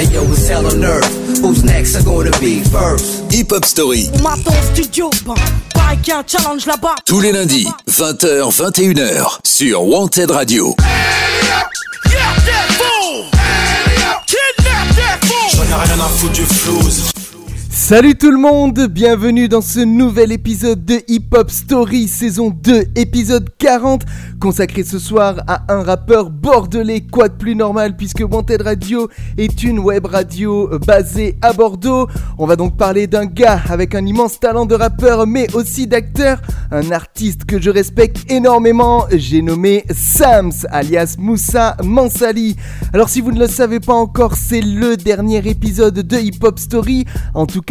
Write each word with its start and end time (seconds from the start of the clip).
Hey 0.00 0.06
yo, 0.14 0.22
it's 0.32 0.48
hell 0.48 0.64
on 0.66 0.82
earth. 0.82 1.12
Who's 1.42 1.62
next? 1.62 1.94
Are 1.94 2.02
gonna 2.02 2.30
be 2.40 2.60
first? 2.64 3.30
Hip 3.30 3.50
Hop 3.50 3.66
Story. 3.66 4.08
Studio, 4.72 5.10
pareil 5.74 5.98
qu'il 5.98 6.14
y 6.14 6.16
a 6.16 6.20
un 6.20 6.24
challenge 6.26 6.64
là-bas. 6.64 6.94
Tous 7.04 7.20
les 7.20 7.32
lundis, 7.32 7.68
20h, 7.86 8.50
21h, 8.50 9.36
sur 9.44 9.82
Wanted 9.86 10.30
Radio. 10.30 10.74
J'en 15.52 15.64
ai 15.64 15.74
rien 15.74 16.00
à 16.00 16.08
foutre 16.08 16.32
du 16.32 16.46
flouze. 16.46 17.19
Salut 17.82 18.14
tout 18.14 18.30
le 18.30 18.38
monde, 18.38 18.86
bienvenue 18.88 19.48
dans 19.48 19.62
ce 19.62 19.80
nouvel 19.80 20.32
épisode 20.32 20.84
de 20.84 21.00
Hip 21.08 21.28
Hop 21.32 21.50
Story 21.50 22.08
saison 22.08 22.50
2, 22.50 22.84
épisode 22.94 23.48
40, 23.56 24.02
consacré 24.38 24.84
ce 24.84 24.98
soir 24.98 25.42
à 25.48 25.64
un 25.72 25.82
rappeur 25.82 26.28
bordelais, 26.30 27.00
quoi 27.00 27.28
de 27.28 27.34
plus 27.34 27.56
normal 27.56 27.96
puisque 27.96 28.20
Wanted 28.20 28.62
Radio 28.62 29.08
est 29.38 29.64
une 29.64 29.78
web 29.78 30.04
radio 30.04 30.70
euh, 30.70 30.78
basée 30.78 31.38
à 31.40 31.54
Bordeaux. 31.54 32.06
On 32.38 32.46
va 32.46 32.54
donc 32.54 32.76
parler 32.76 33.06
d'un 33.06 33.24
gars 33.24 33.60
avec 33.70 33.94
un 33.94 34.04
immense 34.04 34.38
talent 34.38 34.66
de 34.66 34.74
rappeur 34.74 35.26
mais 35.26 35.52
aussi 35.54 35.86
d'acteur, 35.86 36.42
un 36.70 36.92
artiste 36.92 37.46
que 37.46 37.60
je 37.60 37.70
respecte 37.70 38.30
énormément, 38.30 39.06
j'ai 39.10 39.40
nommé 39.40 39.84
Sams 39.90 40.52
alias 40.68 41.16
Moussa 41.18 41.76
Mansali. 41.82 42.56
Alors 42.92 43.08
si 43.08 43.22
vous 43.22 43.32
ne 43.32 43.40
le 43.40 43.48
savez 43.48 43.80
pas 43.80 43.94
encore, 43.94 44.36
c'est 44.36 44.60
le 44.60 44.96
dernier 44.98 45.38
épisode 45.48 45.94
de 45.94 46.16
Hip 46.18 46.44
Hop 46.44 46.58
Story, 46.58 47.06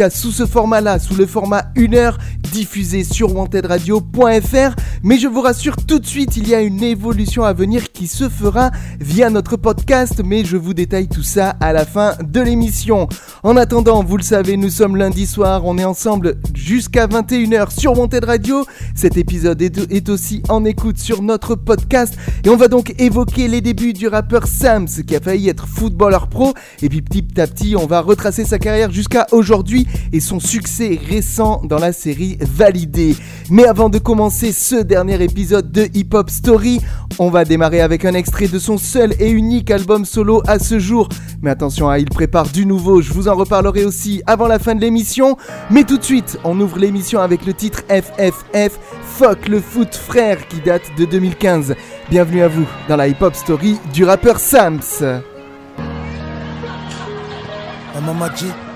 sous 0.09 0.31
ce 0.31 0.45
format-là, 0.45 0.99
sous 0.99 1.15
le 1.15 1.25
format 1.25 1.65
1 1.75 1.93
heure, 1.93 2.17
diffusé 2.53 3.03
sur 3.03 3.35
wantedradio.fr. 3.35 4.75
Mais 5.03 5.17
je 5.17 5.27
vous 5.27 5.41
rassure 5.41 5.75
tout 5.75 5.99
de 5.99 6.05
suite, 6.05 6.37
il 6.37 6.47
y 6.47 6.55
a 6.55 6.61
une 6.61 6.83
évolution 6.83 7.43
à 7.43 7.51
venir 7.51 7.91
qui 7.91 8.07
se 8.07 8.29
fera 8.29 8.71
via 9.01 9.29
notre 9.29 9.57
podcast, 9.57 10.21
mais 10.23 10.45
je 10.45 10.55
vous 10.55 10.73
détaille 10.73 11.09
tout 11.09 11.23
ça 11.23 11.55
à 11.59 11.73
la 11.73 11.85
fin 11.85 12.13
de 12.23 12.39
l'émission. 12.39 13.09
En 13.43 13.57
attendant, 13.57 14.03
vous 14.03 14.15
le 14.15 14.23
savez, 14.23 14.55
nous 14.55 14.69
sommes 14.69 14.95
lundi 14.95 15.25
soir, 15.25 15.65
on 15.65 15.77
est 15.77 15.85
ensemble 15.85 16.37
jusqu'à 16.53 17.07
21h 17.07 17.77
sur 17.77 17.97
Wanted 17.99 18.23
Radio. 18.23 18.65
Cet 18.95 19.17
épisode 19.17 19.61
est 19.61 20.09
aussi 20.09 20.43
en 20.47 20.63
écoute 20.63 20.97
sur 20.97 21.21
notre 21.21 21.55
podcast 21.55 22.15
et 22.45 22.49
on 22.49 22.55
va 22.55 22.67
donc 22.67 22.93
évoquer 22.99 23.47
les 23.47 23.61
débuts 23.61 23.93
du 23.93 24.07
rappeur 24.07 24.47
Sams 24.47 24.87
qui 25.07 25.15
a 25.15 25.19
failli 25.19 25.49
être 25.49 25.67
footballeur 25.67 26.27
pro 26.27 26.53
et 26.81 26.89
puis 26.89 27.01
petit 27.01 27.39
à 27.41 27.47
petit 27.47 27.75
on 27.75 27.85
va 27.85 28.01
retracer 28.01 28.45
sa 28.45 28.59
carrière 28.59 28.91
jusqu'à 28.91 29.27
aujourd'hui 29.31 29.87
et 30.11 30.19
son 30.19 30.39
succès 30.39 30.99
récent 31.09 31.61
dans 31.63 31.79
la 31.79 31.91
série 31.91 32.37
Validé. 32.41 33.15
Mais 33.49 33.65
avant 33.65 33.89
de 33.89 33.97
commencer 33.97 34.51
ce 34.51 34.75
dernier 34.75 35.21
épisode 35.23 35.71
de 35.71 35.87
Hip 35.93 36.09
Hop 36.13 36.29
Story, 36.29 36.79
on 37.17 37.29
va 37.29 37.45
démarrer 37.45 37.81
avec 37.81 38.05
un 38.05 38.13
extrait 38.13 38.47
de 38.47 38.59
son 38.59 38.77
seul 38.77 39.13
et 39.19 39.29
unique 39.29 39.71
album 39.71 40.05
solo 40.05 40.41
à 40.47 40.59
ce 40.59 40.79
jour. 40.79 41.09
Mais 41.41 41.49
attention, 41.51 41.89
hein, 41.89 41.97
il 41.97 42.09
prépare 42.09 42.49
du 42.49 42.65
nouveau, 42.65 43.01
je 43.01 43.13
vous 43.13 43.27
en 43.27 43.35
reparlerai 43.35 43.85
aussi 43.85 44.21
avant 44.25 44.47
la 44.47 44.59
fin 44.59 44.75
de 44.75 44.81
l'émission. 44.81 45.37
Mais 45.69 45.83
tout 45.83 45.97
de 45.97 46.03
suite, 46.03 46.37
on 46.43 46.59
ouvre 46.59 46.79
l'émission 46.79 47.21
avec 47.21 47.45
le 47.45 47.53
titre 47.53 47.83
FFF, 47.89 48.79
Fuck 49.17 49.47
le 49.47 49.59
foot 49.59 49.95
frère 49.95 50.47
qui 50.47 50.61
date 50.61 50.83
de 50.97 51.05
2015. 51.05 51.75
Bienvenue 52.09 52.41
à 52.41 52.47
vous 52.47 52.65
dans 52.87 52.95
la 52.95 53.07
Hip 53.07 53.21
Hop 53.21 53.35
Story 53.35 53.77
du 53.93 54.03
rappeur 54.03 54.39
Sams. 54.39 54.79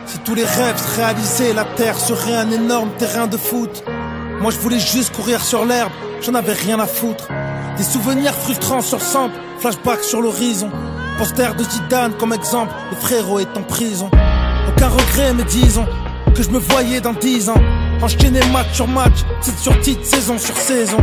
Si 0.06 0.20
tous 0.20 0.36
les 0.36 0.46
rêves 0.46 0.78
se 0.78 0.96
réalisaient, 0.98 1.54
la 1.54 1.64
terre 1.64 2.00
serait 2.00 2.36
un 2.36 2.52
énorme 2.52 2.90
terrain 2.98 3.28
de 3.28 3.38
foot. 3.38 3.84
Moi 4.42 4.52
je 4.52 4.58
voulais 4.58 4.80
juste 4.80 5.16
courir 5.16 5.42
sur 5.42 5.66
l'herbe, 5.66 5.92
j'en 6.22 6.34
avais 6.36 6.54
rien 6.54 6.80
à 6.80 6.86
foutre. 6.86 7.28
Des 7.78 7.84
souvenirs 7.84 8.34
frustrants 8.34 8.82
sur 8.82 9.02
sample, 9.02 9.36
flashback 9.60 10.04
sur 10.04 10.22
l'horizon. 10.22 10.70
Poster 11.18 11.56
de 11.58 11.64
Zidane 11.64 12.14
comme 12.20 12.34
exemple, 12.34 12.74
le 12.92 12.98
frérot 12.98 13.40
est 13.40 13.58
en 13.58 13.64
prison. 13.64 14.10
Aucun 14.68 14.90
regret, 14.90 15.34
mais 15.34 15.44
disons 15.44 15.86
que 16.36 16.44
je 16.44 16.50
me 16.50 16.60
voyais 16.60 17.00
dans 17.00 17.14
10 17.14 17.50
ans. 17.50 17.62
Enchaîner 18.02 18.42
match 18.52 18.74
sur 18.74 18.88
match, 18.88 19.20
titre 19.42 19.60
sur 19.60 19.80
titre, 19.80 20.06
saison 20.06 20.38
sur 20.38 20.58
saison. 20.58 20.98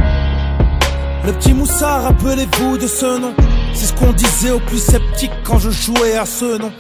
Le 1.25 1.33
petit 1.33 1.55
Moussa, 1.55 2.01
rappelez-vous 2.01 2.79
de 2.79 2.87
ce 2.87 3.19
nom. 3.19 3.35
C'est 3.73 3.87
ce 3.87 3.93
qu'on 3.95 4.13
disait 4.13 4.51
aux 4.51 4.61
plus 4.61 4.83
sceptiques 4.83 5.33
quand 5.45 5.59
je 5.59 5.71
jouais 5.71 6.17
à 6.17 6.27
ce 6.27 6.59
nom. 6.59 6.73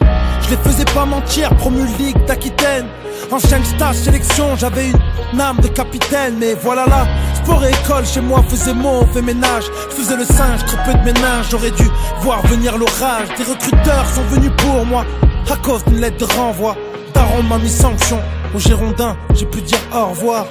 Je 0.51 0.57
les 0.57 0.63
faisais 0.63 0.85
pas 0.87 1.05
mentir, 1.05 1.55
promu 1.59 1.87
Ligue 1.97 2.25
d'Aquitaine. 2.27 2.87
Ancienne 3.31 3.65
stage 3.65 3.95
sélection, 3.95 4.57
j'avais 4.57 4.91
une 5.33 5.41
âme 5.41 5.59
de 5.59 5.69
capitaine. 5.69 6.39
Mais 6.41 6.55
voilà 6.55 6.87
là, 6.87 7.07
sport 7.35 7.65
et 7.65 7.71
école 7.71 8.05
chez 8.05 8.21
moi 8.21 8.43
faisait 8.49 8.75
mauvais 8.75 9.23
ménage. 9.23 9.63
Je 9.91 9.95
faisais 9.95 10.17
le 10.17 10.25
singe, 10.25 10.65
très 10.67 10.83
peu 10.83 10.99
de 10.99 11.05
ménage. 11.05 11.47
J'aurais 11.53 11.71
dû 11.71 11.85
voir 12.23 12.45
venir 12.49 12.77
l'orage. 12.77 13.29
Des 13.39 13.45
recruteurs 13.45 14.05
sont 14.13 14.25
venus 14.25 14.51
pour 14.57 14.85
moi 14.87 15.05
à 15.49 15.55
cause 15.55 15.85
d'une 15.85 16.01
lettre 16.01 16.27
de 16.27 16.35
renvoi. 16.35 16.75
Daron 17.15 17.45
m'a 17.45 17.59
mis 17.59 17.71
sanction. 17.71 18.19
Au 18.53 18.59
Girondin, 18.59 19.17
j'ai 19.35 19.47
pu 19.47 19.61
dire 19.61 19.79
au 19.95 20.07
revoir. 20.07 20.47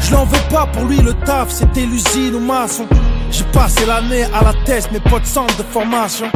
Je 0.00 0.12
l'en 0.12 0.26
veux 0.26 0.50
pas 0.50 0.66
pour 0.66 0.84
lui, 0.84 0.98
le 0.98 1.14
taf, 1.14 1.48
c'était 1.48 1.86
l'usine 1.86 2.34
ou 2.34 2.40
maçon. 2.40 2.86
J'ai 3.30 3.44
passé 3.44 3.86
l'année 3.86 4.24
à 4.34 4.44
la 4.44 4.52
test, 4.66 4.92
mes 4.92 5.00
potes 5.00 5.24
centre 5.24 5.56
de 5.56 5.62
formation. 5.62 6.26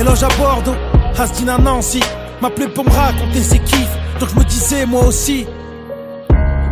Éloge 0.00 0.24
à 0.24 0.28
Bordeaux, 0.36 0.74
Astin 1.16 1.46
à 1.46 1.58
Nancy. 1.58 2.00
M'appelait 2.40 2.68
pour 2.68 2.84
me 2.84 2.90
raconter 2.90 3.42
ses 3.42 3.58
kiffs, 3.58 3.96
donc 4.18 4.30
je 4.30 4.36
me 4.36 4.44
disais 4.44 4.86
moi 4.86 5.04
aussi. 5.06 5.46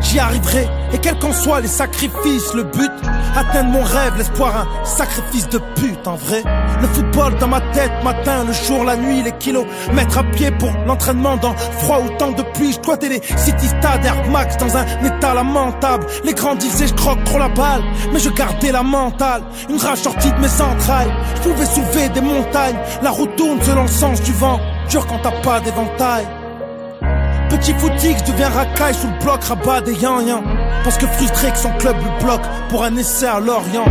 J'y 0.01 0.19
arriverai, 0.19 0.67
et 0.93 0.99
quels 0.99 1.19
qu'en 1.19 1.33
soient 1.33 1.61
les 1.61 1.69
sacrifices, 1.69 2.55
le 2.55 2.63
but, 2.63 2.91
atteindre 3.37 3.71
mon 3.71 3.83
rêve, 3.83 4.15
l'espoir, 4.17 4.55
un 4.57 4.85
sacrifice 4.85 5.49
de 5.49 5.59
pute 5.75 6.07
en 6.07 6.15
vrai. 6.15 6.43
Le 6.81 6.87
football 6.89 7.37
dans 7.39 7.49
ma 7.49 7.61
tête, 7.73 7.93
matin, 8.05 8.45
le 8.45 8.53
jour, 8.53 8.85
la 8.85 8.97
nuit, 8.97 9.23
les 9.23 9.33
kilos, 9.33 9.67
mettre 9.93 10.19
à 10.19 10.23
pied 10.23 10.51
pour 10.53 10.71
l'entraînement 10.87 11.37
dans 11.37 11.55
froid 11.55 12.01
ou 12.01 12.09
temps 12.17 12.33
de 12.33 12.43
pluie. 12.43 12.73
Je 12.73 12.81
dois 12.81 12.97
les 13.03 13.21
City 13.37 13.67
Stade 13.67 14.05
Air 14.05 14.29
Max 14.31 14.57
dans 14.57 14.77
un 14.77 14.85
état 15.05 15.35
lamentable. 15.35 16.07
Les 16.25 16.35
grands 16.35 16.55
disaient 16.55 16.87
je 16.87 16.95
croque 16.95 17.23
trop 17.25 17.39
la 17.39 17.49
balle, 17.49 17.83
mais 18.13 18.21
je 18.21 18.31
gardais 18.31 18.73
la 18.73 18.83
mentale. 18.83 19.43
Une 19.69 19.79
rage 19.79 19.99
sortie 19.99 20.31
de 20.31 20.39
mes 20.39 20.61
entrailles, 20.61 21.13
je 21.37 21.49
pouvais 21.49 21.67
soulever 21.67 22.09
des 22.11 22.21
montagnes. 22.21 22.79
La 23.03 23.11
route 23.11 23.35
tourne 23.37 23.61
selon 23.63 23.83
le 23.83 23.89
sens 23.89 24.23
du 24.23 24.33
vent, 24.33 24.61
dur 24.89 25.07
quand 25.07 25.19
t'as 25.23 25.41
pas 25.43 25.61
d'éventail. 25.61 26.27
Petit 27.51 27.73
footix 27.75 28.23
devient 28.25 28.45
racaille 28.45 28.95
sous 28.95 29.07
le 29.07 29.25
bloc, 29.25 29.43
rabat 29.43 29.81
des 29.81 29.95
yan 29.95 30.21
yan. 30.21 30.43
Parce 30.85 30.99
que 30.99 31.07
frustré 31.07 31.51
que 31.51 31.59
son 31.59 31.71
club 31.79 31.97
le 31.97 32.25
bloque 32.25 32.43
pour 32.69 32.85
un 32.85 32.95
essai 32.97 33.27
à 33.27 33.41
Lorient. 33.41 33.87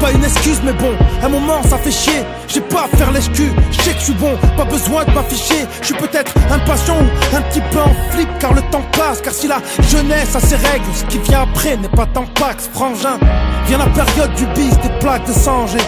Pas 0.00 0.10
une 0.12 0.24
excuse, 0.24 0.60
mais 0.64 0.72
bon, 0.72 0.92
un 1.22 1.28
moment 1.28 1.62
ça 1.64 1.78
fait 1.78 1.90
chier. 1.90 2.24
J'ai 2.48 2.60
pas 2.62 2.84
à 2.84 2.96
faire 2.96 3.12
l'escu, 3.12 3.52
je 3.70 3.80
sais 3.82 3.92
que 3.92 3.98
je 3.98 4.04
suis 4.04 4.14
bon, 4.14 4.36
pas 4.56 4.64
besoin 4.64 5.04
de 5.04 5.12
m'afficher. 5.12 5.66
Je 5.80 5.86
suis 5.86 5.94
peut-être 5.94 6.32
impatient 6.50 6.96
ou 6.96 7.36
un 7.36 7.42
petit 7.42 7.62
peu 7.70 7.80
en 7.80 7.94
flip 8.10 8.28
car 8.40 8.54
le 8.54 8.62
temps 8.70 8.84
passe. 8.96 9.20
Car 9.20 9.32
si 9.32 9.46
la 9.46 9.58
jeunesse 9.88 10.34
a 10.34 10.40
ses 10.40 10.56
règles, 10.56 10.84
ce 10.94 11.04
qui 11.04 11.18
vient 11.18 11.42
après 11.42 11.76
n'est 11.76 11.88
pas 11.88 12.06
tant 12.06 12.26
pax, 12.40 12.68
frangin. 12.72 13.18
Vient 13.66 13.78
la 13.78 13.86
période 13.86 14.34
du 14.34 14.46
bis, 14.46 14.76
des 14.80 14.98
plaques 15.00 15.26
de 15.26 15.32
sanger. 15.32 15.78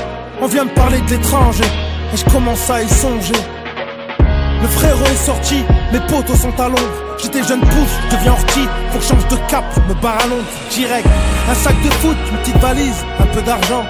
On 0.41 0.47
vient 0.47 0.65
me 0.65 0.75
parler 0.75 1.01
de 1.01 1.11
l'étranger, 1.11 1.65
et 2.13 2.17
je 2.17 2.25
commence 2.27 2.69
à 2.69 2.83
y 2.83 2.89
songer. 2.89 3.35
Le 4.63 4.69
frérot 4.69 5.05
est 5.05 5.27
sorti, 5.27 5.65
mes 5.93 6.01
potos 6.01 6.37
sont 6.37 6.61
à 6.61 6.69
l'ombre. 6.69 7.04
J'étais 7.19 7.43
jeune 7.43 7.61
pousse, 7.61 7.95
je 8.11 8.17
deviens 8.17 8.35
que 8.93 9.01
je 9.01 9.07
change 9.07 9.27
de 9.29 9.37
cap, 9.49 9.65
me 9.89 9.95
barre 9.95 10.19
à 10.23 10.27
Londres, 10.27 10.45
direct. 10.71 11.07
Un 11.51 11.55
sac 11.55 11.75
de 11.83 11.91
foot, 11.91 12.17
une 12.31 12.39
petite 12.39 12.59
valise, 12.59 13.05
un 13.19 13.27
peu 13.27 13.43
d'argent. 13.43 13.85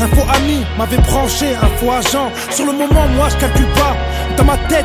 Un 0.00 0.08
faux 0.08 0.26
ami 0.34 0.64
m'avait 0.76 0.98
branché, 0.98 1.54
un 1.54 1.68
faux 1.78 1.92
agent. 1.92 2.30
Sur 2.50 2.66
le 2.66 2.72
moment, 2.72 3.06
moi 3.16 3.28
je 3.28 3.36
calcule 3.36 3.70
pas. 3.74 3.93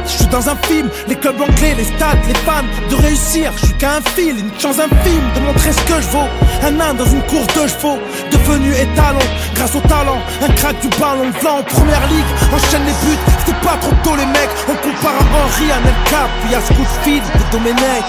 Je 0.09 0.17
suis 0.17 0.27
dans 0.27 0.49
un 0.49 0.55
film. 0.67 0.89
Les 1.07 1.15
clubs 1.15 1.39
anglais, 1.39 1.75
les 1.77 1.83
stades, 1.83 2.19
les 2.27 2.39
fans. 2.45 2.65
De 2.89 2.95
réussir, 2.95 3.51
je 3.57 3.65
suis 3.67 3.75
qu'à 3.75 3.97
un 3.97 4.01
fil. 4.01 4.39
Une 4.39 4.59
chance 4.59 4.79
infime 4.79 5.27
de 5.35 5.39
montrer 5.41 5.71
ce 5.71 5.81
que 5.81 6.01
je 6.01 6.09
vaux. 6.09 6.29
Un 6.63 6.79
âne 6.79 6.97
dans 6.97 7.05
une 7.05 7.21
course 7.23 7.47
de 7.47 7.67
chevaux. 7.67 7.99
Devenu 8.31 8.71
étalon, 8.73 9.25
grâce 9.55 9.75
au 9.75 9.81
talent. 9.81 10.19
Un 10.41 10.51
crack 10.53 10.79
du 10.81 10.89
ballon 10.99 11.29
blanc 11.41 11.59
en 11.59 11.63
première 11.63 12.05
ligue. 12.07 12.31
Enchaîne 12.53 12.85
les 12.85 12.97
buts, 13.05 13.21
c'était 13.39 13.59
pas 13.61 13.77
trop 13.77 13.95
tôt 14.03 14.15
les 14.15 14.25
mecs. 14.25 14.55
On 14.67 14.75
compare 14.75 15.15
à 15.15 15.25
Henri, 15.37 15.71
à 15.71 15.79
Nel 15.85 15.99
Cap. 16.09 16.29
Puis 16.43 16.55
à 16.55 16.61
Scootfield 16.61 17.23
de 17.23 17.51
Domenech. 17.51 18.05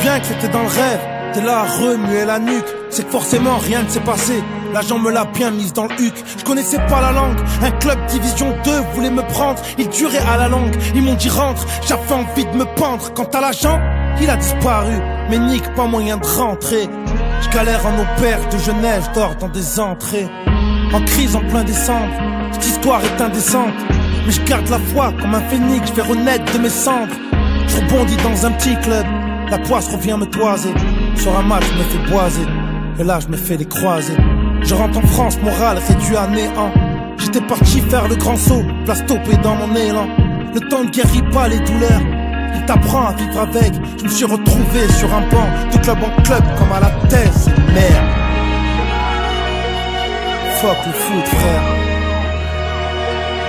Bien 0.00 0.18
que 0.18 0.26
c'était 0.26 0.48
dans 0.48 0.62
le 0.62 0.68
rêve. 0.68 1.00
T'es 1.34 1.42
là 1.42 1.58
à 1.58 1.64
remuer 1.64 2.24
la 2.24 2.38
nuque. 2.38 2.79
C'est 2.90 3.04
que 3.04 3.12
forcément 3.12 3.56
rien 3.58 3.84
ne 3.84 3.88
s'est 3.88 4.00
passé. 4.00 4.42
L'agent 4.72 4.98
me 4.98 5.12
l'a 5.12 5.24
bien 5.24 5.52
mise 5.52 5.72
dans 5.72 5.86
le 5.86 5.94
huc. 6.00 6.14
Je 6.38 6.44
connaissais 6.44 6.78
pas 6.88 7.00
la 7.00 7.12
langue. 7.12 7.38
Un 7.62 7.70
club 7.70 7.98
division 8.06 8.52
2 8.64 8.70
voulait 8.94 9.10
me 9.10 9.22
prendre. 9.22 9.60
Il 9.78 9.88
durait 9.88 10.24
à 10.28 10.36
la 10.36 10.48
langue. 10.48 10.76
Ils 10.94 11.02
m'ont 11.02 11.14
dit 11.14 11.28
rentre. 11.28 11.64
J'avais 11.86 12.12
envie 12.12 12.44
de 12.44 12.56
me 12.56 12.64
pendre. 12.74 13.12
Quant 13.14 13.28
à 13.32 13.40
l'agent, 13.40 13.80
il 14.20 14.28
a 14.28 14.36
disparu. 14.36 14.94
Mais 15.30 15.38
nique 15.38 15.72
pas 15.76 15.86
moyen 15.86 16.16
de 16.16 16.26
rentrer. 16.26 16.88
Je 17.42 17.48
galère 17.50 17.86
en 17.86 17.94
opère 17.94 18.48
de 18.48 18.58
Genève. 18.58 19.08
Dors 19.14 19.36
dans 19.36 19.48
des 19.48 19.78
entrées. 19.78 20.28
En 20.92 21.00
crise 21.02 21.36
en 21.36 21.40
plein 21.40 21.62
décembre. 21.62 22.12
Cette 22.52 22.66
histoire 22.66 23.00
est 23.04 23.22
indécente. 23.22 23.74
Mais 24.26 24.32
je 24.32 24.42
garde 24.42 24.68
la 24.68 24.80
foi 24.80 25.12
comme 25.20 25.34
un 25.34 25.48
phénix. 25.48 25.88
Je 25.90 25.94
vais 25.94 26.02
renaître 26.02 26.52
de 26.52 26.58
mes 26.58 26.68
cendres. 26.68 27.14
Je 27.68 27.76
rebondis 27.76 28.16
dans 28.16 28.46
un 28.46 28.50
petit 28.52 28.76
club. 28.80 29.06
La 29.48 29.58
poisse 29.58 29.88
revient 29.88 30.16
me 30.18 30.26
toiser. 30.26 30.74
Sur 31.16 31.36
un 31.36 31.42
match, 31.42 31.64
je 31.72 31.78
me 31.78 31.84
fais 31.84 32.10
boiser. 32.10 32.46
Et 33.00 33.02
là, 33.02 33.18
je 33.18 33.28
me 33.28 33.36
fais 33.36 33.56
les 33.56 33.64
croiser. 33.64 34.12
Je 34.62 34.74
rentre 34.74 34.98
en 34.98 35.06
France, 35.06 35.38
moral 35.40 35.78
réduit 35.78 36.16
à 36.18 36.26
néant. 36.26 36.70
J'étais 37.16 37.40
parti 37.40 37.80
faire 37.80 38.06
le 38.06 38.14
grand 38.14 38.36
saut, 38.36 38.62
place 38.84 39.04
topée 39.06 39.38
dans 39.42 39.54
mon 39.54 39.74
élan. 39.74 40.06
Le 40.52 40.60
temps 40.68 40.84
ne 40.84 40.90
guérit 40.90 41.22
pas 41.32 41.48
les 41.48 41.60
douleurs, 41.60 42.02
il 42.54 42.62
t'apprend 42.66 43.06
à 43.06 43.12
vivre 43.14 43.40
avec. 43.40 43.72
Je 43.98 44.04
me 44.04 44.08
suis 44.10 44.26
retrouvé 44.26 44.86
sur 44.98 45.08
un 45.14 45.22
banc 45.30 45.48
de 45.72 45.78
club 45.78 45.96
en 46.04 46.22
club 46.22 46.44
comme 46.58 46.72
à 46.72 46.80
la 46.80 46.90
thèse, 47.08 47.48
merde. 47.72 48.06
Fuck 50.60 50.76
le 50.86 50.92
foot, 50.92 51.26
frère. 51.26 51.62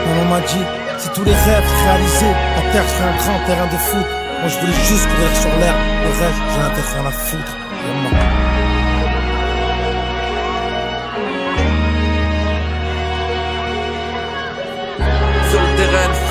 Maman 0.07 0.29
m'a 0.29 0.39
dit, 0.47 0.65
si 0.97 1.09
tous 1.09 1.25
les 1.25 1.33
rêves 1.33 1.69
réalisés, 1.83 2.35
la 2.55 2.71
terre 2.71 2.87
serait 2.87 3.09
un 3.09 3.17
grand 3.17 3.45
terrain 3.45 3.67
de 3.67 3.77
foot. 3.77 4.07
Moi 4.39 4.47
je 4.47 4.59
voulais 4.59 4.79
juste 4.87 5.07
courir 5.09 5.35
sur 5.35 5.59
l'air, 5.59 5.75
le 6.03 6.09
reste 6.09 6.41
j'en 6.55 6.61
avais 6.61 6.81
rien 6.93 7.05
à 7.05 7.11
foutre. 7.11 7.57
Sur 7.81 8.40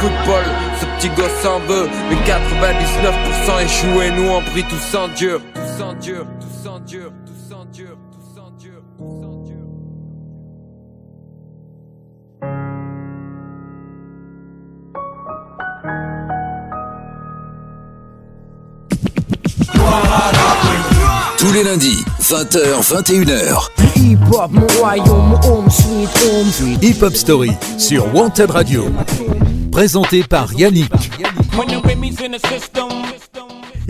football, 0.00 0.44
ce 0.81 0.87
petit 0.97 1.14
gosse 1.14 1.44
en 1.47 1.61
veut 1.61 1.88
Mais 2.08 2.17
99% 2.17 3.64
échoué, 3.64 4.11
nous 4.17 4.29
on 4.31 4.41
prie 4.41 4.64
tous 4.64 4.97
en 4.97 5.08
dur 5.08 5.41
Tous 5.55 5.82
en 5.82 5.94
dur, 5.94 6.26
tous 6.41 6.69
en 6.69 6.81
dur, 6.81 7.12
tous 7.26 7.55
en 7.55 7.64
dur, 7.67 7.97
tous 8.11 8.41
en 8.41 8.50
dur, 8.58 8.82
tous 8.99 9.26
en 9.26 9.37
dur 9.44 9.56
Tous 21.38 21.53
les 21.55 21.64
lundis, 21.64 22.05
20h, 22.20 22.82
21h. 22.82 23.69
Hip-hop, 23.96 24.50
mon 24.53 24.67
royaume, 24.79 25.38
home 25.43 25.70
sweet 25.70 26.11
home. 26.23 26.79
Hip 26.82 27.03
Hop 27.03 27.14
Story 27.14 27.53
sur 27.79 28.14
Wanted 28.14 28.50
Radio. 28.50 28.85
Présenté 29.70 30.22
par 30.25 30.52
Yannick. 30.52 30.93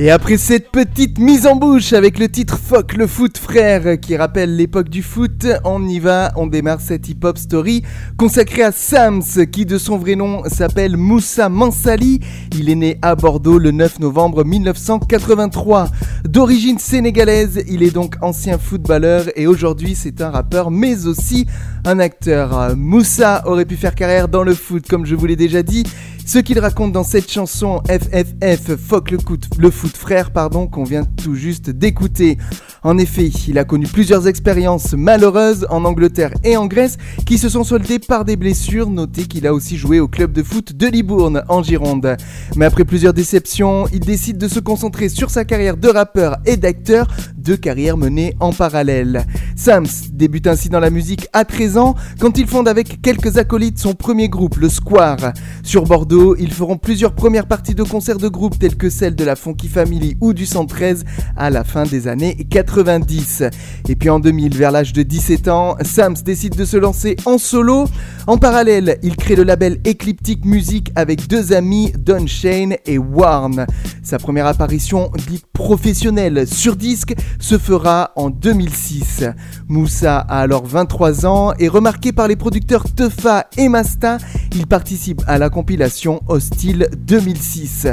Et 0.02 0.10
après 0.10 0.38
cette 0.38 0.70
petite 0.70 1.18
mise 1.18 1.46
en 1.46 1.56
bouche 1.56 1.92
avec 1.92 2.18
le 2.18 2.30
titre 2.30 2.58
Fuck 2.58 2.94
le 2.94 3.06
foot 3.06 3.36
frère 3.36 4.00
qui 4.00 4.16
rappelle 4.16 4.56
l'époque 4.56 4.88
du 4.88 5.02
foot, 5.02 5.46
on 5.62 5.86
y 5.86 5.98
va, 5.98 6.32
on 6.36 6.46
démarre 6.46 6.80
cette 6.80 7.06
hip-hop 7.10 7.36
story 7.36 7.82
consacrée 8.16 8.62
à 8.62 8.72
Sams 8.72 9.44
qui 9.52 9.66
de 9.66 9.76
son 9.76 9.98
vrai 9.98 10.16
nom 10.16 10.42
s'appelle 10.46 10.96
Moussa 10.96 11.50
Mansali. 11.50 12.20
Il 12.56 12.70
est 12.70 12.76
né 12.76 12.98
à 13.02 13.14
Bordeaux 13.14 13.58
le 13.58 13.72
9 13.72 13.98
novembre 13.98 14.42
1983. 14.42 15.88
D'origine 16.24 16.78
sénégalaise, 16.78 17.62
il 17.68 17.82
est 17.82 17.90
donc 17.90 18.14
ancien 18.22 18.56
footballeur 18.56 19.26
et 19.36 19.46
aujourd'hui 19.46 19.94
c'est 19.94 20.22
un 20.22 20.30
rappeur 20.30 20.70
mais 20.70 21.06
aussi 21.06 21.46
un 21.84 21.98
acteur. 21.98 22.74
Moussa 22.74 23.42
aurait 23.44 23.66
pu 23.66 23.76
faire 23.76 23.94
carrière 23.94 24.28
dans 24.28 24.44
le 24.44 24.54
foot 24.54 24.86
comme 24.88 25.04
je 25.04 25.14
vous 25.14 25.26
l'ai 25.26 25.36
déjà 25.36 25.62
dit. 25.62 25.84
Ce 26.32 26.38
qu'il 26.38 26.60
raconte 26.60 26.92
dans 26.92 27.02
cette 27.02 27.28
chanson 27.28 27.82
FFF, 27.88 28.76
Fuck 28.76 29.10
le, 29.10 29.18
le 29.58 29.70
foot 29.72 29.96
frère, 29.96 30.30
pardon, 30.30 30.68
qu'on 30.68 30.84
vient 30.84 31.02
tout 31.02 31.34
juste 31.34 31.70
d'écouter. 31.70 32.38
En 32.84 32.98
effet, 32.98 33.26
il 33.48 33.58
a 33.58 33.64
connu 33.64 33.88
plusieurs 33.88 34.28
expériences 34.28 34.92
malheureuses 34.92 35.66
en 35.70 35.84
Angleterre 35.84 36.32
et 36.44 36.56
en 36.56 36.66
Grèce 36.66 36.98
qui 37.26 37.36
se 37.36 37.48
sont 37.48 37.64
soldées 37.64 37.98
par 37.98 38.24
des 38.24 38.36
blessures. 38.36 38.88
Notez 38.88 39.24
qu'il 39.24 39.44
a 39.44 39.52
aussi 39.52 39.76
joué 39.76 39.98
au 39.98 40.06
club 40.06 40.30
de 40.30 40.44
foot 40.44 40.72
de 40.72 40.86
Libourne 40.86 41.42
en 41.48 41.64
Gironde. 41.64 42.16
Mais 42.54 42.64
après 42.64 42.84
plusieurs 42.84 43.12
déceptions, 43.12 43.88
il 43.92 43.98
décide 43.98 44.38
de 44.38 44.46
se 44.46 44.60
concentrer 44.60 45.08
sur 45.08 45.30
sa 45.30 45.44
carrière 45.44 45.76
de 45.76 45.88
rappeur 45.88 46.36
et 46.46 46.56
d'acteur, 46.56 47.08
deux 47.36 47.56
carrières 47.56 47.96
menées 47.96 48.36
en 48.38 48.52
parallèle. 48.52 49.26
Sams 49.56 49.88
débute 50.12 50.46
ainsi 50.46 50.68
dans 50.68 50.80
la 50.80 50.90
musique 50.90 51.26
à 51.32 51.44
13 51.44 51.76
ans 51.76 51.96
quand 52.20 52.38
il 52.38 52.46
fonde 52.46 52.68
avec 52.68 53.02
quelques 53.02 53.36
acolytes 53.36 53.80
son 53.80 53.94
premier 53.94 54.28
groupe, 54.28 54.58
le 54.58 54.68
Square. 54.68 55.32
Sur 55.64 55.84
Bordeaux, 55.84 56.19
ils 56.38 56.52
feront 56.52 56.76
plusieurs 56.76 57.14
premières 57.14 57.46
parties 57.46 57.74
de 57.74 57.82
concerts 57.82 58.18
de 58.18 58.28
groupe 58.28 58.58
telles 58.58 58.76
que 58.76 58.90
celles 58.90 59.14
de 59.14 59.24
la 59.24 59.36
Funky 59.36 59.68
Family 59.68 60.16
ou 60.20 60.34
du 60.34 60.44
113 60.44 61.04
à 61.36 61.48
la 61.48 61.64
fin 61.64 61.84
des 61.84 62.08
années 62.08 62.36
90. 62.50 63.44
Et 63.88 63.96
puis 63.96 64.10
en 64.10 64.20
2000, 64.20 64.54
vers 64.54 64.70
l'âge 64.70 64.92
de 64.92 65.02
17 65.02 65.48
ans, 65.48 65.76
Sams 65.82 66.16
décide 66.22 66.56
de 66.56 66.64
se 66.64 66.76
lancer 66.76 67.16
en 67.24 67.38
solo. 67.38 67.86
En 68.26 68.36
parallèle, 68.36 68.98
il 69.02 69.16
crée 69.16 69.34
le 69.34 69.44
label 69.44 69.80
Ecliptic 69.86 70.44
Music 70.44 70.92
avec 70.94 71.26
deux 71.26 71.52
amis, 71.54 71.92
Don 71.98 72.26
Shane 72.26 72.76
et 72.84 72.98
Warren. 72.98 73.66
Sa 74.02 74.18
première 74.18 74.46
apparition 74.46 75.10
dite 75.28 75.46
professionnelle 75.52 76.46
sur 76.46 76.76
disque 76.76 77.14
se 77.38 77.56
fera 77.56 78.12
en 78.16 78.28
2006. 78.28 79.24
Moussa 79.68 80.18
a 80.18 80.40
alors 80.40 80.66
23 80.66 81.24
ans 81.24 81.52
et 81.58 81.68
remarqué 81.68 82.12
par 82.12 82.28
les 82.28 82.36
producteurs 82.36 82.84
Tefa 82.94 83.46
et 83.56 83.68
Masta, 83.68 84.18
il 84.54 84.66
participe 84.66 85.22
à 85.26 85.38
la 85.38 85.48
compilation 85.48 86.09
Hostile 86.26 86.88
2006. 86.96 87.86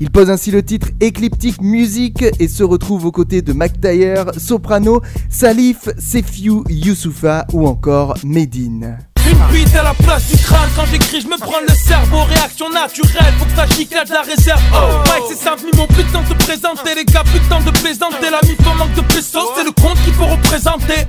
Il 0.00 0.10
pose 0.10 0.30
ainsi 0.30 0.50
le 0.50 0.62
titre 0.62 0.88
Ecliptic 1.02 1.60
Music 1.60 2.24
et 2.38 2.48
se 2.48 2.62
retrouve 2.62 3.06
aux 3.06 3.12
côtés 3.12 3.42
de 3.42 3.52
McTayer, 3.52 4.22
Soprano, 4.36 5.00
Salif, 5.28 5.88
Sefiu, 5.98 6.62
Youssoufa 6.68 7.46
ou 7.52 7.66
encore 7.66 8.14
Medine. 8.24 8.98
Une 9.26 9.38
bite 9.52 9.74
à 9.74 9.82
la 9.82 9.94
place 9.94 10.28
du 10.30 10.36
crâne. 10.36 10.68
Quand 10.76 10.84
j'écris 10.90 11.22
je 11.22 11.28
me 11.28 11.38
prends 11.38 11.60
le 11.66 11.74
cerveau. 11.74 12.24
Réaction 12.24 12.68
naturelle 12.70 13.32
Faut 13.38 13.46
que 13.46 13.56
ça 13.56 13.66
chicle 13.66 13.96
de 14.06 14.12
la 14.12 14.20
réserve. 14.20 14.60
Oh. 14.72 15.00
Mike 15.08 15.24
c'est 15.28 15.42
simple 15.42 15.62
Mis 15.64 15.78
mon 15.78 15.86
putain 15.86 16.20
de 16.22 16.34
te 16.34 16.44
présenter. 16.44 16.94
Les 16.94 17.04
gars 17.04 17.24
putain 17.24 17.60
de 17.60 17.70
plaisanter. 17.78 18.30
La 18.30 18.46
mif 18.46 18.58
en 18.66 18.74
manque 18.74 18.94
de 18.94 19.00
pesos 19.00 19.40
C'est 19.56 19.64
le 19.64 19.72
compte 19.72 19.98
qu'il 20.04 20.12
faut 20.12 20.26
représenter 20.26 21.06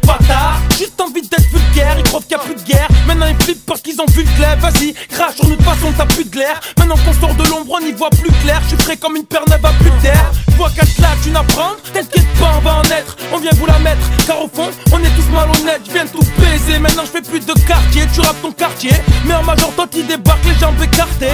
Vas-y 4.35 4.93
crache 5.09 5.35
sur 5.35 5.47
nous 5.47 5.55
de 5.55 5.63
façon 5.63 5.93
t'as 5.97 6.05
plus 6.05 6.25
de 6.25 6.29
glaire. 6.29 6.59
Maintenant 6.77 6.95
qu'on 6.97 7.13
sort 7.13 7.33
de 7.35 7.43
l'ombre 7.49 7.77
on 7.81 7.85
y 7.85 7.91
voit 7.93 8.09
plus 8.09 8.31
clair. 8.43 8.61
Je 8.63 8.75
suis 8.75 8.83
frais 8.83 8.97
comme 8.97 9.15
une 9.15 9.25
perle 9.25 9.45
à 9.51 9.57
plus 9.57 9.91
terre. 10.01 10.31
Vois 10.57 10.69
qu'à 10.69 10.83
là 11.01 11.09
tu 11.23 11.29
n'apprends 11.31 11.73
T'inquiète 11.93 12.27
pas 12.39 12.53
on 12.57 12.61
va 12.61 12.75
en 12.75 12.83
être. 12.83 13.15
On 13.33 13.37
vient 13.37 13.51
vous 13.53 13.65
la 13.65 13.79
mettre 13.79 14.01
Car 14.25 14.43
au 14.43 14.47
fond 14.47 14.69
on 14.91 14.99
est 14.99 15.15
tous 15.15 15.29
malhonnêtes. 15.31 15.81
Je 15.87 15.91
viens 15.91 16.05
tout 16.05 16.23
baiser 16.39 16.79
Maintenant 16.79 17.03
je 17.05 17.11
fais 17.11 17.21
plus 17.21 17.39
de 17.39 17.53
quartier. 17.67 18.03
Tu 18.13 18.21
rappes 18.21 18.41
ton 18.41 18.51
quartier. 18.51 18.91
Mais 19.25 19.33
en 19.33 19.43
major, 19.43 19.73
toi 19.75 19.87
qui 19.89 20.03
débarque, 20.03 20.43
les 20.45 20.55
jambes 20.59 20.81
écartées. 20.81 21.31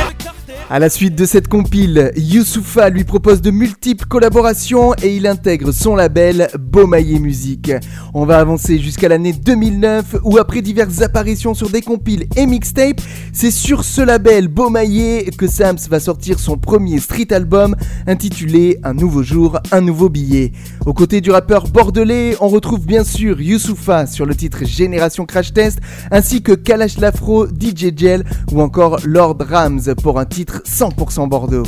À 0.69 0.79
la 0.79 0.89
suite 0.89 1.15
de 1.15 1.25
cette 1.25 1.49
compile, 1.49 2.11
Youssoufa 2.15 2.89
lui 2.89 3.03
propose 3.03 3.41
de 3.41 3.51
multiples 3.51 4.05
collaborations 4.05 4.93
et 5.03 5.15
il 5.17 5.27
intègre 5.27 5.73
son 5.73 5.95
label 5.97 6.47
Beaumaillé 6.57 7.19
Musique. 7.19 7.73
On 8.13 8.25
va 8.25 8.39
avancer 8.39 8.79
jusqu'à 8.79 9.09
l'année 9.09 9.33
2009 9.33 10.17
où 10.23 10.37
après 10.37 10.61
diverses 10.61 11.01
apparitions 11.01 11.53
sur 11.53 11.69
des 11.69 11.81
compiles 11.81 12.25
et 12.37 12.45
mixtapes, 12.45 13.01
c'est 13.33 13.51
sur 13.51 13.83
ce 13.83 14.01
label 14.01 14.47
Beaumaillé 14.47 15.29
que 15.37 15.47
Sams 15.47 15.77
va 15.89 15.99
sortir 15.99 16.39
son 16.39 16.57
premier 16.57 16.99
street 16.99 17.33
album 17.33 17.75
intitulé 18.07 18.79
Un 18.83 18.93
nouveau 18.93 19.23
jour, 19.23 19.59
un 19.73 19.81
nouveau 19.81 20.07
billet. 20.07 20.53
Aux 20.85 20.93
côtés 20.93 21.19
du 21.19 21.31
rappeur 21.31 21.67
bordelais, 21.67 22.37
on 22.39 22.47
retrouve 22.47 22.85
bien 22.85 23.03
sûr 23.03 23.41
Youssoufa 23.41 24.07
sur 24.07 24.25
le 24.25 24.35
titre 24.35 24.65
Génération 24.65 25.25
Crash 25.25 25.51
Test 25.51 25.79
ainsi 26.11 26.41
que 26.41 26.53
Kalash 26.53 26.97
Lafro, 26.97 27.45
DJ 27.47 27.91
Gel 27.95 28.23
ou 28.53 28.61
encore 28.61 28.99
Lord 29.03 29.37
Rams 29.49 29.95
pour 30.01 30.17
un 30.17 30.25
titre 30.25 30.50
100% 30.59 31.27
Bordeaux. 31.27 31.63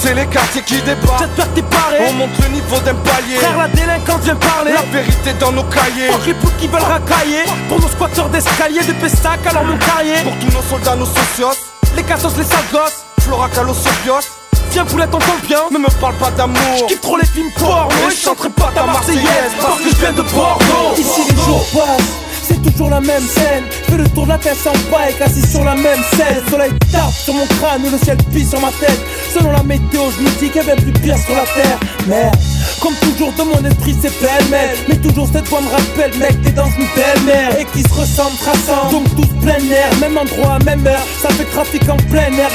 C'est 0.00 0.14
les 0.14 0.26
quartiers 0.26 0.62
qui 0.62 0.80
débattent. 0.82 1.18
J'espère 1.18 1.50
que 1.52 1.60
t'es 1.60 1.62
paré. 1.62 1.96
On 2.08 2.12
monte 2.14 2.38
le 2.42 2.48
niveau 2.48 2.76
d'un 2.84 2.94
palier. 2.94 3.36
Frère, 3.36 3.56
la 3.56 3.68
délinquance 3.68 4.20
vient 4.22 4.36
parler. 4.36 4.72
La 4.72 4.82
vérité 4.82 5.32
dans 5.40 5.52
nos 5.52 5.64
cahiers. 5.64 6.10
Fuck 6.12 6.26
les 6.26 6.34
poutes 6.34 6.56
qui 6.58 6.66
veulent 6.68 6.82
racailler. 6.82 7.44
Pour 7.68 7.80
nos 7.80 7.88
squatteurs 7.88 8.28
d'escalier, 8.28 8.80
de 8.80 8.92
Pessac, 8.92 9.46
alors 9.46 9.64
mon 9.64 9.78
carrier. 9.78 10.22
Pour 10.22 10.36
tous 10.38 10.54
nos 10.54 10.62
soldats, 10.62 10.96
nos 10.96 11.06
socios. 11.06 11.58
Les 11.96 12.02
cassos, 12.02 12.36
les 12.36 12.44
sales 12.44 12.58
gosses. 12.72 13.04
Flora 13.20 13.48
Calosobios. 13.48 14.26
Viens 14.72 14.84
poulet, 14.84 15.06
t'entends 15.06 15.40
bien. 15.46 15.60
Ne 15.72 15.78
me 15.78 16.00
parle 16.00 16.14
pas 16.16 16.30
d'amour. 16.30 16.76
J'kiffe 16.76 17.00
trop 17.00 17.16
les 17.16 17.26
films 17.26 17.50
porno. 17.58 17.88
Et 18.06 18.10
je 18.10 18.16
chanterai 18.16 18.50
pas 18.50 18.70
ta 18.74 18.84
Marseillaise. 18.84 19.52
Parce 19.60 19.80
que 19.80 19.88
je 19.90 19.96
viens 19.96 20.12
de 20.12 20.22
Bordeaux. 20.22 20.94
Ici, 20.98 21.22
les 21.30 21.36
jours 21.42 21.64
passent. 21.72 22.25
C'est 22.48 22.62
toujours 22.62 22.90
la 22.90 23.00
même 23.00 23.22
scène, 23.22 23.64
fais 23.88 23.96
le 23.96 24.08
tour 24.10 24.24
de 24.24 24.28
la 24.30 24.38
tête 24.38 24.56
sans 24.56 24.72
bike, 24.90 25.20
assis 25.20 25.44
sur 25.46 25.64
la 25.64 25.74
même 25.74 25.98
scène. 26.14 26.42
Le 26.44 26.50
soleil 26.50 26.70
tape 26.92 27.12
sur 27.12 27.34
mon 27.34 27.46
crâne, 27.46 27.82
le 27.90 27.98
ciel 27.98 28.16
pisse 28.32 28.50
sur 28.50 28.60
ma 28.60 28.70
tête. 28.80 29.00
Selon 29.34 29.50
la 29.50 29.62
météo, 29.64 30.02
je 30.16 30.22
me 30.22 30.28
dis 30.38 30.48
qu'il 30.50 30.56
y 30.56 30.58
avait 30.60 30.80
plus 30.80 30.92
pire 30.92 31.18
sur 31.18 31.34
la 31.34 31.42
terre. 31.42 31.78
Merde, 32.06 32.36
comme 32.80 32.94
toujours 32.94 33.32
dans 33.36 33.46
mon 33.46 33.64
esprit 33.68 33.96
c'est 34.00 34.14
pêle-mêle. 34.20 34.76
Mais 34.88 34.96
toujours 34.96 35.28
cette 35.32 35.48
voix 35.48 35.60
me 35.60 35.68
rappelle, 35.68 36.16
mec, 36.18 36.40
t'es 36.42 36.52
dans 36.52 36.66
une 36.66 36.86
belle 36.94 37.22
mer. 37.26 37.58
Et 37.58 37.64
qui 37.64 37.82
se 37.82 37.92
ressemble, 37.92 38.36
traçant, 38.38 38.90
donc 38.90 39.04
tous 39.16 39.34
plein 39.44 39.58
air, 39.70 39.90
même 40.00 40.16
endroit, 40.16 40.58
même 40.64 40.86
heure. 40.86 41.06
Ça 41.20 41.30
fait 41.30 41.44
trafic 41.46 41.82
en 41.88 41.96
plein 41.96 42.32
air. 42.38 42.50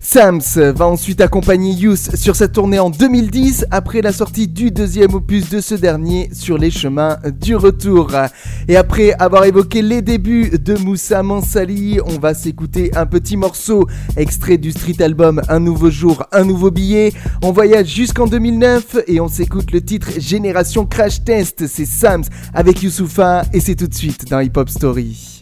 Sams 0.00 0.40
va 0.56 0.86
ensuite 0.86 1.20
accompagner 1.20 1.72
Youth 1.72 2.16
sur 2.16 2.34
sa 2.34 2.48
tournée 2.48 2.78
en 2.78 2.88
2010 2.88 3.66
après 3.70 4.00
la 4.00 4.12
sortie 4.12 4.48
du 4.48 4.70
deuxième 4.70 5.14
opus 5.14 5.50
de 5.50 5.60
ce 5.60 5.74
dernier 5.74 6.30
sur 6.32 6.56
les 6.56 6.70
chemins 6.70 7.18
du 7.40 7.54
retour. 7.56 8.10
Et 8.68 8.76
après 8.76 9.12
avoir 9.18 9.44
évoqué 9.44 9.82
les 9.82 10.00
débuts 10.00 10.58
de 10.58 10.76
Moussa 10.76 11.22
Mansali, 11.22 11.98
on 12.06 12.18
va 12.18 12.34
s'écouter 12.34 12.90
un 12.96 13.06
petit 13.06 13.36
morceau 13.36 13.86
extrait 14.16 14.56
du 14.56 14.72
street 14.72 15.02
album 15.02 15.42
Un 15.48 15.60
nouveau 15.60 15.90
jour, 15.90 16.24
un 16.32 16.44
nouveau 16.44 16.70
billet. 16.70 17.12
On 17.42 17.52
voyage 17.52 17.88
jusqu'en 17.88 18.26
2009 18.26 18.96
et 19.06 19.20
on 19.20 19.28
s'écoute 19.28 19.72
le 19.72 19.82
titre 19.82 20.08
Génération 20.18 20.86
Crash 20.86 21.22
Test. 21.22 21.66
C'est 21.66 21.86
Sams 21.86 22.24
avec 22.54 22.82
Youssoufa 22.82 23.42
et 23.52 23.60
c'est 23.60 23.76
tout 23.76 23.88
de 23.88 23.94
suite 23.94 24.28
dans 24.30 24.40
Hip 24.40 24.52
Hop 24.56 24.70
Story. 24.70 25.37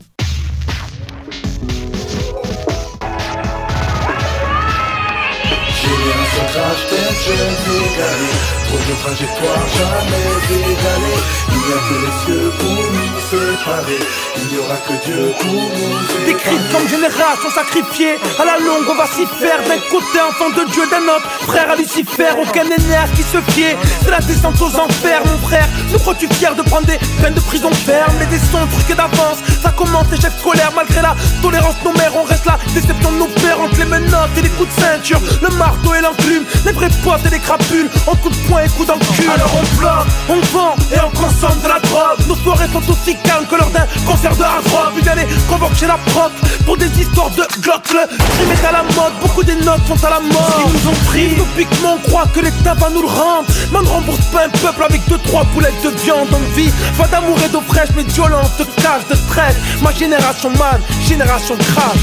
Crash 7.27 7.39
test, 7.39 7.67
je 7.67 7.73
égalé 7.73 8.66
Trop 8.67 8.79
de 8.79 9.17
jamais 9.17 10.27
égalées 10.51 11.23
Il 11.51 11.57
n'y 11.57 11.73
a 11.73 11.81
que 11.87 11.95
les 12.03 12.15
cieux 12.25 12.53
pour 12.59 12.69
nous 12.69 13.21
séparer. 13.31 14.01
Il 14.37 14.53
n'y 14.53 14.59
aura 14.59 14.77
que 14.77 15.05
Dieu 15.05 15.33
pour 15.39 15.53
nous 15.53 16.07
séparer. 16.07 16.27
Décrite 16.27 16.73
comme 16.73 16.89
génération 16.89 17.51
sacrifiée 17.51 18.19
À 18.41 18.45
la 18.45 18.59
longue 18.59 18.87
on 18.91 18.97
va 18.97 19.07
s'y 19.07 19.25
faire 19.27 19.63
D'un 19.69 19.79
côté 19.91 20.19
enfant 20.21 20.51
de 20.51 20.71
Dieu, 20.73 20.83
d'un 20.91 21.07
autre. 21.15 21.29
Frère 21.47 21.71
à 21.71 21.77
Lucifer 21.77 22.35
Aucun 22.43 22.65
énergie 22.65 23.15
qui 23.15 23.23
se 23.23 23.39
fiait. 23.53 23.77
C'est 24.03 24.11
la 24.11 24.19
descente 24.19 24.61
aux 24.61 24.75
enfers 24.79 25.23
mon 25.27 25.39
frère. 25.47 25.69
Nous 25.93 25.99
crois-tu 25.99 26.27
fier 26.35 26.55
de 26.55 26.63
prendre 26.63 26.87
des 26.87 26.99
peines 27.23 27.35
de 27.35 27.41
prison 27.41 27.71
ferme 27.71 28.15
Mais 28.19 28.27
des 28.27 28.43
sons 28.51 28.67
truqués 28.73 28.95
d'avance? 28.95 29.39
Ça 29.63 29.71
commence 29.71 30.11
l'échec 30.11 30.33
scolaire 30.39 30.73
Malgré 30.75 31.03
la 31.03 31.15
tolérance 31.41 31.77
nos 31.85 31.93
mères 31.93 32.17
On 32.17 32.25
reste 32.25 32.47
la 32.47 32.59
déception 32.75 33.13
de 33.13 33.19
nos 33.19 33.29
pères. 33.29 33.61
Entre 33.61 33.79
les 33.79 33.85
menottes 33.85 34.37
et 34.39 34.43
les 34.43 34.51
coups 34.51 34.75
de 34.75 34.81
ceinture 34.81 35.21
Le 35.41 35.51
marteau 35.57 35.95
et 35.95 36.01
l'enclume. 36.01 36.45
Les 36.65 36.73
vrais 36.73 36.91
potes 37.05 37.25
et 37.27 37.31
les 37.31 37.41
crapules 37.41 37.89
En 38.07 38.17
coups 38.17 38.37
de 38.37 38.49
poing 38.49 38.56
et 38.65 38.87
dans 38.87 38.95
le 38.95 39.17
cul. 39.17 39.29
Alors 39.29 39.51
on 39.55 39.77
bloque, 39.77 40.07
on 40.29 40.41
vend 40.57 40.75
et 40.93 40.99
on 41.01 41.11
consomme 41.11 41.61
de 41.63 41.69
la 41.69 41.81
drogue. 41.81 42.19
Nos 42.29 42.37
soirées 42.37 42.69
sont 42.73 42.91
aussi 42.91 43.17
calmes 43.25 43.47
que 43.47 43.57
lors 43.57 43.71
d'un 43.71 43.87
concert 44.07 44.35
de 44.37 44.43
hard 44.43 44.67
rock. 44.69 44.93
Puis 44.95 45.05
les 45.17 45.27
convoque 45.49 45.75
chez 45.75 45.87
la 45.87 45.99
proc 46.13 46.33
Pour 46.65 46.77
des 46.77 46.89
histoires 47.01 47.31
de 47.31 47.45
glock 47.61 47.83
Le 47.93 48.07
crime 48.07 48.53
est 48.53 48.67
à 48.67 48.73
la 48.73 48.83
mode, 48.83 49.13
beaucoup 49.21 49.43
des 49.43 49.57
notes 49.57 49.87
sont 49.87 50.05
à 50.05 50.11
la 50.11 50.21
mort 50.21 50.63
Ils 50.67 50.73
nous 50.73 50.89
ont 50.91 51.05
pris, 51.07 51.27
utopiquement 51.33 51.97
on 51.97 52.09
croit 52.09 52.27
que 52.33 52.41
l'État 52.41 52.75
va 52.75 52.91
nous 52.91 53.03
le 53.03 53.09
rendre. 53.09 53.47
Mais 53.73 53.79
on 53.79 53.83
ne 53.83 53.89
rembourse 53.89 54.27
pas 54.33 54.47
un 54.47 54.49
peuple 54.49 54.83
avec 54.85 55.07
deux 55.09 55.19
trois 55.19 55.45
boulettes 55.45 55.83
de 55.83 55.91
viande 55.91 56.29
On 56.33 56.55
vie, 56.55 56.71
pas 56.99 57.09
d'amour 57.09 57.39
et 57.45 57.49
d'eau 57.49 57.63
fraîche 57.67 57.91
mais 57.97 58.05
de 58.05 58.13
violence, 58.13 58.57
de 58.59 58.65
cash, 58.83 59.07
de 59.11 59.17
stress 59.17 59.57
Ma 59.83 59.93
génération 59.93 60.51
man, 60.51 60.81
génération 61.07 61.57
crash, 61.57 62.01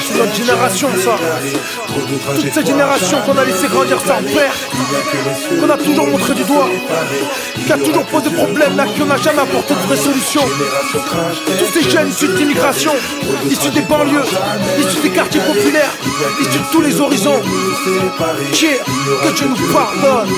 C'est 0.00 0.18
notre 0.18 0.34
génération 0.34 0.88
ça 1.04 1.16
Toute 2.34 2.52
cette 2.52 2.66
génération 2.66 3.18
qu'on 3.22 3.36
a 3.36 3.44
laissé 3.44 3.68
grandir 3.68 4.00
sans 4.00 4.22
père 4.22 4.54
qu'on 5.60 5.70
a 5.70 5.76
toujours 5.76 6.06
montré 6.06 6.34
du 6.34 6.44
doigt, 6.44 6.68
qui 7.64 7.72
a 7.72 7.78
toujours 7.78 8.04
posé 8.06 8.30
problème, 8.30 8.76
là, 8.76 8.84
qui 8.86 9.02
n'a 9.02 9.16
jamais 9.16 9.42
apporté 9.42 9.74
de 9.74 9.80
vraie 9.80 9.96
solution. 9.96 10.42
Tous 10.92 11.72
ces 11.72 11.90
jeunes 11.90 12.08
issus 12.08 12.28
d'immigration, 12.28 12.92
issus 13.50 13.70
des 13.70 13.82
banlieues, 13.82 14.24
issus 14.78 15.00
des 15.02 15.10
quartiers 15.10 15.40
populaires, 15.40 15.92
issus 16.40 16.58
de 16.58 16.72
tous 16.72 16.80
les 16.80 17.00
horizons. 17.00 17.40
Qui 18.52 18.66
que 18.66 19.32
tu 19.34 19.44
nous 19.44 19.72
pardonnes. 19.72 20.28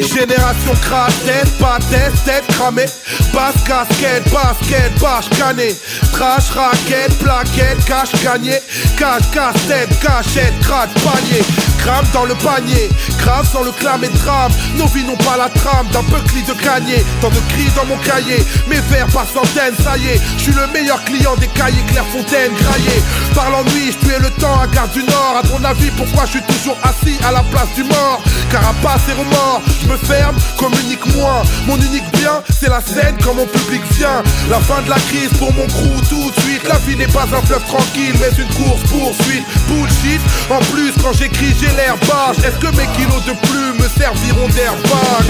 Génération 0.00 0.72
crash, 0.82 1.14
tête, 1.26 1.58
pas 1.58 1.78
tête, 1.90 2.12
tête 2.24 2.46
cramée. 2.48 2.86
Basse 3.32 3.62
casquette, 3.66 4.24
basket, 4.32 5.00
bâche 5.00 5.28
canée. 5.30 5.74
Trash, 6.12 6.50
raquette, 6.50 7.18
plaquette, 7.18 7.84
cache 7.84 8.12
gagné. 8.24 8.58
Cache, 8.96 9.30
casse-tête, 9.32 9.90
cachette, 10.00 10.58
craque, 10.60 10.94
panier. 11.04 11.44
Crame 11.78 12.06
dans 12.14 12.24
le 12.24 12.34
panier, 12.36 12.88
grave 13.18 13.46
sans 13.52 13.62
le 13.62 13.70
clamer 13.72 14.08
de 14.08 14.16
drame. 14.24 14.50
Nos 14.78 14.86
vies 14.86 15.04
n'ont 15.04 15.16
pas 15.16 15.36
la 15.36 15.50
trame 15.50 15.86
d'un 15.92 16.02
buckly 16.04 16.42
de 16.42 16.54
canier. 16.54 17.04
Tant 17.20 17.28
de 17.28 17.40
cris 17.50 17.68
dans 17.76 17.84
mon 17.84 17.98
cahier, 17.98 18.42
mes 18.68 18.80
vers 18.90 19.06
par 19.08 19.26
centaines, 19.26 19.76
ça 19.84 19.98
y 19.98 20.08
est. 20.08 20.20
Je 20.38 20.44
suis 20.44 20.52
le 20.52 20.66
meilleur 20.72 21.04
client 21.04 21.36
des 21.36 21.48
cahiers 21.48 21.84
Clairefontaine, 21.88 22.52
graillé. 22.54 23.02
Par 23.34 23.50
l'ennui, 23.50 23.92
je 23.92 24.06
tuais 24.06 24.18
le 24.18 24.30
temps 24.40 24.58
à 24.58 24.66
Gare 24.68 24.88
du 24.88 25.02
Nord. 25.04 25.42
À 25.42 25.46
ton 25.46 25.62
avis, 25.62 25.90
pourquoi 25.90 26.24
je 26.24 26.30
suis 26.38 26.42
toujours 26.42 26.78
assis 26.82 27.18
à 27.22 27.32
la 27.32 27.42
place 27.52 27.68
du 27.76 27.84
mort? 27.84 28.22
Carapace 28.50 29.02
et 29.10 29.12
remords, 29.12 29.60
je 29.82 29.88
me 29.88 29.96
ferme, 29.98 30.36
communique 30.56 31.04
moins. 31.16 31.42
Mon 31.66 31.76
unique 31.76 32.10
bien, 32.14 32.42
c'est 32.48 32.70
la 32.70 32.80
scène 32.80 33.16
quand 33.22 33.34
mon 33.34 33.46
public 33.46 33.82
vient. 33.98 34.22
La 34.48 34.60
fin 34.60 34.80
de 34.80 34.88
la 34.88 35.00
crise 35.10 35.36
pour 35.38 35.52
mon 35.52 35.66
crew 35.66 36.00
tout 36.08 36.30
de 36.30 36.40
suite. 36.40 36.53
La 36.68 36.78
vie 36.78 36.96
n'est 36.96 37.06
pas 37.06 37.24
un 37.24 37.42
fleuve 37.42 37.64
tranquille, 37.64 38.14
mais 38.20 38.30
une 38.42 38.48
course 38.54 38.82
poursuite. 38.90 39.44
Bullshit. 39.68 40.20
En 40.50 40.60
plus, 40.72 40.92
quand 41.02 41.12
j'écris, 41.12 41.54
j'ai 41.60 41.74
l'air 41.76 41.96
basse. 42.08 42.38
Est-ce 42.38 42.58
que 42.58 42.74
mes 42.76 42.86
kilos 42.96 43.24
de 43.24 43.32
plus 43.46 43.82
me 43.82 43.88
serviront 43.88 44.48
d'airbag? 44.48 45.24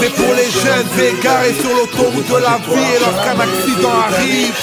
C'est 0.00 0.14
pour 0.14 0.34
les 0.34 0.50
jeunes 0.50 0.88
égarés 0.98 1.54
sur 1.60 1.74
l'autoroute 1.74 2.26
de 2.28 2.36
la 2.36 2.58
vie 2.58 2.80
et 2.80 3.00
lorsqu'un 3.00 3.38
accident 3.40 3.92
arrive, 4.08 4.54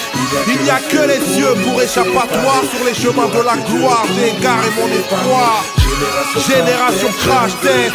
il 0.47 0.63
n'y 0.63 0.69
a 0.69 0.79
que 0.79 1.07
les 1.07 1.19
cieux 1.33 1.53
pour 1.63 1.81
échappatoire 1.81 2.63
sur 2.71 2.85
les 2.85 2.93
chemins 2.93 3.27
de 3.27 3.41
la 3.43 3.57
gloire. 3.57 4.05
J'ai 4.15 4.29
égaré 4.37 4.69
mon 4.77 4.87
espoir. 4.87 5.63
Génération 6.47 7.07
crash 7.23 7.53
tête 7.61 7.93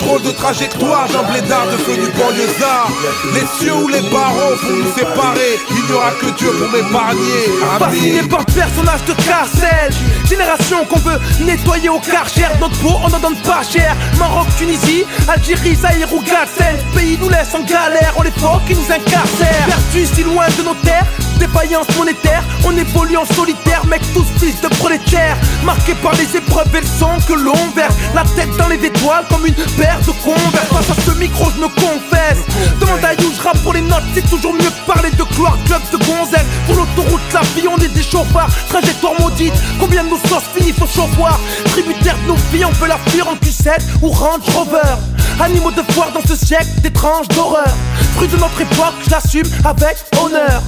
Trop 0.00 0.18
de 0.18 0.30
trajectoires 0.32 1.06
d'un 1.08 1.22
blédard 1.22 1.66
devenu 1.66 2.08
banlieusard. 2.18 2.90
Les 3.34 3.46
cieux 3.58 3.74
ou 3.74 3.88
les 3.88 4.00
barreaux 4.10 4.56
pour 4.60 4.70
nous 4.70 4.92
séparer. 4.96 5.58
Il 5.70 5.84
n'y 5.84 5.92
aura 5.92 6.10
que 6.12 6.26
Dieu 6.36 6.50
pour 6.50 6.68
m'épargner. 6.70 7.44
Fasciné 7.78 8.22
par 8.24 8.44
personnage 8.46 9.04
de 9.04 9.12
carcel. 9.24 9.90
Génération 10.28 10.84
qu'on 10.86 10.98
veut 10.98 11.18
nettoyer 11.40 11.88
au 11.88 12.00
karcher. 12.00 12.48
Notre 12.60 12.78
peau 12.78 12.94
on 13.02 13.12
en 13.12 13.18
donne 13.18 13.36
pas 13.42 13.62
cher. 13.62 13.94
Maroc, 14.18 14.46
Tunisie, 14.56 15.04
Algérie, 15.28 15.74
Zaïre 15.74 16.12
ou 16.12 16.20
Gadsden 16.20 16.76
Pays 16.94 17.18
nous 17.20 17.28
laisse 17.28 17.54
en 17.54 17.62
galère, 17.62 18.14
on 18.16 18.22
les 18.22 18.32
qui 18.66 18.74
nous 18.74 18.92
incarcèrent. 18.92 19.66
Perdu 19.66 20.06
si 20.06 20.22
loin 20.22 20.46
de 20.58 20.62
nos 20.64 20.74
terres 20.74 21.06
Défaillance 21.38 21.86
monétaire, 21.96 22.42
on 22.64 22.76
évolue 22.76 23.16
en 23.16 23.24
solitaire 23.24 23.84
Mec 23.86 24.02
tous 24.12 24.26
fils 24.38 24.60
de 24.60 24.68
prolétaires. 24.76 25.36
Marqués 25.64 25.94
par 26.02 26.12
les 26.14 26.36
épreuves 26.36 26.74
et 26.74 26.80
le 26.80 26.86
sang 26.86 27.16
que 27.26 27.32
l'on 27.32 27.54
verse. 27.76 27.94
La 28.14 28.22
tête 28.36 28.54
dans 28.56 28.68
les 28.68 28.84
étoiles 28.84 29.24
comme 29.30 29.46
une 29.46 29.54
paire 29.54 29.98
de 30.00 30.12
converse 30.22 30.68
Face 30.70 30.90
à 30.90 31.00
ce 31.00 31.10
micro 31.18 31.46
je 31.54 31.60
me 31.60 31.68
confesse. 31.68 32.38
Demande 32.80 33.04
à 33.04 33.14
You, 33.14 33.30
je 33.32 33.58
pour 33.60 33.72
les 33.72 33.82
notes 33.82 34.02
C'est 34.14 34.28
toujours 34.28 34.52
mieux 34.52 34.70
que 34.70 34.86
parler 34.92 35.10
de 35.10 35.22
gloire, 35.36 35.56
club 35.66 35.82
de 35.92 35.96
gonzesse 35.98 36.46
Pour 36.66 36.76
l'autoroute 36.76 37.20
la 37.32 37.40
vie 37.40 37.68
on 37.68 37.78
est 37.78 37.94
des 37.94 38.02
chauffards 38.02 38.50
Trajectoire 38.68 39.14
maudite, 39.20 39.54
combien 39.78 40.04
de 40.04 40.10
nos 40.10 40.18
sauces 40.18 40.48
finissent 40.56 40.80
au 40.82 40.86
chauffoir? 40.86 41.38
Tributaire 41.66 42.16
de 42.22 42.28
nos 42.28 42.36
vies 42.52 42.64
on 42.64 42.72
peut 42.72 42.88
la 42.88 42.98
fuir 43.10 43.28
en 43.28 43.34
Q7 43.36 43.80
ou 44.02 44.08
Range 44.08 44.42
Rover. 44.54 44.96
Animaux 45.40 45.70
de 45.70 45.82
foire 45.92 46.10
dans 46.12 46.26
ce 46.26 46.34
siècle 46.34 46.68
d'étranges 46.82 47.28
d'horreur 47.28 47.72
Fruit 48.16 48.28
de 48.28 48.36
notre 48.36 48.60
époque, 48.60 48.94
je 49.04 49.10
l'assume 49.10 49.46
avec 49.64 49.96
honneur 50.20 50.62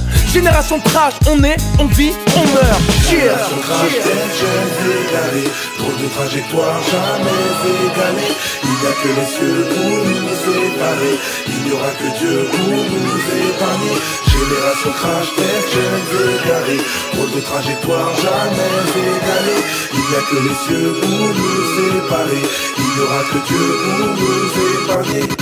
Génération 0.60 0.90
trash, 0.92 1.14
on 1.26 1.42
est, 1.42 1.56
on 1.78 1.86
vit, 1.86 2.12
on 2.36 2.44
meurt. 2.52 2.80
Cheers, 3.08 3.48
Trop 5.78 5.92
de 5.92 6.08
trajectoires 6.14 6.82
jamais 6.84 7.40
égalées. 7.88 8.34
Il 8.62 8.68
n'y 8.68 8.86
a 8.86 8.92
que 9.00 9.08
les 9.08 9.26
cieux 9.26 9.64
pour 9.70 10.04
nous 10.04 10.36
séparer. 10.44 11.16
Il 11.48 11.64
n'y 11.64 11.72
aura 11.72 11.90
que 11.92 12.18
Dieu 12.18 12.44
pour 12.52 12.68
nous 12.68 13.20
épargner. 13.48 13.96
Génération 14.28 14.90
crash 15.00 15.28
test, 15.34 15.66
jeunes 15.72 16.36
égarés. 16.44 16.82
Trop 17.12 17.26
de 17.34 17.40
trajectoires 17.40 18.14
jamais 18.16 18.76
égalées. 19.00 19.64
Il 19.94 20.04
n'y 20.10 20.14
a 20.14 20.22
que 20.28 20.38
les 20.46 20.56
cieux 20.66 20.92
pour 21.00 21.26
nous 21.40 21.60
séparer. 21.76 22.42
Il 22.76 22.84
n'y 22.84 23.00
aura 23.00 23.22
que 23.32 23.38
Dieu 23.48 23.64
pour 23.82 24.08
nous 24.20 25.24
épargner 25.24 25.39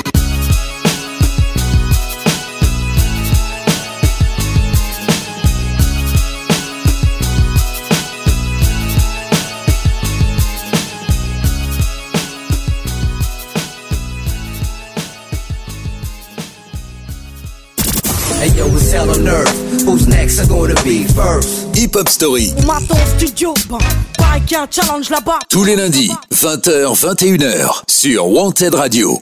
Hey 18.41 18.51
yo, 18.57 18.67
it's 18.69 18.93
hell 18.93 19.11
on 19.11 19.27
earth. 19.27 19.83
Who's 19.85 20.07
next? 20.07 20.39
Are 20.39 20.47
gonna 20.47 20.81
be 20.85 21.03
first? 21.05 21.75
Hip 21.75 21.97
Hop 21.97 22.09
Story. 22.09 22.53
On 22.59 22.67
m'attend 22.67 22.95
au 22.95 23.19
studio, 23.19 23.53
bah, 23.69 23.79
pareil 24.17 24.43
qu'il 24.43 24.57
y 24.57 24.61
a 24.61 24.63
un 24.63 24.69
challenge 24.71 25.11
là-bas. 25.11 25.41
Tous 25.49 25.65
les 25.65 25.75
lundis, 25.75 26.13
20h, 26.33 26.95
21h, 26.95 27.83
sur 27.89 28.29
Wanted 28.29 28.77
Radio. 28.77 29.19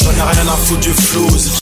J'en 0.00 0.10
ai 0.10 0.22
rien 0.32 0.48
à 0.48 0.56
foutre 0.56 0.80
du 0.80 0.90
flouze. 0.92 1.52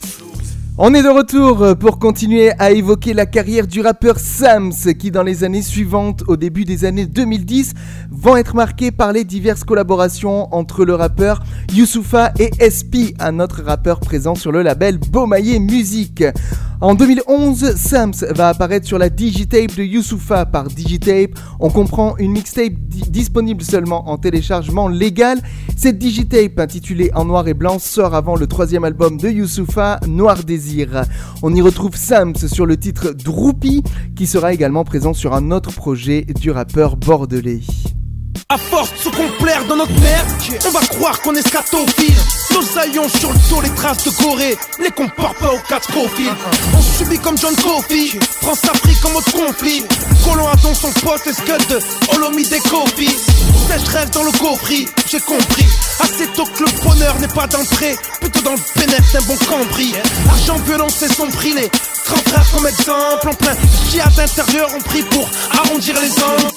On 0.77 0.93
est 0.93 1.03
de 1.03 1.09
retour 1.09 1.77
pour 1.77 1.99
continuer 1.99 2.51
à 2.57 2.71
évoquer 2.71 3.13
la 3.13 3.25
carrière 3.25 3.67
du 3.67 3.81
rappeur 3.81 4.17
Sams 4.19 4.71
qui 4.97 5.11
dans 5.11 5.21
les 5.21 5.43
années 5.43 5.61
suivantes, 5.61 6.23
au 6.27 6.37
début 6.37 6.63
des 6.65 6.85
années 6.85 7.05
2010, 7.05 7.73
vont 8.09 8.37
être 8.37 8.55
marquées 8.55 8.91
par 8.91 9.11
les 9.11 9.23
diverses 9.25 9.63
collaborations 9.63 10.51
entre 10.55 10.85
le 10.85 10.95
rappeur 10.95 11.43
Youssoufa 11.73 12.31
et 12.39 12.49
SP, 12.57 13.13
un 13.19 13.39
autre 13.41 13.61
rappeur 13.63 13.99
présent 13.99 14.33
sur 14.33 14.51
le 14.51 14.61
label 14.63 14.97
Beaumaillé 14.97 15.59
Musique. 15.59 16.23
En 16.79 16.95
2011, 16.95 17.75
Sams 17.75 18.13
va 18.31 18.49
apparaître 18.49 18.87
sur 18.87 18.97
la 18.97 19.09
Digitape 19.09 19.75
de 19.75 19.83
Youssoufa 19.83 20.47
par 20.47 20.63
Digitape. 20.63 21.37
On 21.59 21.69
comprend 21.69 22.17
une 22.17 22.31
mixtape 22.31 22.73
di- 22.73 23.03
disponible 23.07 23.61
seulement 23.61 24.09
en 24.09 24.17
téléchargement 24.17 24.87
légal. 24.87 25.37
Cette 25.77 25.99
Digitape, 25.99 26.57
intitulée 26.59 27.11
En 27.13 27.25
noir 27.25 27.47
et 27.47 27.53
blanc, 27.53 27.77
sort 27.77 28.15
avant 28.15 28.35
le 28.35 28.47
troisième 28.47 28.83
album 28.83 29.17
de 29.17 29.29
Youssoufa, 29.29 29.99
Noir 30.07 30.43
On 31.41 31.53
y 31.53 31.61
retrouve 31.61 31.95
Sams 31.95 32.35
sur 32.35 32.65
le 32.65 32.77
titre 32.77 33.11
Droopy, 33.11 33.83
qui 34.15 34.27
sera 34.27 34.53
également 34.53 34.83
présent 34.83 35.13
sur 35.13 35.33
un 35.33 35.51
autre 35.51 35.71
projet 35.71 36.21
du 36.23 36.51
rappeur 36.51 36.97
bordelais. 36.97 37.61
À 38.51 38.57
force 38.57 38.91
de 38.91 38.97
se 38.97 39.07
complaire 39.07 39.63
dans 39.63 39.77
notre 39.77 39.97
merde, 40.01 40.27
on 40.67 40.71
va 40.71 40.81
croire 40.81 41.21
qu'on 41.21 41.33
est 41.35 41.47
scatophile. 41.47 42.17
Nos 42.53 42.79
aïons 42.79 43.07
sur 43.07 43.31
le 43.31 43.39
dos, 43.49 43.61
les 43.61 43.69
traces 43.69 44.03
de 44.03 44.09
Corée, 44.09 44.57
les 44.77 44.91
compare 44.91 45.33
pas 45.35 45.53
aux 45.53 45.59
quatre 45.69 45.87
profils. 45.87 46.33
On 46.77 46.81
subit 46.81 47.17
comme 47.19 47.37
John 47.37 47.55
Coffey, 47.55 48.19
France-Afrique 48.41 49.05
en 49.05 49.11
mode 49.11 49.23
conflit. 49.23 49.85
Colon 50.25 50.49
a 50.49 50.55
donc 50.57 50.75
son 50.75 50.91
pote, 50.91 51.25
les 51.25 51.31
scuds 51.31 51.65
de 51.69 51.79
Olomide 52.13 52.61
Kofi. 52.69 53.07
Sèche-rêve 53.69 54.09
dans 54.09 54.23
le 54.23 54.31
coffret, 54.31 54.85
j'ai 55.09 55.21
compris. 55.21 55.67
Assez 56.01 56.27
tôt 56.35 56.43
que 56.43 56.63
le 56.65 56.83
bonheur 56.83 57.17
n'est 57.21 57.29
pas 57.29 57.47
d'entrée, 57.47 57.95
plutôt 58.19 58.41
dans 58.41 58.51
le 58.51 58.59
bénéfice 58.75 59.13
d'un 59.13 59.21
bon 59.21 59.37
cambri. 59.47 59.93
Argent, 60.29 60.57
violence 60.65 61.01
et 61.03 61.07
son 61.07 61.27
prix, 61.27 61.53
les 61.53 61.69
30 62.03 62.27
frères 62.27 62.51
comme 62.51 62.67
exemple. 62.67 63.29
En 63.29 63.33
plein 63.33 63.55
djihad 63.89 64.19
intérieur, 64.19 64.69
on 64.75 64.81
prie 64.81 65.03
pour 65.03 65.29
arrondir 65.53 65.95
les 66.01 66.11
angles. 66.21 66.50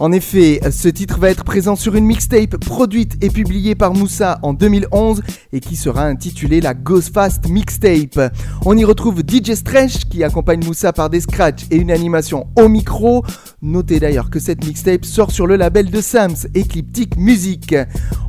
En 0.00 0.10
effet, 0.10 0.60
ce 0.72 0.88
titre 0.88 1.20
va 1.20 1.30
être 1.30 1.44
présent 1.44 1.76
sur 1.76 1.94
une 1.94 2.04
mixtape 2.04 2.56
produite 2.56 3.16
et 3.22 3.30
publiée 3.30 3.76
par 3.76 3.94
Moussa 3.94 4.40
en 4.42 4.52
2011 4.52 5.22
et 5.52 5.60
qui 5.60 5.76
sera 5.76 6.04
intitulée 6.06 6.60
la 6.60 6.74
Ghost 6.74 7.14
Fast 7.14 7.48
Mixtape. 7.48 8.34
On 8.66 8.76
y 8.76 8.84
retrouve 8.84 9.20
DJ 9.20 9.52
Stretch 9.54 10.06
qui 10.10 10.24
accompagne 10.24 10.64
Moussa 10.64 10.92
par 10.92 11.10
des 11.10 11.20
scratchs 11.20 11.66
et 11.70 11.76
une 11.76 11.92
animation 11.92 12.48
au 12.56 12.68
micro. 12.68 13.24
Notez 13.66 13.98
d'ailleurs 13.98 14.28
que 14.28 14.40
cette 14.40 14.62
mixtape 14.66 15.06
sort 15.06 15.30
sur 15.30 15.46
le 15.46 15.56
label 15.56 15.90
de 15.90 16.02
Sams, 16.02 16.36
Ecliptic 16.54 17.16
Music. 17.16 17.74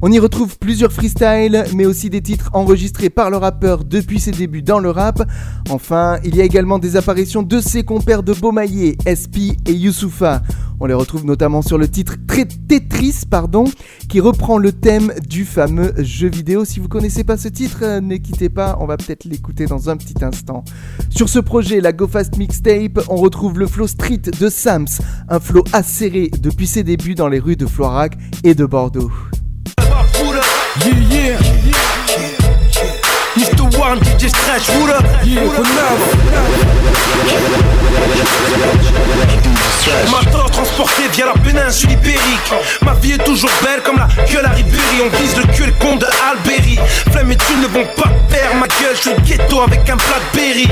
On 0.02 0.10
y 0.10 0.18
retrouve 0.18 0.58
plusieurs 0.58 0.94
freestyles, 0.94 1.66
mais 1.76 1.86
aussi 1.86 2.10
des 2.10 2.22
titres 2.22 2.50
enregistrés 2.54 3.10
par 3.10 3.30
le 3.30 3.36
rappeur 3.36 3.84
depuis 3.84 4.22
ses 4.22 4.32
débuts 4.32 4.62
dans 4.62 4.80
le 4.80 4.90
rap. 4.92 5.30
Enfin, 5.70 6.20
il 6.24 6.38
y 6.38 6.42
a 6.42 6.46
également 6.46 6.80
des 6.80 6.96
apparitions 6.96 7.44
de 7.44 7.60
ses 7.60 7.84
compères 7.84 8.24
de 8.24 8.32
Beaumaillé, 8.32 8.96
SP 9.04 9.60
et 9.68 9.74
Youssoufa. 9.74 10.42
On 10.80 10.86
les 10.86 10.94
retrouve 10.94 11.26
notamment 11.26 11.62
sur 11.62 11.78
le 11.78 11.88
titre 11.88 12.16
Très 12.28 12.46
Tetris, 12.46 13.22
pardon, 13.30 13.66
qui 14.10 14.20
reprend 14.20 14.58
le 14.58 14.74
thème 14.74 15.14
du 15.28 15.46
fameux 15.46 15.94
jeu 15.98 16.28
vidéo. 16.28 16.66
Si 16.66 16.80
vous 16.80 16.90
connaissez 16.90 17.24
pas 17.24 17.38
ce 17.38 17.48
titre, 17.48 17.80
euh, 17.84 18.02
ne 18.02 18.18
quittez 18.18 18.50
pas, 18.50 18.78
on 18.82 18.86
va 18.86 18.98
peut-être 18.98 19.24
l'écouter 19.24 19.68
dans 19.68 19.90
un 19.90 19.96
petit 19.96 20.24
instant. 20.24 20.66
Sur 21.10 21.30
ce 21.30 21.40
projet, 21.40 21.80
la 21.80 21.94
Go 21.94 22.08
Fast 22.08 22.38
Mixtape, 22.38 23.00
on 23.08 23.16
retrouve 23.16 23.58
le 23.58 23.68
flow 23.68 23.88
street 23.88 24.24
de 24.38 24.50
Sams, 24.50 24.88
un 25.30 25.40
flow 25.40 25.64
acéré 25.74 26.30
depuis 26.40 26.68
ses 26.68 26.84
débuts 26.84 27.16
dans 27.16 27.28
les 27.28 27.40
rues 27.40 27.56
de 27.56 27.66
Floirac 27.66 28.14
et 28.44 28.54
de 28.54 28.66
Bordeaux. 28.66 29.12
M'attend 40.12 40.50
transporté 40.50 41.04
via 41.14 41.26
la 41.26 41.34
péninsule 41.34 41.92
ibérique. 41.92 42.54
Ma 42.84 42.94
vie 42.96 43.14
est 43.14 43.24
toujours 43.24 43.50
belle 43.64 43.82
comme 43.84 43.98
la 43.98 44.08
gueule 44.32 44.46
à 44.46 44.50
Ribéry. 44.50 44.82
On 45.06 45.18
vise 45.18 45.38
le 45.38 45.44
cul, 45.54 45.66
le 45.66 45.74
con 45.80 45.96
de 45.96 46.06
Alberi. 46.30 46.80
Flemme 47.12 47.32
et 47.32 47.38
tu 47.38 47.56
ne 47.58 47.68
vont 47.68 47.88
pas 47.96 48.10
perdre 48.30 48.56
ma 48.56 48.68
gueule. 48.68 48.96
Je 48.96 49.02
suis 49.02 49.22
ghetto 49.24 49.62
avec 49.62 49.90
un 49.90 49.96
Blackberry. 49.96 50.68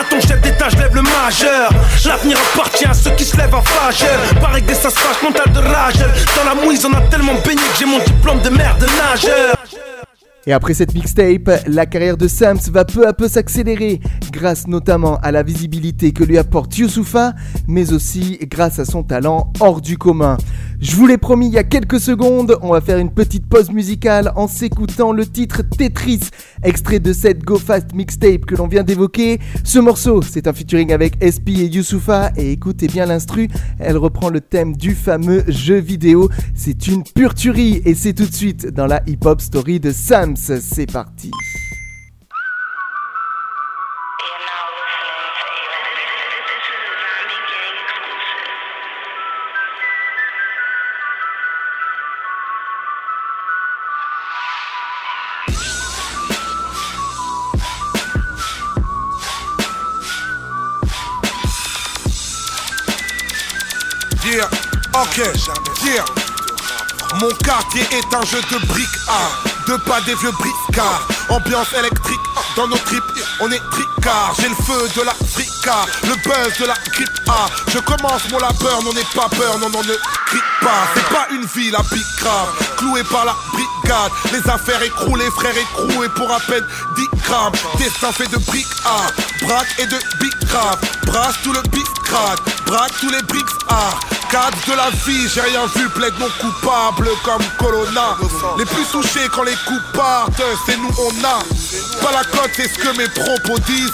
À 0.00 0.04
ton 0.04 0.18
chef 0.18 0.40
d'état, 0.40 0.70
je 0.70 0.76
lève 0.78 0.94
le 0.94 1.02
majeur. 1.02 1.68
L'avenir 2.06 2.38
appartient 2.54 2.86
à 2.86 2.94
ceux 2.94 3.10
qui 3.10 3.24
se 3.24 3.36
lèvent 3.36 3.54
en 3.54 3.60
fageur. 3.60 4.18
Pareil 4.40 4.62
que 4.62 4.68
des 4.68 4.74
sas 4.74 4.94
fâches, 4.94 5.22
mental 5.22 5.52
de 5.52 5.58
rage. 5.58 5.98
Dans 6.36 6.48
la 6.48 6.54
mouise, 6.54 6.86
on 6.86 6.92
a 6.94 7.02
tellement 7.02 7.34
baigné 7.34 7.60
que 7.60 7.78
j'ai 7.78 7.84
mon 7.84 7.98
diplôme 7.98 8.40
de 8.40 8.48
merde 8.48 8.78
de 8.78 8.86
nageur. 8.86 9.56
Et 10.50 10.52
après 10.52 10.74
cette 10.74 10.94
mixtape, 10.94 11.48
la 11.68 11.86
carrière 11.86 12.16
de 12.16 12.26
Sams 12.26 12.58
va 12.72 12.84
peu 12.84 13.06
à 13.06 13.12
peu 13.12 13.28
s'accélérer, 13.28 14.00
grâce 14.32 14.66
notamment 14.66 15.16
à 15.18 15.30
la 15.30 15.44
visibilité 15.44 16.10
que 16.10 16.24
lui 16.24 16.38
apporte 16.38 16.76
Youssoufa, 16.76 17.34
mais 17.68 17.92
aussi 17.92 18.36
grâce 18.50 18.80
à 18.80 18.84
son 18.84 19.04
talent 19.04 19.52
hors 19.60 19.80
du 19.80 19.96
commun. 19.96 20.38
Je 20.80 20.96
vous 20.96 21.06
l'ai 21.06 21.18
promis 21.18 21.46
il 21.46 21.52
y 21.52 21.58
a 21.58 21.62
quelques 21.62 22.00
secondes, 22.00 22.58
on 22.62 22.72
va 22.72 22.80
faire 22.80 22.98
une 22.98 23.12
petite 23.12 23.46
pause 23.46 23.70
musicale 23.70 24.32
en 24.34 24.48
s'écoutant 24.48 25.12
le 25.12 25.24
titre 25.24 25.62
Tetris, 25.62 26.30
extrait 26.64 26.98
de 26.98 27.12
cette 27.12 27.44
Go 27.44 27.56
Fast 27.56 27.94
mixtape 27.94 28.44
que 28.44 28.56
l'on 28.56 28.66
vient 28.66 28.82
d'évoquer. 28.82 29.38
Ce 29.62 29.78
morceau, 29.78 30.20
c'est 30.20 30.48
un 30.48 30.52
featuring 30.52 30.92
avec 30.92 31.14
SP 31.22 31.60
et 31.60 31.66
Youssoufa, 31.66 32.32
et 32.36 32.50
écoutez 32.50 32.88
bien 32.88 33.06
l'instru, 33.06 33.46
elle 33.78 33.98
reprend 33.98 34.30
le 34.30 34.40
thème 34.40 34.74
du 34.74 34.96
fameux 34.96 35.44
jeu 35.46 35.76
vidéo. 35.76 36.28
C'est 36.56 36.88
une 36.88 37.04
pure 37.04 37.34
tuerie, 37.34 37.82
et 37.84 37.94
c'est 37.94 38.14
tout 38.14 38.26
de 38.26 38.34
suite 38.34 38.66
dans 38.66 38.86
la 38.86 39.00
hip-hop 39.06 39.40
story 39.40 39.78
de 39.78 39.92
Sams. 39.92 40.39
C'est 40.42 40.90
parti. 40.90 41.30
Yeah, 64.24 64.48
ok, 64.94 65.18
yeah. 65.84 66.04
Mon 67.20 67.28
quartier 67.44 67.82
est 67.92 68.14
un 68.14 68.24
jeu 68.24 68.40
de 68.40 68.66
briques 68.66 68.86
A, 69.08 69.28
de 69.70 69.76
pas 69.76 70.00
des 70.00 70.14
vieux 70.16 70.32
briscards. 70.32 71.06
Ambiance 71.28 71.72
électrique 71.78 72.20
dans 72.56 72.66
nos 72.66 72.78
tripes, 72.78 73.04
on 73.40 73.50
est 73.52 73.62
tricard. 73.70 74.34
J'ai 74.40 74.48
le 74.48 74.54
feu 74.54 74.88
de 74.96 75.02
la 75.02 75.14
frica, 75.14 75.86
le 76.02 76.14
buzz 76.24 76.58
de 76.58 76.66
la 76.66 76.74
grippe 76.92 77.28
A. 77.28 77.46
Je 77.70 77.78
commence 77.78 78.28
mon 78.32 78.38
labeur, 78.38 78.82
n'en 78.82 78.90
ai 78.90 79.06
pas 79.14 79.28
peur, 79.28 79.58
non, 79.60 79.70
non, 79.70 79.82
ne 79.82 79.94
crie 80.26 80.48
pas. 80.60 80.88
C'est 80.94 81.08
pas 81.14 81.26
une 81.30 81.44
ville 81.44 81.76
à 81.76 81.82
pic 81.84 82.04
grave, 82.18 82.48
cloué 82.76 83.02
par 83.04 83.24
la 83.24 83.36
brigade. 83.52 84.12
Les 84.32 84.50
affaires 84.50 84.82
écroulées, 84.82 85.30
frères 85.30 85.56
écroués 85.56 86.08
pour 86.08 86.32
à 86.32 86.40
peine 86.40 86.64
10 86.96 87.08
grammes. 87.24 87.52
Destin 87.78 88.10
fait 88.12 88.30
de 88.30 88.38
briques 88.38 88.66
A, 88.84 89.46
braque 89.46 89.74
et 89.78 89.86
de 89.86 89.98
big. 90.20 90.30
Brasse 91.06 91.36
tout 91.44 91.52
le 91.52 91.62
crade, 92.04 92.40
braque 92.66 92.92
tous 93.00 93.10
les 93.10 93.22
bricks 93.22 93.46
A. 93.68 94.19
Cadre 94.30 94.58
de 94.68 94.72
la 94.74 94.90
vie, 95.06 95.28
j'ai 95.28 95.40
rien 95.40 95.66
vu, 95.74 95.88
plaide 95.88 96.14
mon 96.20 96.28
coupable 96.38 97.08
comme 97.24 97.42
Colonna. 97.58 98.16
Les 98.58 98.64
plus 98.64 98.84
touchés 98.84 99.28
quand 99.34 99.42
les 99.42 99.56
coups 99.66 99.82
partent, 99.92 100.42
c'est 100.66 100.76
nous 100.76 100.94
on 100.98 101.24
a. 101.24 101.40
Pas 102.00 102.12
la 102.12 102.22
cote, 102.24 102.50
c'est 102.54 102.68
ce 102.68 102.78
que 102.78 102.96
mes 102.96 103.08
propos 103.08 103.58
disent. 103.66 103.90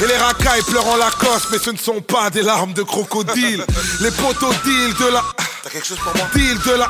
Et 0.00 0.06
les 0.06 0.16
racailles 0.16 0.62
pleurent 0.62 0.86
en 0.86 0.96
Lacoste, 0.96 1.48
mais 1.50 1.58
ce 1.58 1.70
ne 1.70 1.76
sont 1.76 2.00
pas 2.00 2.30
des 2.30 2.42
larmes 2.42 2.72
de 2.72 2.82
crocodile. 2.82 3.64
Les 4.00 4.10
poteaux 4.12 4.54
deal 4.64 4.94
de 4.94 5.12
la. 5.12 5.24
T'as 5.62 5.68
quelque 5.68 5.86
chose 5.86 5.98
pour 5.98 6.16
moi 6.16 6.26
Deal 6.34 6.58
de 6.58 6.72
la. 6.72 6.88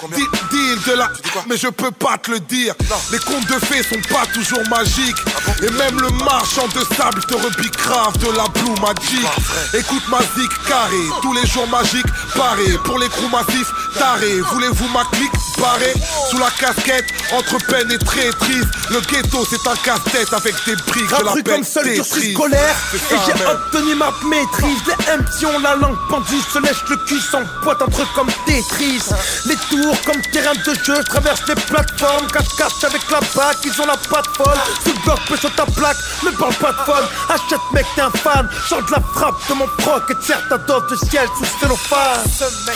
Combien 0.00 0.16
Deal, 0.18 0.28
deal 0.50 0.78
de 0.86 0.92
la. 0.92 1.08
Tu 1.08 1.22
dis 1.22 1.30
quoi 1.30 1.42
Mais 1.48 1.56
je 1.56 1.66
peux 1.68 1.90
pas 1.90 2.16
te 2.18 2.30
le 2.30 2.40
dire. 2.40 2.74
Non. 2.88 2.96
Les 3.10 3.18
contes 3.18 3.46
de 3.46 3.58
fées 3.66 3.82
sont 3.82 4.00
pas 4.12 4.24
toujours 4.32 4.62
magiques. 4.70 5.16
Et 5.62 5.70
même 5.70 6.00
le 6.00 6.10
marchand 6.24 6.68
de 6.68 6.94
sable 6.94 7.24
te 7.24 7.34
repique 7.34 7.76
grave 7.76 8.16
de 8.18 8.30
la 8.36 8.44
Blue 8.48 8.80
Magic. 8.80 9.26
Écoute 9.74 10.02
ma 10.08 10.20
zik 10.20 10.50
carré, 10.68 10.96
tous 11.22 11.32
les 11.32 11.46
jours 11.46 11.66
magiques, 11.68 12.06
paré. 12.36 12.78
Pour 12.84 12.98
les 12.98 13.08
crews 13.08 13.28
massifs, 13.30 13.72
taré. 13.98 14.40
Voulez-vous 14.52 14.88
ma 14.88 15.04
clique 15.06 15.32
barré 15.58 15.92
Sous 16.30 16.38
la 16.38 16.50
casquette, 16.50 17.06
entre 17.32 17.58
peine 17.66 17.90
et 17.90 17.98
traîtrise? 17.98 18.66
Le 18.90 19.00
ghetto, 19.00 19.44
c'est 19.48 19.68
un 19.68 19.76
casse-tête 19.76 20.32
avec 20.32 20.54
des 20.66 20.76
briques 20.86 21.08
de 21.08 21.24
la 21.24 21.42
comme 21.42 21.64
seul 21.64 21.94
cursus 21.94 22.32
scolaire 22.32 22.76
Et 22.92 23.16
j'ai 23.26 23.46
obtenu 23.46 23.94
ma 23.94 24.12
maîtrise 24.28 24.78
Les 24.86 25.16
MC 25.16 25.54
ont 25.54 25.58
la 25.60 25.74
langue 25.76 25.96
pendue 26.08 26.40
Se 26.52 26.58
lèche 26.60 26.84
le 26.90 26.96
cul 27.08 27.20
sans 27.20 27.42
boîte 27.62 27.82
entre 27.82 28.03
comme 28.14 28.28
Tetris. 28.46 29.02
Les 29.46 29.56
tours 29.56 29.96
comme 30.04 30.20
terrain 30.32 30.52
de 30.52 30.74
jeu 30.84 30.94
Je 30.96 31.10
traverse 31.10 31.42
les 31.48 31.54
plateformes. 31.54 32.26
Cache-cache 32.32 32.84
avec 32.84 33.02
la 33.10 33.20
bac 33.20 33.56
Ils 33.64 33.80
ont 33.80 33.86
la 33.86 33.96
patte 33.96 34.28
folle 34.36 34.58
Sous 34.84 34.94
bloc 35.04 35.18
pêche 35.28 35.54
ta 35.56 35.66
plaque 35.66 35.96
Ne 36.24 36.30
parle 36.30 36.54
pas 36.54 36.72
de 36.72 36.78
fun. 36.78 37.08
Achète 37.28 37.60
mec 37.72 37.86
t'es 37.94 38.02
un 38.02 38.10
fan. 38.10 38.48
De 38.70 38.92
la 38.92 39.00
frappe 39.14 39.48
de 39.48 39.54
mon 39.54 39.66
proc 39.78 40.02
Et 40.10 40.26
serre 40.26 40.42
ta 40.48 40.58
dose 40.58 40.88
de 40.90 40.96
ciel 40.96 41.28
sous 41.38 41.60
cellophane. 41.60 42.20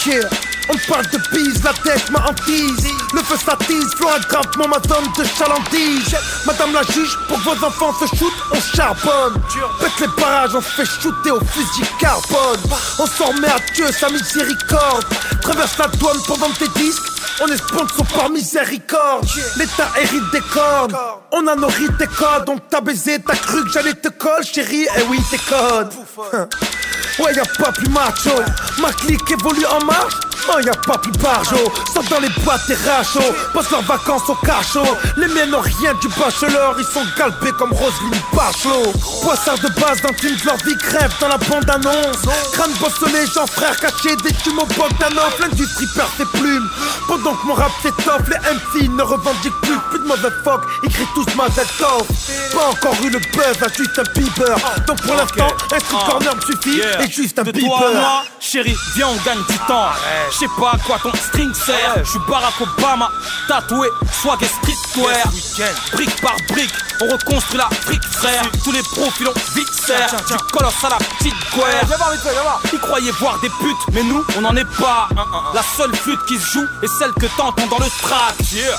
Yeah. 0.07 0.58
On 0.71 0.93
parle 0.93 1.07
de 1.07 1.19
bise, 1.33 1.63
la 1.65 1.73
tête 1.73 2.11
m'a 2.11 2.27
hantise 2.29 2.89
Le 3.15 3.23
feu 3.23 3.37
s'attise, 3.45 3.95
flot 3.97 4.09
gravement 4.29 4.69
ma 4.69 4.81
zone 4.89 5.11
de 5.17 5.25
chalandise 5.25 6.17
Madame 6.47 6.73
la 6.73 6.83
juge, 6.83 7.17
pour 7.27 7.39
que 7.39 7.45
vos 7.45 7.67
enfants 7.67 7.95
se 7.99 8.07
shootent, 8.17 8.43
on 8.53 8.77
charbonne 8.77 9.41
Pète 9.81 10.01
les 10.01 10.23
barrages, 10.23 10.55
on 10.55 10.61
se 10.61 10.69
fait 10.69 10.85
shooter 10.85 11.31
au 11.31 11.41
fusil 11.41 11.89
carbone 11.99 12.61
On 12.99 13.07
s'emmerde, 13.07 13.63
Dieu 13.75 13.91
sa 13.93 14.09
miséricorde 14.11 15.07
Traverse 15.43 15.79
la 15.79 15.87
douane 15.87 16.19
vendre 16.27 16.57
tes 16.59 16.69
disques 16.81 17.03
On 17.41 17.47
est 17.47 17.57
sponsor 17.57 18.07
par 18.15 18.31
miséricorde. 18.31 19.27
L'état 19.57 19.89
hérite 20.01 20.31
des 20.33 20.41
cornes. 20.41 20.95
On 21.33 21.47
a 21.47 21.55
nos 21.55 21.69
rites 21.69 22.01
et 22.01 22.07
codes. 22.07 22.45
Donc 22.47 22.61
t'as 22.69 22.81
baisé, 22.81 23.19
t'as 23.21 23.37
cru 23.37 23.65
que 23.65 23.71
j'allais 23.71 23.95
te 23.95 24.09
coller, 24.09 24.45
chérie. 24.45 24.87
Eh 24.97 25.03
oui, 25.09 25.19
t'es 25.31 25.39
code. 25.39 25.93
Ouais, 27.19 27.35
y 27.35 27.41
a 27.41 27.45
pas 27.59 27.73
plus 27.73 27.89
macho. 27.89 28.31
Ma 28.79 28.93
clique 28.93 29.31
évolue 29.31 29.67
en 29.67 29.85
marche. 29.85 30.15
Oh, 30.51 30.61
y 30.61 30.69
a 30.69 30.73
pas 30.73 30.97
plus 30.99 31.13
barjo. 31.13 31.57
Sont 31.93 32.03
dans 32.09 32.21
les 32.21 32.29
boîtes 32.43 32.71
et 32.71 32.89
rachos. 32.89 33.35
Passent 33.53 33.71
leurs 33.71 33.83
vacances 33.83 34.29
au 34.29 34.35
cachot. 34.37 34.97
Les 35.17 35.27
miens 35.27 35.47
n'ont 35.47 35.61
rien 35.61 35.93
du 36.01 36.09
bachelor. 36.09 36.77
Ils 36.79 36.87
sont 36.87 37.05
galbés 37.19 37.53
comme 37.59 37.73
Roselyne 37.73 38.23
Bachelot. 38.33 38.93
Poissard 39.23 39.59
de 39.59 39.69
base 39.81 40.01
d'un 40.01 40.15
film 40.15 40.37
de 40.37 40.47
leur 40.47 40.57
vie 40.59 40.77
crève 40.79 41.13
dans 41.21 41.29
la 41.29 41.39
bande 41.39 41.69
annonce. 41.69 42.23
Crâne 42.53 42.73
bosselé, 42.81 43.27
gens 43.27 43.47
frères 43.47 43.77
cachés, 43.77 44.17
des 44.25 44.35
jumeaux 44.43 44.67
Bogdanov. 44.77 45.35
Du 45.53 45.67
perd 45.95 46.09
ses 46.17 46.25
plumes. 46.39 46.69
Pendant 47.09 47.35
que 47.35 47.47
mon 47.47 47.55
rap 47.55 47.73
s'étoffe, 47.83 48.29
les 48.29 48.37
MC 48.37 48.89
ne 48.91 49.03
revendiquent 49.03 49.61
plus. 49.63 49.79
Plus 49.91 49.99
de 49.99 50.05
mauvais 50.05 50.29
fuck, 50.45 50.61
ils 50.83 50.93
crient 50.93 51.07
tous 51.15 51.25
Tov. 51.25 52.07
Pas 52.53 52.67
encore 52.69 52.95
eu 53.03 53.09
le 53.09 53.19
buzz 53.19 53.63
à 53.63 53.73
juste 53.73 53.99
un 53.99 54.03
Bieber. 54.15 54.57
Donc 54.87 55.01
pour 55.03 55.15
l'instant, 55.17 55.49
un 55.73 55.79
street 55.79 56.05
corner 56.07 56.37
me 56.37 56.41
suffit? 56.43 56.81
Et 57.03 57.11
juste 57.11 57.39
un 57.39 57.45
De 57.45 57.53
Bieber. 57.53 57.79
toi 57.79 57.89
à 57.89 57.93
moi, 57.93 58.23
chérie, 58.39 58.77
viens 58.95 59.09
on 59.09 59.17
gagne 59.25 59.43
du 59.49 59.59
temps. 59.67 59.89
Je 60.33 60.39
sais 60.39 60.51
pas 60.61 60.73
à 60.73 60.79
quoi 60.87 60.99
ton 61.03 61.13
string 61.17 61.53
sert. 61.55 61.95
Je 62.05 62.11
suis 62.11 62.19
Barack 62.29 62.61
Obama, 62.61 63.11
tatoué, 63.49 63.89
swag 64.21 64.43
et 64.43 64.47
streetwear. 64.47 65.27
Brique 65.93 66.21
par 66.21 66.37
brique, 66.51 66.75
on 67.01 67.13
reconstruit 67.13 67.59
la 67.59 67.71
fric 67.87 68.03
frère. 68.13 68.43
Tous 68.63 68.73
les 68.73 68.83
profils 68.83 69.29
ont 69.29 69.35
vite 69.55 69.73
serre. 69.73 70.11
Du 70.29 70.35
colosse 70.53 70.85
à 70.85 70.91
la 70.91 70.97
petite 70.97 71.35
guerre. 71.57 71.87
Ils 72.73 72.79
croyaient 72.81 73.13
voir 73.13 73.39
des 73.41 73.49
putes, 73.49 73.77
mais 73.93 74.03
nous, 74.03 74.25
on 74.37 74.43
n'en 74.43 74.55
est 74.57 74.71
pas. 74.79 75.09
La 75.55 75.63
seule 75.63 75.95
flûte 75.97 76.21
qui 76.27 76.39
se 76.39 76.53
joue 76.53 76.67
est 76.83 76.98
celle 76.99 77.13
que 77.13 77.27
t'entends 77.37 77.67
dans 77.67 77.79
le 77.79 77.91
track. 78.03 78.35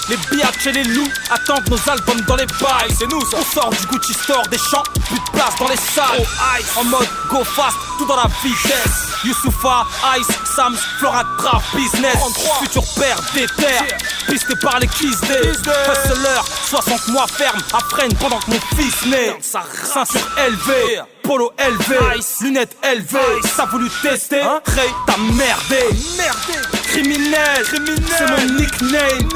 Les 0.10 0.18
biatchs 0.18 0.68
et 0.68 0.72
les 0.74 0.84
loups 0.84 1.12
attendent 1.30 1.70
nos 1.70 1.92
albums 1.92 2.22
dans 2.22 2.36
les 2.36 2.46
bails. 2.46 2.94
C'est 2.98 3.08
nous, 3.08 3.20
On 3.20 3.44
sort 3.54 3.70
du 3.70 3.86
Gucci 3.88 4.14
Store, 4.14 4.42
des 4.50 4.58
champs, 4.58 4.84
plus 5.08 5.20
de 5.20 5.32
place 5.32 5.56
dans 5.58 5.68
les 5.68 5.78
salles. 5.78 6.26
En 6.76 6.84
mode 6.86 7.08
go 7.30 7.44
fast, 7.44 7.78
tout 7.98 8.06
dans 8.06 8.18
la 8.18 8.28
vitesse. 8.44 9.10
Youssoufa, 9.24 9.86
Ice, 10.18 10.28
Sams, 10.56 10.78
Flora 11.00 11.24
Trap, 11.38 11.62
Business. 11.76 12.18
Futur 12.62 12.84
père 12.98 13.18
des 13.34 13.46
terres, 13.48 13.98
pisté 14.28 14.54
par 14.62 14.80
les 14.80 14.88
kiss 14.88 15.22
day. 15.22 15.52
Hustler, 15.52 16.42
60 16.70 17.08
mois 17.10 17.28
ferme, 17.28 17.60
apprennent 17.74 18.16
pendant 18.16 18.40
que 18.40 18.52
mon 18.52 18.60
fils 18.76 19.06
naît. 19.06 19.38
Ceinture 19.42 20.28
élevée. 20.46 21.02
Polo 21.24 21.52
élevé, 21.60 22.20
lunettes 22.42 22.76
élevées, 22.84 23.42
ça 23.56 23.66
voulu 23.66 23.88
tester, 24.02 24.42
Ray 24.42 24.90
t'as 25.06 25.18
merdé, 25.18 25.86
criminel, 26.90 27.64
c'est 27.66 27.80
mon 27.80 28.54
nickname, 28.56 29.30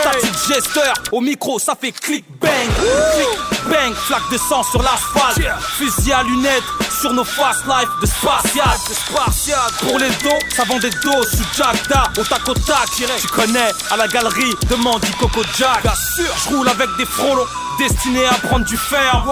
statique 0.00 0.54
gesteur, 0.54 0.94
au 1.12 1.20
micro 1.20 1.58
ça 1.58 1.74
fait 1.80 1.92
click 1.92 2.24
bang, 2.40 2.50
click 2.50 3.68
bang, 3.68 3.92
flaque 3.94 4.30
de 4.32 4.38
sang 4.38 4.62
sur 4.62 4.82
l'asphalte, 4.82 5.42
fusil 5.76 6.12
à 6.12 6.22
lunettes 6.22 6.62
sur 7.00 7.14
nos 7.14 7.24
fast 7.24 7.64
life 7.66 7.88
de 8.02 8.06
spartiate, 8.06 9.72
pour 9.80 9.98
les 9.98 10.10
dos, 10.10 10.38
ça 10.54 10.64
vend 10.64 10.78
des 10.78 10.90
dos 10.90 11.22
sous 11.22 11.44
Jackda, 11.56 12.04
au 12.18 12.24
tac 12.24 12.46
au 12.46 12.52
tac, 12.52 12.90
tu 12.94 13.26
connais, 13.28 13.72
à 13.90 13.96
la 13.96 14.06
galerie, 14.06 14.54
demande 14.68 15.00
du 15.00 15.10
Coco 15.12 15.42
Jack, 15.56 15.82
je 16.18 16.48
roule 16.50 16.68
avec 16.68 16.88
des 16.98 17.06
frolons, 17.06 17.46
destinés 17.78 18.26
à 18.26 18.34
prendre 18.34 18.66
du 18.66 18.76
fer, 18.76 19.24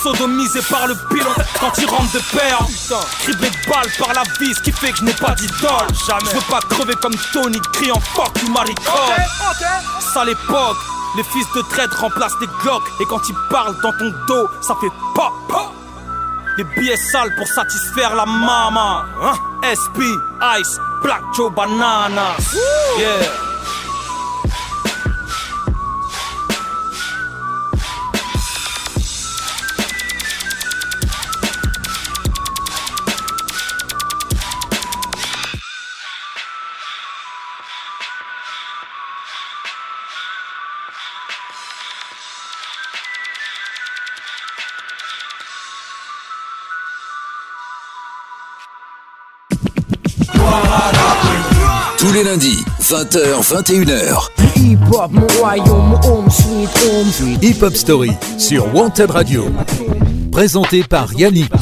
sodomisé 0.00 0.60
par 0.70 0.86
le 0.86 0.94
pilon, 1.10 1.30
quand 1.58 1.72
il 1.78 1.86
rentre 1.86 2.12
de 2.12 2.20
paire, 2.36 2.60
criblé 3.20 3.50
de 3.50 3.70
balles 3.70 3.90
par 3.98 4.12
la 4.14 4.22
vis, 4.38 4.60
qui 4.60 4.70
fait 4.70 4.92
que 4.92 4.98
je 4.98 5.04
n'ai 5.04 5.14
pas 5.14 5.34
d'idole, 5.34 5.88
je 5.92 6.34
veux 6.34 6.40
pas 6.48 6.60
crever 6.70 6.94
comme 7.02 7.16
Tony, 7.32 7.60
criant 7.72 8.00
fuck 8.14 8.30
you 8.42 8.52
maricole, 8.52 9.16
sale 10.14 10.28
époque, 10.28 10.76
les 11.16 11.24
fils 11.24 11.46
de 11.56 11.62
traître 11.62 12.00
remplacent 12.00 12.38
des 12.38 12.48
glocks, 12.62 12.86
et 13.00 13.06
quand 13.06 13.28
ils 13.28 13.36
parlent 13.50 13.76
dans 13.82 13.92
ton 13.92 14.12
dos, 14.28 14.48
ça 14.60 14.76
fait 14.80 14.92
pop, 15.16 15.32
pop. 15.48 15.77
Des 16.58 16.64
billets 16.64 16.96
sales 16.96 17.32
pour 17.36 17.46
satisfaire 17.46 18.16
la 18.16 18.26
mama. 18.26 19.06
Hein? 19.22 19.34
SP, 19.62 20.02
Ice, 20.58 20.76
Black 21.04 21.22
Joe 21.36 21.52
Banana. 21.54 22.34
Yeah. 22.98 23.22
Les 52.18 52.24
lundis, 52.24 52.64
20h, 52.80 53.42
21h. 53.42 54.28
Hip 54.56 54.78
hop, 54.92 55.12
mon 55.12 55.26
royaume, 55.38 55.90
mon 55.90 56.00
home 56.02 56.30
sweet 56.30 56.68
home. 56.82 57.38
Hip 57.42 57.62
Hop 57.62 57.76
Story 57.76 58.10
sur 58.38 58.74
Wanted 58.74 59.10
Radio. 59.10 59.44
Présenté 60.32 60.82
par 60.82 61.12
Yannick. 61.14 61.52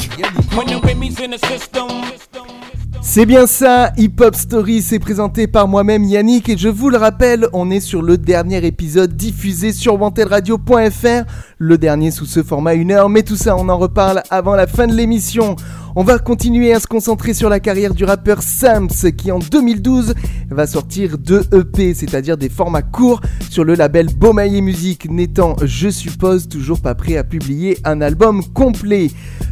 C'est 3.01 3.25
bien 3.25 3.45
ça, 3.45 3.91
Hip 3.97 4.15
Hop 4.19 4.35
Story, 4.35 4.81
c'est 4.81 4.99
présenté 4.99 5.47
par 5.47 5.67
moi-même 5.67 6.03
Yannick 6.03 6.49
et 6.49 6.57
je 6.57 6.69
vous 6.69 6.89
le 6.89 6.97
rappelle, 6.97 7.47
on 7.53 7.69
est 7.69 7.79
sur 7.79 8.01
le 8.01 8.17
dernier 8.17 8.65
épisode 8.65 9.15
diffusé 9.15 9.71
sur 9.71 10.01
wantedradio.fr, 10.01 11.23
le 11.59 11.77
dernier 11.77 12.11
sous 12.11 12.25
ce 12.25 12.41
format 12.41 12.71
1 12.71 12.89
heure, 12.89 13.09
mais 13.09 13.23
tout 13.23 13.37
ça 13.37 13.55
on 13.55 13.69
en 13.69 13.77
reparle 13.77 14.23
avant 14.29 14.55
la 14.55 14.65
fin 14.65 14.87
de 14.87 14.93
l'émission. 14.93 15.55
On 15.99 16.03
va 16.03 16.19
continuer 16.19 16.71
à 16.73 16.79
se 16.79 16.85
concentrer 16.85 17.33
sur 17.33 17.49
la 17.49 17.59
carrière 17.59 17.95
du 17.95 18.05
rappeur 18.05 18.43
Sams 18.43 18.87
qui 19.17 19.31
en 19.31 19.39
2012 19.39 20.13
va 20.51 20.67
sortir 20.67 21.17
deux 21.17 21.41
EP, 21.51 21.95
c'est-à-dire 21.95 22.37
des 22.37 22.49
formats 22.49 22.83
courts 22.83 23.19
sur 23.49 23.63
le 23.63 23.73
label 23.73 24.13
Beaumaillé 24.13 24.61
Musique, 24.61 25.09
n'étant, 25.09 25.55
je 25.63 25.89
suppose, 25.89 26.49
toujours 26.49 26.81
pas 26.81 26.93
prêt 26.93 27.17
à 27.17 27.23
publier 27.23 27.79
un 27.83 27.99
album 28.01 28.43
complet. 28.53 29.07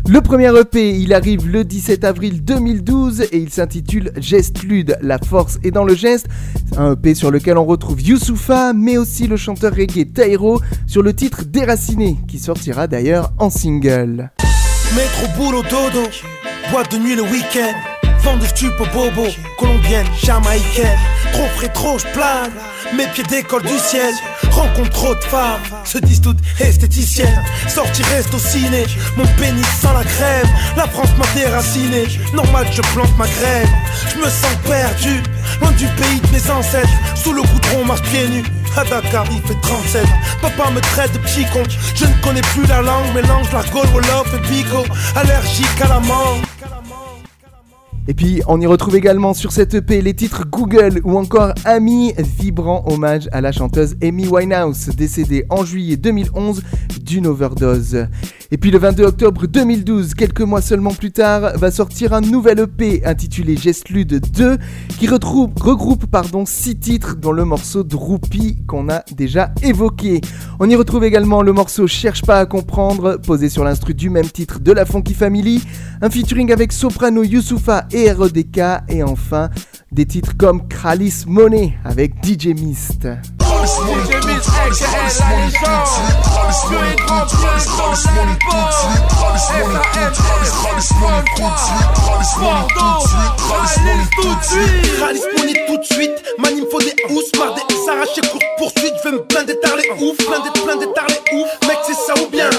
Le 0.08 0.22
premier 0.22 0.56
EP, 0.56 0.96
il 0.96 1.16
arrive 1.16 1.50
le 1.50 1.64
17 1.64 2.04
avril 2.04 2.44
2012 2.44 3.22
et 3.32 3.38
il 3.40 3.50
s'intitule 3.50 4.12
Gestude, 4.16 5.00
la 5.02 5.18
force 5.18 5.58
est 5.64 5.72
dans 5.72 5.84
le 5.84 5.96
geste. 5.96 6.28
Un 6.78 6.94
EP 6.94 7.16
sur 7.16 7.32
lequel 7.32 7.58
on 7.58 7.66
retrouve 7.66 8.00
Youssoufa, 8.04 8.72
mais 8.74 9.00
aussi 9.00 9.26
le 9.26 9.36
chanteur 9.36 9.74
reggae 9.74 10.14
Tairo 10.14 10.62
sur 10.86 11.02
le 11.02 11.12
titre 11.16 11.44
Déraciné, 11.44 12.18
qui 12.28 12.38
sortira 12.38 12.86
d'ailleurs 12.86 13.34
en 13.40 13.50
single. 13.50 14.30
Métro, 14.94 15.28
boulot, 15.36 15.64
dodo, 15.64 16.04
boîte 16.72 16.92
de 16.92 16.98
nuit 16.98 17.16
le 17.16 17.24
week-end. 17.24 17.95
Vent 18.26 18.38
de 18.38 18.48
stup 18.48 18.74
au 18.80 18.86
bobo, 18.88 19.28
colombienne, 19.56 20.08
jamaïcaine. 20.24 20.98
Trop 21.32 21.48
frais, 21.58 21.70
trop 21.70 22.00
j'plane, 22.00 22.52
mes 22.98 23.06
pieds 23.10 23.24
décollent 23.24 23.62
du 23.62 23.78
ciel. 23.78 24.12
Rencontre 24.50 24.90
trop 24.90 25.14
de 25.14 25.24
femmes, 25.26 25.62
se 25.84 26.00
disent 26.00 26.22
toutes 26.22 26.40
esthéticiennes. 26.60 27.44
Sortie 27.68 28.02
reste 28.02 28.34
au 28.34 28.40
ciné, 28.40 28.86
mon 29.16 29.28
pénis 29.40 29.64
sans 29.80 29.94
la 29.94 30.04
crème. 30.04 30.48
La 30.76 30.88
France 30.88 31.12
m'a 31.20 31.26
déraciné, 31.36 32.06
normal 32.34 32.66
je 32.72 32.82
plante 32.94 33.16
ma 33.16 33.28
graine. 33.28 33.70
Je 34.12 34.18
me 34.18 34.26
sens 34.28 34.58
perdu, 34.66 35.22
loin 35.62 35.72
du 35.74 35.86
pays 35.86 36.20
de 36.20 36.28
mes 36.32 36.50
ancêtres. 36.50 36.90
Sous 37.14 37.32
le 37.32 37.44
goudron, 37.44 37.86
marche 37.86 38.02
pieds 38.10 38.28
nus. 38.28 38.46
À 38.76 38.84
Dakar, 38.86 39.26
il 39.32 39.42
fait 39.48 39.62
37. 39.62 40.04
Papa 40.42 40.72
me 40.72 40.82
traite 40.82 41.14
de 41.14 41.20
petit 41.20 41.46
con. 41.54 41.62
Je 41.94 42.06
ne 42.06 42.24
connais 42.24 42.42
plus 42.42 42.66
la 42.66 42.82
langue, 42.82 43.14
mélange 43.14 43.52
la 43.54 43.62
Gaule, 43.72 43.88
Wolof 43.94 44.34
et 44.34 44.50
Bigo. 44.50 44.84
Allergique 45.16 45.82
à 45.82 45.90
la 45.90 46.00
mangue. 46.00 46.42
Et 48.08 48.14
puis 48.14 48.42
on 48.48 48.62
y 48.62 48.68
retrouve 48.68 48.96
également 48.96 49.34
sur 49.34 49.52
cette 49.52 49.74
EP 49.74 50.02
les 50.02 50.14
titres 50.14 50.46
Google 50.48 51.02
ou 51.04 51.18
encore 51.18 51.54
Ami, 51.66 52.14
vibrant 52.18 52.84
hommage 52.88 53.28
à 53.32 53.42
la 53.42 53.52
chanteuse 53.52 53.96
Amy 54.04 54.28
Winehouse, 54.28 54.90
décédée 54.90 55.46
en 55.50 55.66
juillet 55.66 55.98
2011 55.98 56.62
d'une 57.02 57.26
overdose. 57.26 58.08
Et 58.52 58.58
puis 58.58 58.72
le 58.72 58.78
22 58.78 59.04
octobre 59.06 59.48
2012, 59.48 60.14
quelques 60.14 60.42
mois 60.42 60.62
seulement 60.62 60.94
plus 60.94 61.12
tard, 61.12 61.58
va 61.58 61.72
sortir 61.72 62.14
un 62.14 62.22
nouvel 62.22 62.60
EP 62.60 63.06
intitulé 63.06 63.58
Gestlude 63.58 64.22
2 64.32 64.58
qui 65.00 65.08
retrouve, 65.08 65.52
regroupe 65.60 66.06
pardon, 66.06 66.46
6 66.46 66.80
titres 66.80 67.16
dont 67.16 67.32
le 67.32 67.46
morceau 67.46 67.84
Droopy 67.84 68.66
qu'on 68.68 68.90
a 68.90 69.04
déjà 69.16 69.52
évoqué. 69.64 70.22
On 70.60 70.70
y 70.70 70.76
retrouve 70.76 71.04
également 71.04 71.42
le 71.42 71.54
morceau 71.54 71.88
Cherche 71.88 72.22
pas 72.22 72.40
à 72.40 72.46
comprendre, 72.46 73.18
posé 73.18 73.50
sur 73.50 73.64
l'instru 73.64 73.94
du 73.94 74.10
même 74.10 74.30
titre 74.30 74.60
de 74.60 74.72
la 74.72 74.86
Funky 74.86 75.14
Family, 75.14 75.64
un 76.02 76.10
featuring 76.10 76.52
avec 76.52 76.72
Soprano 76.72 77.24
Youssoufa 77.24 77.88
et 77.92 78.12
REDK 78.12 78.60
et 78.90 79.04
enfin 79.04 79.50
des 79.92 80.06
titres 80.06 80.36
comme 80.38 80.68
Kralis 80.68 81.24
Money 81.28 81.78
avec 81.84 82.14
DJ 82.24 82.48
Mist. 82.48 83.08
Tout 95.68 95.78
de 95.78 95.84
suite, 95.84 96.24
il 96.52 96.64
me 96.64 96.70
faut 96.70 96.80
des 96.80 96.96
housses, 97.10 97.32
marre 97.38 97.56
des 97.56 97.90
arrachés 97.90 98.22
courte 98.32 98.44
poursuite, 98.58 98.94
je 99.04 99.10
me 99.10 99.20
blinder 99.20 99.60
tard 99.60 99.76
les 99.76 99.90
ouf, 100.04 100.18
tard 100.18 101.08
les 101.10 101.38
ouf, 101.38 101.50
mec 101.68 101.78
c'est 101.86 101.94
ça 101.94 102.14
ou 102.22 102.28
bien, 102.28 102.50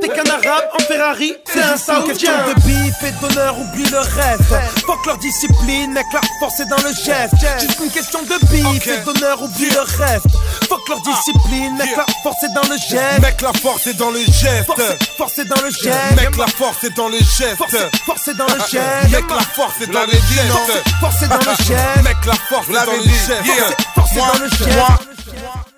t'es 0.00 0.08
qu'un 0.08 0.30
arabe, 0.30 0.64
en 0.74 0.78
Ferrari, 0.80 1.34
c'est 1.44 1.62
un 1.62 1.76
saoudien. 1.76 2.32
de 2.48 2.54
bif 2.62 2.94
et 3.02 3.12
d'honneur, 3.20 3.56
oublie 3.58 3.84
le 3.90 3.98
reste, 3.98 4.54
fuck 4.86 5.04
leur 5.06 5.18
discipline, 5.18 5.92
mec 5.92 6.06
la 6.12 6.20
force 6.40 6.60
est 6.60 6.66
dans 6.66 6.76
le 6.76 6.94
geste, 6.94 7.34
juste 7.60 7.80
une 7.84 7.90
question 7.90 8.20
de 8.22 8.46
bif 8.46 8.86
et 8.86 9.04
d'honneur, 9.04 9.42
oublie 9.42 9.70
le 9.70 9.80
reste, 9.80 10.26
fuck 10.68 10.85
leur 10.88 11.00
discipline, 11.02 11.76
mec 11.76 11.96
la 11.96 12.04
force 12.22 12.42
est 12.44 12.54
dans 12.54 12.68
le 12.68 12.76
geste, 12.76 13.20
Mec, 13.20 13.42
la 13.42 13.52
force 13.52 13.86
est 13.86 13.98
dans 13.98 14.10
le 14.10 14.18
geste. 14.20 14.70
force 15.16 15.38
est 15.38 15.44
dans 15.44 15.60
le 15.62 15.70
geste, 15.70 16.16
Mec, 16.16 16.36
la 16.36 16.46
force 16.46 16.84
est 16.84 16.96
dans 16.96 17.08
le 17.08 17.18
geste. 17.18 17.56
force, 17.56 17.76
force 18.04 18.28
est 18.28 18.34
dans 18.34 18.46
le 18.46 18.58
geste, 18.70 19.12
Mec, 19.12 19.24
la 19.30 19.42
force 19.42 19.80
est 19.80 19.92
dans 19.92 20.00
le 20.00 20.12
geste. 20.12 20.88
force 21.00 21.22
est 21.22 21.28
dans 21.28 21.36
le 21.36 21.64
geste, 21.64 22.02
Mec, 22.04 22.16
la 22.26 22.34
force 22.34 22.68
est 22.68 22.72
dans 22.72 22.92
le 22.92 23.02
geste. 23.02 23.76
force 23.94 24.12
est 24.12 24.16
dans 24.16 24.44
le 24.44 24.48
geste. 24.48 25.16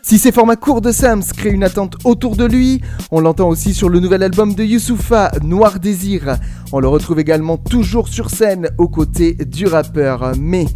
Si 0.03 0.19
ces 0.19 0.33
formats 0.33 0.57
courts 0.57 0.81
de 0.81 0.91
Sams 0.91 1.23
créent 1.37 1.51
une 1.51 1.65
attente 1.65 1.97
autour 2.05 2.35
de 2.35 2.47
lui, 2.47 2.81
on 3.11 3.21
l'entend 3.21 3.47
aussi 3.49 3.75
sur 3.75 3.91
le 3.91 4.01
nouvel 4.01 4.23
album 4.23 4.55
de 4.55 4.65
Youssoufa, 4.65 5.31
Noir 5.43 5.81
Désir. 5.81 6.39
On 6.71 6.81
le 6.81 6.89
retrouve 6.89 7.19
également 7.19 7.57
toujours 7.57 8.09
sur 8.09 8.29
scène 8.29 8.69
aux 8.77 8.89
côtés 8.89 9.33
du 9.35 9.67
rappeur. 9.67 10.33
Mais, 10.39 10.67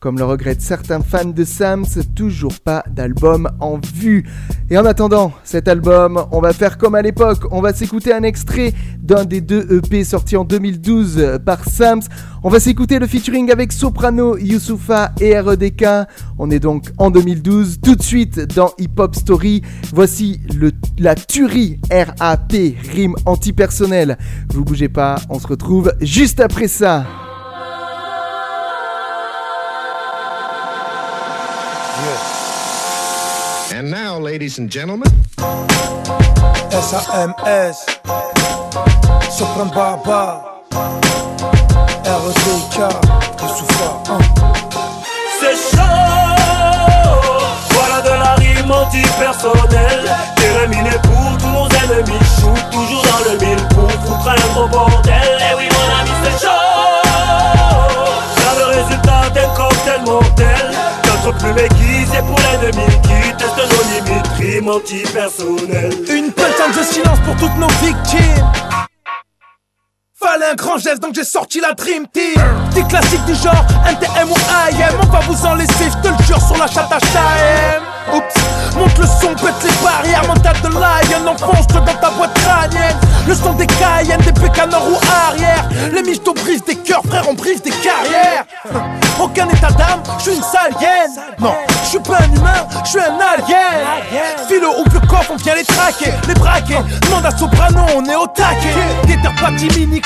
comme 0.00 0.16
le 0.16 0.24
regrettent 0.24 0.62
certains 0.62 1.02
fans 1.02 1.26
de 1.26 1.44
Sams, 1.44 1.84
toujours 2.14 2.58
pas 2.60 2.82
d'album 2.90 3.50
en 3.60 3.78
vue. 3.94 4.24
Et 4.70 4.78
en 4.78 4.86
attendant 4.86 5.32
cet 5.44 5.68
album, 5.68 6.24
on 6.32 6.40
va 6.40 6.54
faire 6.54 6.78
comme 6.78 6.94
à 6.94 7.02
l'époque, 7.02 7.42
on 7.50 7.60
va 7.60 7.74
s'écouter 7.74 8.14
un 8.14 8.22
extrait 8.22 8.72
d'un 9.02 9.26
des 9.26 9.42
deux 9.42 9.66
EP 9.76 10.04
sortis 10.04 10.36
en 10.36 10.44
2012 10.44 11.40
par 11.44 11.68
Sams. 11.68 12.00
On 12.44 12.48
va 12.48 12.58
s'écouter 12.58 12.98
le 12.98 13.06
featuring 13.06 13.52
avec 13.52 13.70
Soprano, 13.70 14.36
Youssoufa 14.38 15.12
et 15.20 15.38
REDK. 15.38 15.84
On 16.38 16.50
est 16.50 16.58
donc 16.58 16.90
en 16.98 17.10
2012, 17.10 17.80
tout 17.82 17.94
de 17.94 18.02
suite 18.02 18.40
dans 18.56 18.70
Hip 18.78 18.98
Hop 18.98 19.14
Story. 19.14 19.62
Voici 19.92 20.40
la 20.98 21.14
tuerie 21.14 21.78
RAP, 21.90 22.52
rime 22.90 23.14
antipersonnelle. 23.26 24.16
Vous 24.48 24.64
bougez 24.64 24.88
pas, 24.88 25.16
se 25.42 25.48
retrouve 25.48 25.92
juste 26.00 26.40
après 26.40 26.68
ça. 26.68 27.04
And 33.74 33.90
now, 33.90 34.20
ladies 34.20 34.58
and 34.60 34.70
gentlemen, 34.70 35.10
S-A-M-S 36.70 37.86
Sopran 39.30 39.66
Baba. 39.74 40.44
REDK. 42.04 42.78
C'est 45.40 45.76
chaud. 45.76 45.82
Voilà 47.70 48.00
de 48.02 48.10
la 48.10 48.34
rime 48.34 48.70
antipersonnelle. 48.70 50.10
Terminé 50.36 50.90
pour 51.02 51.38
tous 51.38 51.48
nos 51.48 51.68
ennemis. 51.68 52.24
Shoot 52.38 52.70
toujours 52.70 53.02
dans 53.02 53.32
le 53.32 53.38
mille 53.38 53.68
pour 53.68 53.90
foutre 53.90 54.28
un 54.28 54.52
gros 54.52 54.68
bordel 54.68 55.31
Notre 61.32 61.38
plume 61.38 61.58
aiguisée 61.58 62.22
pour 62.26 62.38
l'ennemi 62.38 62.86
Qui 63.02 63.36
teste 63.36 63.56
nos 63.56 64.10
limites 64.10 64.28
Rime 64.38 64.68
antipersonnelle 64.68 65.92
Une 66.10 66.32
putain 66.32 66.68
de 66.76 66.82
silence 66.82 67.18
pour 67.24 67.36
toutes 67.36 67.56
nos 67.58 67.68
victimes. 67.82 68.46
Fallait 70.14 70.50
un 70.52 70.54
grand 70.54 70.78
geste 70.78 71.02
donc 71.02 71.14
j'ai 71.14 71.24
sorti 71.24 71.60
la 71.60 71.72
Dream 71.72 72.06
Team. 72.12 72.40
Des 72.74 72.84
classiques 72.84 73.24
du 73.24 73.34
genre 73.34 73.64
NTM 73.88 74.30
ou 74.30 74.34
AM 74.34 74.94
On 75.02 75.06
va 75.06 75.20
vous 75.20 75.46
en 75.46 75.54
laisser, 75.54 75.90
je 75.90 76.02
te 76.02 76.08
le 76.08 76.24
jure 76.24 76.40
sur 76.40 76.56
la 76.56 76.66
chatte 76.66 76.92
Oups, 78.14 78.76
monte 78.76 78.98
le 78.98 79.06
son, 79.06 79.34
pète 79.34 79.54
les 79.64 79.84
barrières 79.84 80.26
Mental 80.26 80.56
de 80.62 80.68
lion, 80.68 81.32
enfonce-toi 81.32 81.80
dans 81.80 81.94
ta 81.94 82.10
boîte 82.10 82.34
crânienne 82.34 82.96
Le 83.26 83.34
son 83.34 83.52
des 83.54 83.66
Cayennes, 83.66 84.20
des 84.20 84.32
pécanors 84.32 84.86
ou 84.88 84.96
arrière. 85.28 85.68
Les 85.92 86.02
michtos 86.02 86.34
brisent 86.34 86.64
des 86.64 86.76
cœurs, 86.76 87.02
frère, 87.08 87.24
on 87.28 87.34
brise 87.34 87.62
des 87.62 87.70
carrières. 87.70 88.44
Aucun 89.20 89.48
état 89.48 89.70
d'âme, 89.70 90.02
je 90.18 90.22
suis 90.22 90.36
une 90.36 90.42
salienne 90.42 91.10
Non, 91.38 91.54
je 91.84 91.88
suis 91.88 91.98
pas 92.00 92.18
un 92.18 92.34
humain, 92.34 92.66
je 92.84 92.90
suis 92.90 92.98
un 92.98 93.18
alien. 93.18 94.02
File 94.48 94.64
ou 94.64 94.84
le 94.92 95.00
coffre, 95.06 95.32
on 95.32 95.36
vient 95.36 95.54
les 95.54 95.64
traquer, 95.64 96.12
les 96.26 96.34
braquer. 96.34 96.78
Demande 97.02 97.26
à 97.26 97.36
Soprano, 97.36 97.84
on 97.96 98.04
est 98.06 98.16
au 98.16 98.26
taquet. 98.26 98.74
Déterre 99.06 99.34
pas 99.40 99.50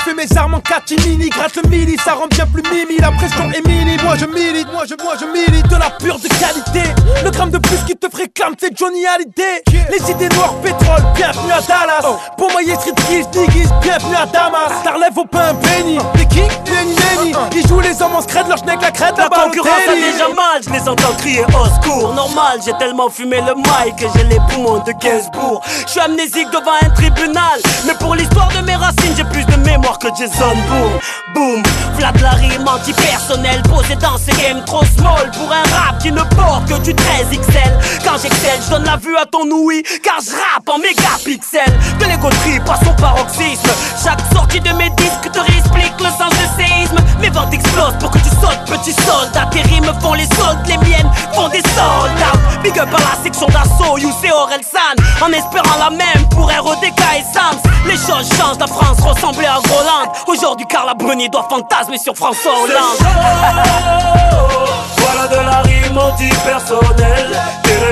fais 0.07 0.13
mes 0.13 0.37
armes 0.37 0.55
en 0.55 0.59
catimini. 0.59 1.29
Gratte 1.29 1.57
le 1.63 1.69
mili, 1.69 1.97
ça 2.03 2.13
rend 2.13 2.27
bien 2.27 2.45
plus 2.45 2.63
mimi. 2.71 2.97
La 2.99 3.11
pression 3.11 3.49
est 3.51 3.65
mini, 3.67 3.97
moi 4.03 4.15
je 4.17 4.25
milite, 4.25 4.71
moi 4.71 4.83
je, 4.87 4.95
moi 5.03 5.15
je 5.19 5.25
milite 5.25 5.67
De 5.67 5.75
la 5.75 5.89
pure 5.91 6.19
de 6.19 6.27
qualité. 6.27 6.89
Le 7.23 7.31
gramme 7.31 7.51
de 7.51 7.57
plus 7.57 7.77
qui 7.87 7.95
te 7.95 8.17
réclame, 8.17 8.53
c'est 8.59 8.77
Johnny 8.77 9.05
Hallyday. 9.07 9.63
Les 9.89 10.11
idées 10.11 10.27
noires, 10.35 10.55
pétrole, 10.61 11.01
bienvenue 11.15 11.53
à 11.53 11.61
Dallas. 11.61 12.17
Pour 12.37 12.53
mailler 12.53 12.75
street 12.75 12.93
kiss, 13.07 13.27
niggas, 13.33 13.71
bienvenue 13.81 14.15
à 14.15 14.25
Damas. 14.25 14.83
Ça 14.83 14.91
relève 14.91 15.17
au 15.17 15.23
pain 15.23 15.53
béni 15.53 15.97
Des 16.15 16.25
kicks, 16.25 16.51
nenni, 16.67 16.95
nenni 16.95 17.33
Ils 17.55 17.65
jouent 17.65 17.79
les 17.79 18.01
hommes 18.01 18.15
en 18.15 18.21
scred, 18.21 18.45
leur 18.49 18.57
schneck, 18.57 18.81
la 18.81 18.91
crête, 18.91 19.13
La 19.17 19.29
concurrence 19.29 19.87
a 19.87 19.95
déjà 19.95 20.27
mal, 20.27 20.61
je 20.61 20.69
les 20.69 20.89
entends 20.89 21.13
crier 21.17 21.45
au 21.45 21.65
secours. 21.81 22.13
Normal, 22.13 22.59
j'ai 22.65 22.73
tellement 22.77 23.09
fumé 23.09 23.37
le 23.37 23.55
mic 23.55 23.95
que 23.97 24.05
j'ai 24.15 24.25
les 24.25 24.39
poumons 24.49 24.83
de 24.83 24.91
Gainsbourg. 25.01 25.61
Je 25.85 25.91
suis 25.91 26.01
amnésique 26.01 26.49
devant 26.51 26.75
un 26.81 26.89
tribunal 26.89 27.59
Mais 27.85 27.93
pour 27.99 28.15
l'histoire 28.15 28.49
de 28.49 28.65
mes 28.65 28.75
racines, 28.75 29.15
j'ai 29.15 29.23
plus 29.23 29.45
de 29.45 29.55
mémoire 29.63 29.97
que 29.97 30.09
Jason 30.09 30.55
Bourne. 30.67 30.99
Boom, 31.33 31.63
flat 31.97 32.11
la 32.21 32.31
rime 32.31 32.67
anti-personnelle 32.67 33.61
Posée 33.63 33.95
dans 33.95 34.17
ces 34.17 34.31
games 34.41 34.63
trop 34.65 34.83
small 34.97 35.29
Pour 35.31 35.51
un 35.51 35.63
rap 35.75 35.99
qui 36.01 36.11
ne 36.11 36.23
porte 36.35 36.67
que 36.67 36.81
du 36.81 36.93
13 36.93 37.27
XL 37.31 37.76
Quand 38.03 38.17
j'excelle, 38.21 38.59
je 38.65 38.71
donne 38.71 38.85
la 38.85 38.97
vue 38.97 39.15
à 39.17 39.25
ton 39.25 39.49
ouïe. 39.49 39.83
Car 40.03 40.17
je 40.21 40.31
rappe 40.31 40.69
en 40.69 40.77
mégapixels. 40.79 41.77
De 41.99 42.05
l'ego 42.05 42.29
trip 42.41 42.63
à 42.69 42.77
son 42.83 42.93
paroxysme. 42.93 43.69
Chaque 44.03 44.21
sortie 44.33 44.59
de 44.59 44.71
mes 44.73 44.89
disques 44.91 45.31
te 45.31 45.39
réexplique 45.39 45.97
le 45.99 46.09
sens 46.09 46.31
du 46.31 46.63
séisme. 46.63 46.97
Mes 47.19 47.29
ventes 47.29 47.53
explosent 47.53 47.97
pour 47.99 48.11
que 48.11 48.19
tu 48.19 48.29
sautes, 48.29 48.65
petit 48.67 48.93
soldat. 48.93 49.47
Tes 49.51 49.61
rimes 49.61 49.91
font 50.01 50.13
les 50.13 50.25
soldes, 50.25 50.65
les 50.67 50.77
miennes 50.77 51.09
font 51.33 51.47
des 51.49 51.61
soldats 51.61 52.37
Big 52.63 52.77
up 52.79 52.89
à 52.93 52.99
la 52.99 53.23
section 53.23 53.47
d'assaut, 53.47 53.97
You 53.97 54.11
c'est 54.21 54.31
Orelsan 54.31 54.95
En 55.21 55.31
espérant 55.31 55.77
la 55.79 55.89
même 55.89 56.27
pour 56.31 56.49
RODK 56.51 56.99
et 57.17 57.23
Sams 57.33 57.59
Les 57.85 57.95
choses 57.95 58.29
changent, 58.37 58.59
la 58.59 58.67
France 58.67 58.99
ressemblait 59.01 59.47
à 59.47 59.59
Groland 59.63 60.11
Aujourd'hui 60.27 60.65
Carla 60.67 60.93
Bruni 60.93 61.29
doit 61.29 61.47
fantasmer 61.49 61.97
sur 61.97 62.15
François 62.15 62.53
Hollande 62.63 63.66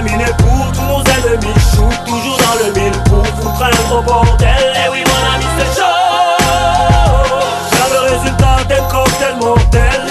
Pour 0.05 0.71
tous 0.71 0.81
nos 0.83 1.01
ennemis. 1.01 1.53
Shoot 1.73 2.05
toujours 2.05 2.37
dans 2.37 2.63
le 2.63 2.71
mille 2.79 2.91
pour 3.05 3.25
foutre 3.25 3.63
un 3.63 3.89
gros 3.89 4.01
bordel. 4.03 4.73
Eh 4.85 4.91
oui 4.91 5.03
mon 5.03 5.33
ami 5.33 5.45
c'est 5.57 5.81
chaud. 5.81 5.95
C'est 7.71 7.91
le 7.91 7.99
résultat 8.13 8.63
d'un 8.69 8.83
cocktail 8.87 9.35
mortel. 9.39 10.01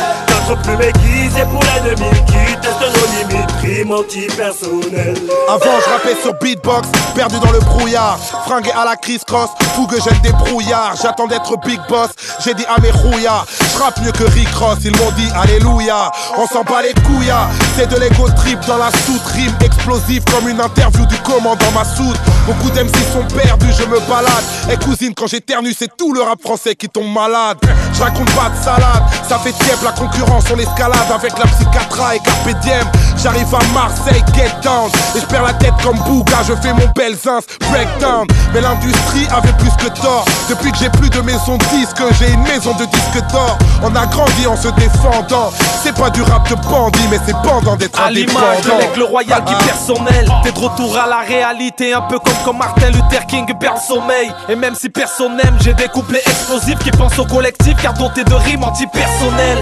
Notre 0.48 0.62
plume 0.62 0.82
aiguisée 0.82 1.44
pour 1.50 1.62
l'ennemi 1.62 2.10
Qui 2.26 2.60
teste 2.60 2.80
nos 2.80 3.34
limites. 3.34 3.50
Rime 3.62 3.92
antipersonnelle 3.92 5.16
Avant 5.48 5.80
je 5.82 5.90
rappais 5.90 6.20
sur 6.20 6.34
beatbox, 6.34 6.88
perdu 7.14 7.36
dans 7.38 7.52
le 7.52 7.60
brouillard. 7.60 8.18
Fringué 8.46 8.70
à 8.72 8.84
la 8.84 8.96
criss 8.96 9.24
cross, 9.24 9.48
fougue 9.74 9.94
j'aime 10.04 10.20
des 10.22 10.32
brouillards 10.32 10.96
J'attends 11.00 11.26
d'être 11.26 11.56
big 11.64 11.80
boss, 11.88 12.10
j'ai 12.44 12.52
dit 12.52 12.66
à 12.66 12.78
mes 12.80 12.90
rouillards 12.90 13.46
Je 13.74 13.78
rappe 13.80 14.00
mieux 14.02 14.12
que 14.12 14.24
Rick 14.24 14.54
Ross, 14.54 14.78
ils 14.84 14.96
m'ont 14.96 15.10
dit 15.16 15.28
alléluia. 15.34 16.12
On 16.38 16.46
s'en 16.46 16.62
bat 16.62 16.82
les 16.82 16.94
couillas, 17.02 17.48
c'est 17.76 17.88
de 17.88 17.96
l'ego 17.98 18.28
trip 18.36 18.58
dans 18.66 18.76
la 18.76 18.90
soute 18.90 19.26
Rime 19.34 19.54
explosive 19.64 20.22
comme 20.30 20.48
une 20.48 20.60
interview 20.60 21.04
du 21.06 21.16
commandant 21.18 21.70
Massoud. 21.74 22.16
Beaucoup 22.46 22.70
d'MC 22.70 22.94
sont 23.12 23.24
perdus, 23.34 23.72
je 23.76 23.84
me 23.86 23.98
balade 24.08 24.44
Et 24.70 24.76
cousine 24.78 25.12
quand 25.14 25.26
j'éternue 25.26 25.72
c'est 25.78 25.94
tout 25.96 26.12
le 26.14 26.22
rap 26.22 26.40
français 26.40 26.74
qui 26.74 26.88
tombe 26.88 27.12
malade. 27.12 27.58
Je 27.92 28.02
raconte 28.02 28.30
pas 28.34 28.48
de 28.48 28.64
salade, 28.64 29.02
ça 29.28 29.38
fait 29.38 29.52
tiep 29.52 29.82
la 29.84 29.92
concurrence 29.92 30.44
on 30.52 30.58
escalade 30.58 31.10
avec 31.14 31.38
la 31.38 31.44
psychiatra 31.46 32.16
et 32.16 32.18
Carpe 32.20 32.60
Diem. 32.62 32.86
J'arrive 33.22 33.54
à 33.54 33.58
Marseille, 33.72 34.22
get 34.34 34.50
down. 34.62 34.90
Et 35.16 35.20
je 35.20 35.26
perds 35.26 35.42
la 35.42 35.52
tête 35.54 35.74
comme 35.82 35.98
Bouga, 36.00 36.38
je 36.46 36.54
fais 36.56 36.72
mon 36.72 36.86
belzins 36.96 37.40
breakdown. 37.70 38.26
Mais 38.52 38.60
l'industrie 38.60 39.26
avait 39.30 39.52
plus 39.58 39.70
que 39.78 39.88
tort. 40.00 40.24
Depuis 40.48 40.72
que 40.72 40.78
j'ai 40.78 40.90
plus 40.90 41.10
de 41.10 41.20
maison 41.20 41.56
de 41.56 41.64
disques 41.76 42.02
J'ai 42.18 42.30
une 42.32 42.42
maison 42.42 42.72
de 42.74 42.84
disques 42.84 43.26
d'or. 43.32 43.58
On 43.82 43.94
a 43.94 44.06
grandi 44.06 44.46
en 44.46 44.56
se 44.56 44.68
défendant. 44.68 45.52
C'est 45.82 45.94
pas 45.94 46.10
du 46.10 46.22
rap 46.22 46.48
de 46.48 46.54
bandit 46.68 47.06
Mais 47.10 47.18
c'est 47.26 47.36
bandant 47.42 47.76
d'être 47.76 48.00
À 48.00 48.10
l'image 48.10 48.32
de 48.62 48.70
indépendant 48.70 48.78
l'aigle 48.78 49.02
royal 49.02 49.44
qui 49.44 49.54
Ah. 49.58 49.64
personnel. 49.64 50.30
T'es 50.42 50.52
de 50.52 50.58
retour 50.58 50.96
à 50.98 51.06
la 51.06 51.18
réalité 51.20 51.92
Un 51.94 52.02
peu 52.02 52.18
comme 52.18 52.34
quand 52.44 52.54
Martin 52.54 52.90
Luther 52.90 53.26
King 53.26 53.46
perd 53.58 53.76
le 53.76 53.94
sommeil. 53.94 54.32
Et 54.48 54.53
même 54.56 54.74
si 54.74 54.88
personne 54.88 55.36
n'aime 55.36 55.56
J'ai 55.62 55.74
des 55.74 55.88
couplets 55.88 56.22
explosifs 56.26 56.78
qui 56.78 56.90
pensent 56.90 57.18
au 57.18 57.24
collectif 57.24 57.74
Car 57.82 57.94
dotés 57.94 58.24
de 58.24 58.34
rimes 58.34 58.64
antipersonnelles 58.64 59.60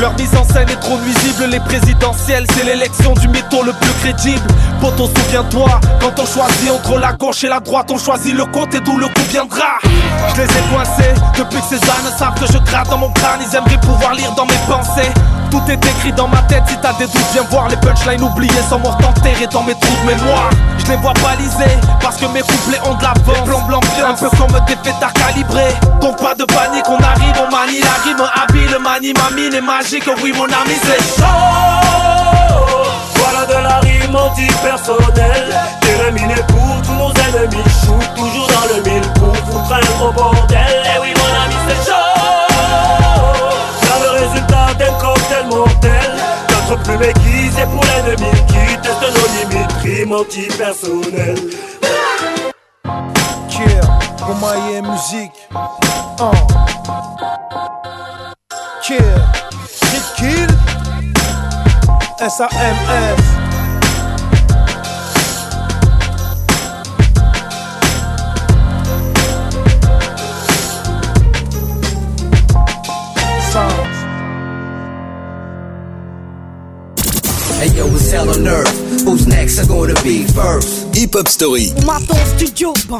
Leur 0.00 0.14
mise 0.14 0.34
en 0.34 0.44
scène 0.44 0.68
est 0.70 0.80
trop 0.80 0.96
nuisible, 0.96 1.44
les 1.50 1.60
présidentielles, 1.60 2.46
c'est 2.54 2.64
l'élection 2.64 3.12
du 3.12 3.28
mytho 3.28 3.62
le 3.62 3.72
plus 3.74 3.92
crédible. 4.00 4.40
Poto, 4.80 5.10
souviens-toi, 5.14 5.78
quand 6.00 6.18
on 6.18 6.24
choisit 6.24 6.70
entre 6.70 6.98
la 6.98 7.12
gauche 7.12 7.44
et 7.44 7.48
la 7.48 7.60
droite, 7.60 7.90
on 7.90 7.98
choisit 7.98 8.34
le 8.34 8.46
côté 8.46 8.80
d'où 8.80 8.96
le 8.96 9.08
coup 9.08 9.22
viendra. 9.28 9.78
Je 10.34 10.40
les 10.40 10.48
ai 10.48 10.62
coincés 10.72 11.14
depuis 11.36 11.60
que 11.60 11.76
ces 11.76 11.82
ânes 11.90 12.18
savent 12.18 12.34
que 12.40 12.50
je 12.50 12.58
gratte 12.58 12.88
dans 12.88 12.96
mon 12.96 13.10
crâne, 13.10 13.40
ils 13.46 13.54
aimeraient 13.54 13.80
pouvoir 13.82 14.14
lire 14.14 14.32
dans 14.32 14.46
mes 14.46 14.58
pensées. 14.66 15.10
Tout 15.50 15.62
est 15.68 15.84
écrit 15.84 16.12
dans 16.12 16.28
ma 16.28 16.40
tête, 16.42 16.62
si 16.68 16.76
t'as 16.80 16.92
des 16.94 17.06
doutes, 17.06 17.32
viens 17.32 17.42
voir 17.50 17.68
les 17.68 17.76
punchlines 17.76 18.22
oubliées 18.22 18.52
sont 18.70 18.78
mortes 18.78 19.04
enterrées 19.04 19.48
dans 19.52 19.64
mes 19.64 19.74
trous 19.74 19.96
de 20.02 20.14
mémoire. 20.14 20.48
Je 20.78 20.92
les 20.92 20.96
vois 20.96 21.12
balisés 21.14 21.76
parce 22.00 22.16
que 22.16 22.26
mes 22.26 22.40
couplets 22.40 22.80
ont 22.84 22.94
de 22.94 23.02
la 23.02 23.12
vente. 23.24 23.44
Blanc, 23.44 23.62
blanc, 23.66 23.80
un 24.06 24.14
peu 24.14 24.30
comme 24.30 24.52
des 24.66 24.76
pétards 24.76 25.12
calibrés. 25.12 25.74
Donc 26.00 26.16
pas 26.16 26.34
de 26.34 26.44
panique, 26.44 26.88
on 26.88 27.02
arrive, 27.02 27.34
on 27.46 27.50
manie 27.50 27.80
la 27.80 28.02
rime 28.04 28.24
habile, 28.42 28.78
manie 28.82 29.12
ma 29.12 29.36
mine 29.36 29.54
est 29.54 29.60
Oui, 29.92 30.32
mon 30.36 30.44
ami, 30.44 30.76
c'est 30.84 31.20
chaud. 31.20 31.24
Voilà 33.16 33.44
de 33.44 33.54
la 33.54 33.80
rime 33.80 34.14
anti-personnelle. 34.14 35.52
Terminé 35.80 36.36
pour 36.46 36.80
tous 36.82 36.92
nos 36.92 37.10
ennemis. 37.10 37.64
Shoot 37.84 38.14
toujours 38.14 38.46
dans 38.46 38.76
le 38.76 38.82
mille 38.88 39.12
pour 39.14 39.34
foutre 39.34 39.72
un 39.72 39.80
gros 39.98 40.12
bordel. 40.12 40.84
Eh 40.84 41.00
oui 41.00 41.12
mon 41.16 41.30
ami 41.42 41.56
c'est 41.66 41.90
chaud. 41.90 42.12
Là 43.82 43.94
le 44.04 44.10
résultat 44.20 44.74
d'un 44.78 44.92
cocktail 45.00 45.46
mortel. 45.48 46.10
Notre 46.50 46.82
plume 46.84 47.02
aiguisée 47.02 47.66
pour 47.72 47.84
l'ennemi 47.84 48.30
Qui 48.46 48.78
teste 48.82 49.02
nos 49.02 49.28
limites. 49.40 49.72
Rime 49.82 50.12
anti-personnelle. 50.12 51.50
Kill, 53.48 53.80
mailler 54.40 54.82
musique. 54.82 55.48
Oh. 56.20 56.30
Kill, 58.82 58.96
hit 58.98 59.39
kill. 60.20 60.50
Hey 77.58 77.68
yo, 77.76 77.86
it's 77.88 78.10
hell 78.10 78.28
on 78.28 78.46
earth. 78.46 79.02
Who's 79.04 79.26
next? 79.26 79.58
Are 79.58 79.66
gonna 79.66 79.94
be 80.02 80.24
first? 80.24 80.94
Hip 80.94 81.14
Hop 81.14 81.28
Story. 81.28 81.72
On 81.76 81.84
m'attend 81.84 82.14
au 82.14 82.38
studio, 82.38 82.74
bah, 82.88 82.98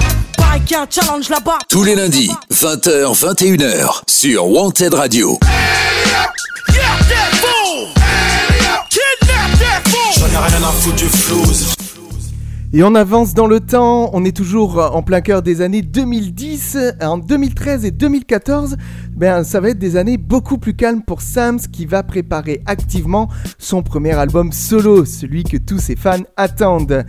un 0.73 0.87
challenge 0.89 1.29
là-bas. 1.29 1.59
Tous 1.69 1.85
les 1.85 1.95
lundis, 1.95 2.31
20h, 2.51 3.15
21h, 3.15 4.03
sur 4.09 4.47
Wanted 4.49 4.95
Radio. 4.95 5.39
Flouze. 11.09 11.75
Et 12.73 12.85
on 12.85 12.95
avance 12.95 13.35
dans 13.35 13.49
le 13.49 13.59
temps, 13.59 14.11
on 14.13 14.25
est 14.25 14.37
toujours 14.37 14.79
en 14.95 15.03
plein 15.03 15.21
cœur 15.21 15.43
des 15.43 15.61
années 15.61 15.83
2010, 15.83 16.79
en 17.03 17.19
2013 17.19 17.85
et 17.85 17.91
2014, 17.91 18.77
ben 19.11 19.43
ça 19.43 19.59
va 19.59 19.71
être 19.71 19.81
des 19.81 19.97
années 19.97 20.19
beaucoup 20.19 20.57
plus 20.57 20.75
calmes 20.75 21.03
pour 21.03 21.21
Sams 21.21 21.59
qui 21.59 21.85
va 21.85 22.05
préparer 22.05 22.63
activement 22.67 23.29
son 23.59 23.83
premier 23.83 24.13
album 24.13 24.53
solo, 24.53 25.05
celui 25.05 25.43
que 25.43 25.57
tous 25.57 25.81
ses 25.81 25.97
fans 25.97 26.23
attendent. 26.37 27.05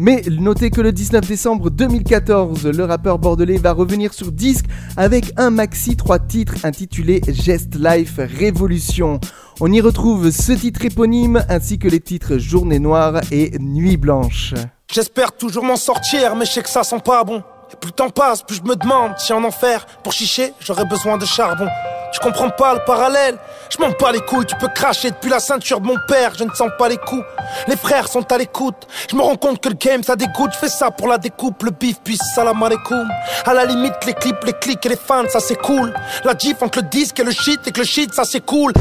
Mais 0.00 0.22
notez 0.28 0.70
que 0.70 0.80
le 0.80 0.90
19 0.90 1.28
décembre 1.28 1.70
2014, 1.70 2.66
le 2.66 2.84
rappeur 2.84 3.20
bordelais 3.20 3.58
va 3.58 3.72
revenir 3.72 4.12
sur 4.12 4.32
disque 4.32 4.66
avec 4.96 5.32
un 5.36 5.50
maxi 5.50 5.94
3 5.94 6.18
titres 6.18 6.56
intitulé 6.64 7.20
Gest 7.28 7.76
Life 7.76 8.18
Révolution. 8.18 9.20
On 9.60 9.70
y 9.70 9.80
retrouve 9.80 10.30
ce 10.30 10.50
titre 10.50 10.84
éponyme 10.84 11.44
ainsi 11.48 11.78
que 11.78 11.86
les 11.86 12.00
titres 12.00 12.38
Journée 12.38 12.80
Noire 12.80 13.20
et 13.30 13.56
Nuit 13.60 13.96
Blanche. 13.96 14.52
J'espère 14.92 15.30
toujours 15.30 15.64
m'en 15.64 15.76
sortir, 15.76 16.34
mais 16.34 16.44
je 16.44 16.50
sais 16.50 16.62
que 16.62 16.68
ça 16.68 16.82
sent 16.82 17.00
pas 17.04 17.22
bon. 17.22 17.42
Plus 17.84 17.90
le 17.90 17.96
temps 17.96 18.08
passe, 18.08 18.42
plus 18.42 18.56
je 18.56 18.62
me 18.62 18.76
demande 18.76 19.12
si 19.18 19.34
en 19.34 19.44
enfer, 19.44 19.84
pour 20.02 20.14
chicher, 20.14 20.54
j'aurais 20.58 20.86
besoin 20.86 21.18
de 21.18 21.26
charbon. 21.26 21.68
Je 22.14 22.18
comprends 22.18 22.48
pas 22.48 22.72
le 22.72 22.80
parallèle, 22.86 23.36
je 23.68 23.76
m'en 23.76 23.90
bats 23.90 24.10
les 24.10 24.20
couilles, 24.20 24.46
tu 24.46 24.54
peux 24.56 24.68
cracher 24.68 25.10
depuis 25.10 25.28
la 25.28 25.38
ceinture 25.38 25.82
de 25.82 25.86
mon 25.88 25.96
père, 26.08 26.32
je 26.34 26.44
ne 26.44 26.50
sens 26.54 26.70
pas 26.78 26.88
les 26.88 26.96
coups. 26.96 27.26
Les 27.68 27.76
frères 27.76 28.08
sont 28.08 28.24
à 28.32 28.38
l'écoute, 28.38 28.88
je 29.10 29.14
me 29.14 29.20
rends 29.20 29.36
compte 29.36 29.60
que 29.60 29.68
le 29.68 29.74
game 29.74 30.02
ça 30.02 30.16
dégoûte, 30.16 30.52
je 30.54 30.60
fais 30.60 30.70
ça 30.70 30.90
pour 30.90 31.08
la 31.08 31.18
découpe, 31.18 31.62
le 31.62 31.72
bif 31.72 31.96
puis 32.02 32.16
salam 32.16 32.62
alaikum. 32.62 33.06
À 33.44 33.52
la 33.52 33.66
limite, 33.66 34.06
les 34.06 34.14
clips, 34.14 34.42
les 34.46 34.54
clics 34.54 34.86
et 34.86 34.88
les 34.88 34.96
fans, 34.96 35.28
ça 35.28 35.40
c'est 35.40 35.60
cool. 35.60 35.92
La 36.24 36.32
diff 36.32 36.62
entre 36.62 36.78
le 36.78 36.88
disque 36.88 37.20
et 37.20 37.24
le 37.24 37.32
shit 37.32 37.60
et 37.66 37.70
que 37.70 37.80
le 37.80 37.86
shit, 37.86 38.14
ça 38.14 38.24
c'est 38.24 38.46
cool. 38.46 38.72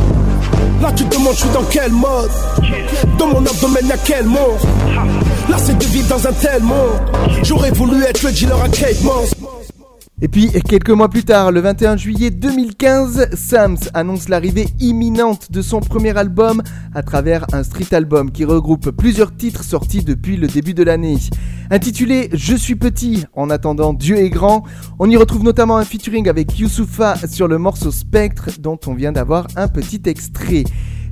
Là 0.81 0.93
tu 0.95 1.03
te 1.03 1.17
demandes 1.17 1.33
je 1.33 1.41
suis 1.41 1.49
dans 1.49 1.63
quel 1.63 1.91
mode? 1.91 2.31
Dans 3.17 3.27
mon 3.27 3.45
abdomen 3.45 3.85
y'a 3.85 3.97
quel 3.97 4.23
mort? 4.27 4.59
Et 10.21 10.29
puis, 10.29 10.49
quelques 10.69 10.89
mois 10.89 11.10
plus 11.10 11.25
tard, 11.25 11.51
le 11.51 11.60
21 11.60 11.97
juillet 11.97 12.29
2015, 12.29 13.36
Sams 13.36 13.77
annonce 13.93 14.29
l'arrivée 14.29 14.67
imminente 14.79 15.51
de 15.51 15.62
son 15.62 15.82
premier 15.82 16.17
album 16.17 16.63
à 16.95 17.03
travers 17.03 17.45
un 17.51 17.63
street 17.63 17.93
album 17.93 18.32
qui 18.32 18.45
regroupe 18.45 18.91
plusieurs 18.91 19.36
titres 19.36 19.65
sortis 19.65 20.01
depuis 20.01 20.38
le 20.38 20.47
début 20.47 20.73
de 20.73 20.84
l'année. 20.84 21.17
Intitulé 21.71 22.29
Je 22.32 22.56
suis 22.56 22.75
petit, 22.75 23.25
en 23.34 23.49
attendant 23.49 23.91
Dieu 23.91 24.17
est 24.17 24.29
grand, 24.29 24.63
on 24.97 25.10
y 25.10 25.17
retrouve 25.17 25.43
notamment 25.43 25.75
un 25.75 25.84
featuring 25.84 26.29
avec 26.29 26.58
Youssoufa 26.58 27.15
sur 27.27 27.49
le 27.49 27.58
morceau 27.58 27.91
Spectre 27.91 28.49
dont 28.60 28.79
on 28.88 28.93
vient 28.93 29.12
d'avoir 29.12 29.47
un 29.58 29.67
petit 29.67 30.03
extrait. 30.06 30.63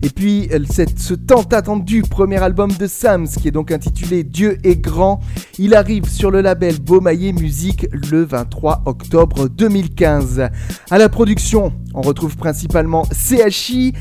Et 0.04 0.10
puis, 0.10 0.50
ce 0.98 1.14
tant 1.14 1.44
attendu 1.52 2.02
premier 2.02 2.38
album 2.38 2.72
de 2.72 2.88
Sams, 2.88 3.28
qui 3.28 3.48
est 3.48 3.52
donc 3.52 3.72
intitulé 3.72 4.24
Dieu 4.24 4.58
est 4.64 4.78
grand, 4.78 5.20
il 5.60 5.76
arrive 5.76 6.10
sur 6.10 6.32
le 6.32 6.42
label 6.42 6.80
Beaumaillé 6.80 7.34
Musique 7.34 7.88
le 7.92 8.24
23 8.24 8.82
octobre 8.86 9.48
2015. 9.48 10.50
À 10.90 10.98
la 10.98 11.08
production, 11.08 11.72
on 11.94 12.02
retrouve 12.02 12.36
principalement 12.36 13.04
CHI, 13.12 13.94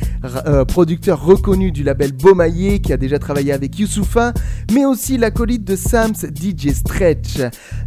euh, 0.47 0.65
producteur 0.65 1.23
reconnu 1.23 1.71
du 1.71 1.83
label 1.83 2.13
Beaumaillé, 2.13 2.79
qui 2.81 2.95
a 2.95 2.97
déjà 2.97 3.19
travaillé 3.19 3.53
avec 3.53 3.79
Youssoufa, 3.79 4.33
mais 4.73 4.87
aussi 4.87 5.19
l'acolyte 5.19 5.65
de 5.65 5.77
Sams, 5.77 6.15
DJ 6.15 6.71
Stretch. 6.73 7.41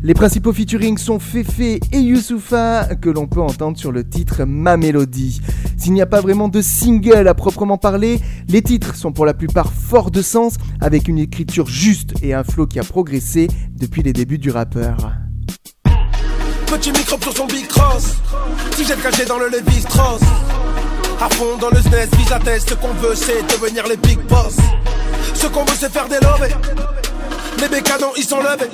Les 0.04 0.14
principaux 0.14 0.54
featuring 0.54 1.00
sont 1.00 1.18
Fefe 1.18 1.60
et 1.60 2.00
Youssoufa, 2.00 2.90
que 3.02 3.10
l'on 3.10 3.26
peut 3.26 3.42
entendre 3.42 3.78
sur 3.78 3.92
le 3.92 4.08
titre 4.08 4.44
Ma 4.46 4.78
Mélodie. 4.78 5.42
S'il 5.78 5.94
n'y 5.94 6.02
a 6.02 6.06
pas 6.06 6.22
vraiment 6.22 6.48
de 6.48 6.62
single 6.62 7.28
à 7.28 7.34
proprement 7.34 7.78
parler, 7.78 8.03
les 8.48 8.62
titres 8.62 8.96
sont 8.96 9.12
pour 9.12 9.26
la 9.26 9.34
plupart 9.34 9.72
forts 9.72 10.12
de 10.12 10.22
sens, 10.22 10.56
avec 10.82 11.08
une 11.08 11.20
écriture 11.20 11.68
juste 11.68 12.14
et 12.22 12.34
un 12.34 12.44
flow 12.44 12.68
qui 12.68 12.80
a 12.80 12.84
progressé 12.84 13.48
depuis 13.72 14.04
les 14.04 14.14
débuts 14.14 14.38
du 14.38 14.52
rappeur. 14.52 14.98
Petit 16.68 16.92
micro 16.92 17.20
sur 17.22 17.36
son 17.36 17.46
big 17.46 17.68
cross. 17.68 18.16
J'ai 18.78 18.96
caché 18.96 19.26
dans 19.26 19.38
le 19.38 19.48
Levi 19.48 19.82
Strauss. 19.82 20.22
À 21.22 21.30
fond 21.30 21.58
dans 21.60 21.70
le 21.70 21.78
SNES, 21.78 22.10
vis 22.18 22.32
à 22.34 22.40
test. 22.40 22.70
Ce 22.70 22.74
qu'on 22.76 22.94
veut 22.96 23.16
c'est 23.16 23.42
devenir 23.44 23.88
les 23.88 23.98
big 23.98 24.20
boss. 24.28 24.58
Ce 25.34 25.48
qu'on 25.48 25.64
veut 25.64 25.78
c'est 25.80 25.92
faire 25.92 26.08
des 26.08 26.20
lovés. 26.20 26.54
Les 27.62 27.70
bécanons 27.70 28.14
ils 28.18 28.26
sont 28.26 28.40
levés 28.40 28.70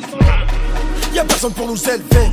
Y'a 1.13 1.23
personne 1.23 1.51
pour 1.53 1.67
nous 1.67 1.77
élever. 1.89 2.31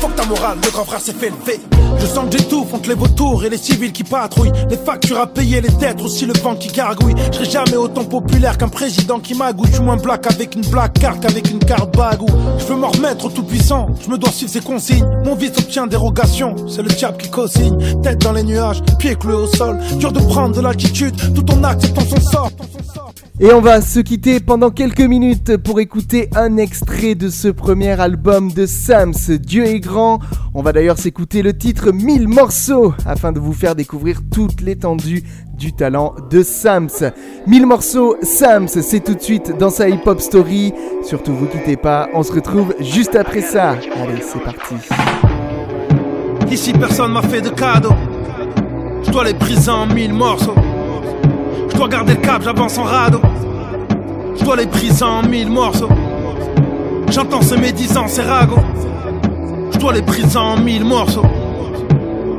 Faut 0.00 0.08
que 0.08 0.16
ta 0.16 0.24
morale, 0.24 0.58
le 0.64 0.70
grand 0.70 0.84
frère 0.84 1.00
s'est 1.00 1.12
fait 1.12 1.30
lever. 1.30 1.60
Je 1.98 2.06
sens 2.06 2.24
que 2.30 2.38
j'étouffe 2.38 2.72
entre 2.72 2.88
les 2.88 2.94
vautours 2.94 3.44
et 3.44 3.50
les 3.50 3.58
civils 3.58 3.92
qui 3.92 4.02
patrouillent. 4.02 4.52
Les 4.70 4.78
factures 4.78 5.20
à 5.20 5.26
payer, 5.26 5.60
les 5.60 5.68
têtes, 5.68 6.00
aussi 6.00 6.24
le 6.24 6.32
vent 6.32 6.56
qui 6.56 6.68
gargouille. 6.68 7.14
Je 7.30 7.36
serai 7.36 7.50
jamais 7.50 7.76
autant 7.76 8.04
populaire 8.04 8.56
qu'un 8.56 8.68
président 8.68 9.20
qui 9.20 9.34
magouille. 9.34 9.68
Je 9.68 9.74
suis 9.74 9.82
moins 9.82 9.96
black 9.96 10.26
avec 10.26 10.54
une 10.54 10.66
black 10.66 10.94
carte 10.94 11.20
qu'avec 11.20 11.50
une 11.50 11.58
carte 11.58 11.94
bagou. 11.96 12.26
Je 12.58 12.64
veux 12.64 12.76
m'en 12.76 12.88
remettre 12.88 13.26
au 13.26 13.30
tout 13.30 13.44
puissant. 13.44 13.88
Je 14.02 14.10
me 14.10 14.16
dois 14.16 14.32
suivre 14.32 14.50
ses 14.52 14.60
consignes. 14.60 15.06
Mon 15.24 15.34
vice 15.34 15.52
obtient 15.58 15.86
dérogation. 15.86 16.56
C'est 16.66 16.82
le 16.82 16.88
diable 16.88 17.18
qui 17.18 17.30
co-signe. 17.30 18.00
Tête 18.02 18.22
dans 18.22 18.32
les 18.32 18.42
nuages, 18.42 18.82
pieds 18.98 19.16
cloués 19.16 19.34
au 19.34 19.46
sol. 19.46 19.78
Dur 19.98 20.12
de 20.12 20.20
prendre 20.20 20.56
de 20.56 20.62
l'altitude, 20.62 21.14
tout 21.34 21.50
en 21.52 21.62
acceptant 21.62 22.04
son 22.04 22.20
sort. 22.20 22.50
Et 23.40 23.52
on 23.52 23.60
va 23.60 23.80
se 23.80 23.98
quitter 23.98 24.38
pendant 24.38 24.70
quelques 24.70 25.00
minutes 25.00 25.56
pour 25.56 25.80
écouter 25.80 26.30
un 26.36 26.56
extrait 26.56 27.16
de 27.16 27.28
ce 27.28 27.48
premier 27.48 28.00
album 28.00 28.13
de 28.16 28.66
Sams, 28.66 29.12
Dieu 29.40 29.64
est 29.66 29.80
grand. 29.80 30.20
On 30.54 30.62
va 30.62 30.72
d'ailleurs 30.72 30.98
s'écouter 30.98 31.42
le 31.42 31.56
titre 31.56 31.92
1000 31.92 32.28
morceaux 32.28 32.94
afin 33.06 33.32
de 33.32 33.40
vous 33.40 33.52
faire 33.52 33.74
découvrir 33.74 34.20
toute 34.32 34.60
l'étendue 34.60 35.24
du 35.56 35.72
talent 35.72 36.14
de 36.30 36.42
Sams. 36.42 37.12
1000 37.46 37.66
morceaux, 37.66 38.16
Sams, 38.22 38.68
c'est 38.68 39.00
tout 39.00 39.14
de 39.14 39.20
suite 39.20 39.56
dans 39.58 39.70
sa 39.70 39.88
hip-hop 39.88 40.20
story. 40.20 40.72
Surtout 41.02 41.34
vous 41.34 41.46
quittez 41.46 41.76
pas, 41.76 42.08
on 42.14 42.22
se 42.22 42.32
retrouve 42.32 42.74
juste 42.80 43.16
après 43.16 43.42
ça. 43.42 43.70
Allez, 43.70 44.22
c'est 44.22 44.42
parti. 44.42 44.74
Ici 46.50 46.72
personne 46.72 47.12
m'a 47.12 47.22
fait 47.22 47.40
de 47.40 47.50
cadeau. 47.50 47.92
Je 49.02 49.10
dois 49.10 49.24
les 49.24 49.34
briser 49.34 49.70
en 49.70 49.86
1000 49.86 50.12
morceaux. 50.12 50.54
Je 51.68 51.76
dois 51.76 51.88
garder 51.88 52.14
le 52.14 52.20
cap, 52.20 52.42
j'avance 52.42 52.78
en 52.78 52.84
radeau. 52.84 53.20
Je 54.36 54.44
dois 54.44 54.56
les 54.56 54.66
briser 54.66 55.04
en 55.04 55.22
mille 55.22 55.50
morceaux. 55.50 55.88
J'entends 57.14 57.42
ces 57.42 57.56
médisants, 57.56 58.08
ces 58.08 58.22
ragots. 58.22 58.58
Je 59.70 59.78
dois 59.78 59.92
les 59.92 60.02
briser 60.02 60.36
en 60.36 60.56
mille 60.56 60.84
morceaux. 60.84 61.22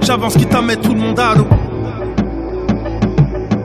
J'avance 0.01 0.35
quitte 0.35 0.53
à 0.53 0.61
mettre 0.61 0.81
tout 0.81 0.93
le 0.93 0.99
monde 0.99 1.17
à 1.17 1.33
dos. 1.33 1.47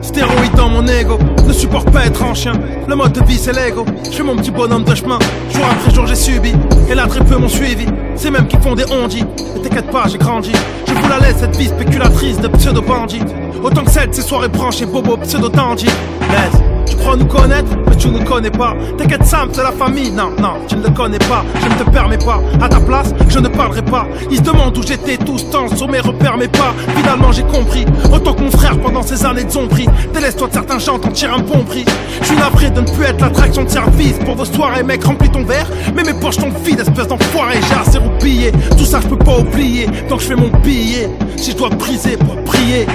Stéroïde 0.01 0.55
dans 0.55 0.69
mon 0.69 0.87
ego, 0.87 1.19
ne 1.45 1.51
supporte 1.51 1.91
pas 1.91 2.05
être 2.05 2.23
en 2.23 2.33
chien. 2.33 2.53
Le 2.87 2.95
mode 2.95 3.11
de 3.11 3.25
vie 3.25 3.37
c'est 3.37 3.51
l'ego. 3.51 3.85
Je 4.05 4.09
suis 4.09 4.23
mon 4.23 4.37
petit 4.37 4.51
bonhomme 4.51 4.85
de 4.85 4.95
chemin. 4.95 5.19
Jour 5.53 5.65
après 5.69 5.93
jour 5.93 6.07
j'ai 6.07 6.15
subi. 6.15 6.53
Et 6.89 6.95
là 6.95 7.07
très 7.07 7.25
peu 7.25 7.35
m'ont 7.35 7.49
suivi. 7.49 7.87
C'est 8.15 8.31
même 8.31 8.47
qui 8.47 8.55
font 8.55 8.75
des 8.75 8.89
ondis. 8.89 9.25
Ne 9.57 9.59
t'inquiète 9.61 9.91
pas, 9.91 10.05
j'ai 10.07 10.17
grandi. 10.17 10.53
Je 10.87 10.93
vous 10.93 11.09
la 11.09 11.19
laisse 11.19 11.39
cette 11.39 11.57
vie 11.57 11.67
spéculatrice 11.67 12.39
de 12.39 12.47
pseudo 12.47 12.81
bandits. 12.81 13.19
Autant 13.61 13.83
que 13.83 13.91
celle 13.91 14.11
de 14.11 14.15
ces 14.15 14.21
soirées 14.21 14.47
branchées 14.47 14.85
bobo 14.85 15.17
pseudo 15.17 15.49
dandy. 15.49 15.87
Laisse. 15.87 16.61
Tu 16.85 16.95
crois 16.95 17.17
nous 17.17 17.25
connaître, 17.25 17.69
tu 18.01 18.09
ne 18.09 18.23
connais 18.23 18.49
pas. 18.49 18.75
T'inquiète 18.97 19.25
Sam, 19.25 19.49
c'est 19.51 19.61
la 19.61 19.71
famille. 19.71 20.11
Non, 20.11 20.31
non, 20.39 20.53
tu 20.67 20.75
ne 20.75 20.83
le 20.83 20.89
connais 20.89 21.19
pas. 21.19 21.45
Je 21.61 21.67
ne 21.67 21.83
te 21.83 21.89
permets 21.91 22.17
pas. 22.17 22.41
À 22.59 22.67
ta 22.67 22.79
place, 22.79 23.13
je 23.29 23.37
ne 23.37 23.47
parlerai 23.47 23.83
pas. 23.83 24.07
Ils 24.31 24.37
se 24.37 24.41
demandent 24.41 24.75
où 24.75 24.81
j'étais 24.81 25.17
tout 25.17 25.37
ce 25.37 25.45
temps 25.45 25.67
sur 25.75 25.87
mes 25.87 25.99
repères, 25.99 26.35
mais 26.37 26.47
pas. 26.47 26.73
Finalement, 26.95 27.31
j'ai 27.31 27.43
compris. 27.43 27.85
Autant 28.11 28.33
que 28.33 28.41
mon 28.41 28.49
frère 28.49 28.79
pendant 28.79 29.03
ces 29.03 29.23
années 29.23 29.43
de 29.43 29.51
zombie. 29.51 29.87
Délaisse-toi 30.13 30.47
de 30.47 30.53
certains 30.53 30.79
gens, 30.79 30.97
t'en 30.97 31.11
tires 31.11 31.35
un 31.35 31.41
bon 31.41 31.63
prix. 31.63 31.85
Je 32.21 32.25
suis 32.25 32.35
navré 32.35 32.71
de 32.71 32.81
ne 32.81 32.87
plus 32.87 33.05
être 33.05 33.21
l'attraction 33.21 33.63
de 33.63 33.69
service 33.69 34.17
pour 34.25 34.35
vos 34.35 34.45
soirées, 34.45 34.83
mec. 34.83 35.03
Remplis 35.03 35.29
ton 35.29 35.43
verre, 35.43 35.67
mais 35.95 36.03
mes 36.03 36.13
poches 36.13 36.37
sont 36.37 36.49
vides, 36.65 36.79
espèce 36.79 37.07
d'enfoiré. 37.07 37.59
J'ai 37.69 37.89
assez 37.89 37.97
roupillé. 37.99 38.51
Tout 38.77 38.85
ça, 38.85 38.99
je 38.99 39.07
peux 39.07 39.17
pas 39.17 39.37
oublier. 39.37 39.85
Donc 40.09 40.21
je 40.21 40.25
fais 40.25 40.35
mon 40.35 40.49
billet. 40.63 41.07
Si 41.37 41.51
je 41.51 41.57
dois 41.57 41.69
briser 41.69 42.17
pour 42.17 42.35
prier. 42.45 42.87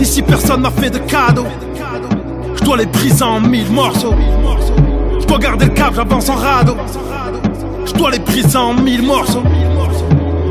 Ici, 0.00 0.22
personne 0.22 0.60
m'a 0.60 0.70
fait 0.70 0.90
de 0.90 0.98
cadeau. 0.98 1.46
Dois 2.68 2.76
les 2.76 2.84
briser 2.84 3.24
en 3.24 3.40
mille 3.40 3.72
morceaux. 3.72 4.12
Je 5.18 5.24
dois 5.24 5.38
garder 5.38 5.64
le 5.64 5.70
cap, 5.70 5.94
j'avance 5.94 6.28
en 6.28 6.34
radeau. 6.34 6.76
Je 7.86 7.94
dois 7.94 8.10
les 8.10 8.18
briser 8.18 8.58
en 8.58 8.74
mille 8.74 9.06
morceaux. 9.06 9.42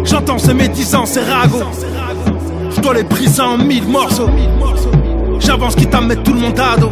J'entends 0.03 0.39
ces 0.39 0.55
médisants, 0.55 1.05
ces 1.05 1.21
ragots. 1.21 1.61
Je 2.71 2.81
dois 2.81 2.95
les 2.95 3.03
briser 3.03 3.43
en 3.43 3.59
mille 3.59 3.87
morceaux. 3.87 4.31
J'avance 5.37 5.75
quitte 5.75 5.93
à 5.93 6.01
mettre 6.01 6.23
tout 6.23 6.33
le 6.33 6.39
monde 6.39 6.59
à 6.59 6.75
dos. 6.75 6.89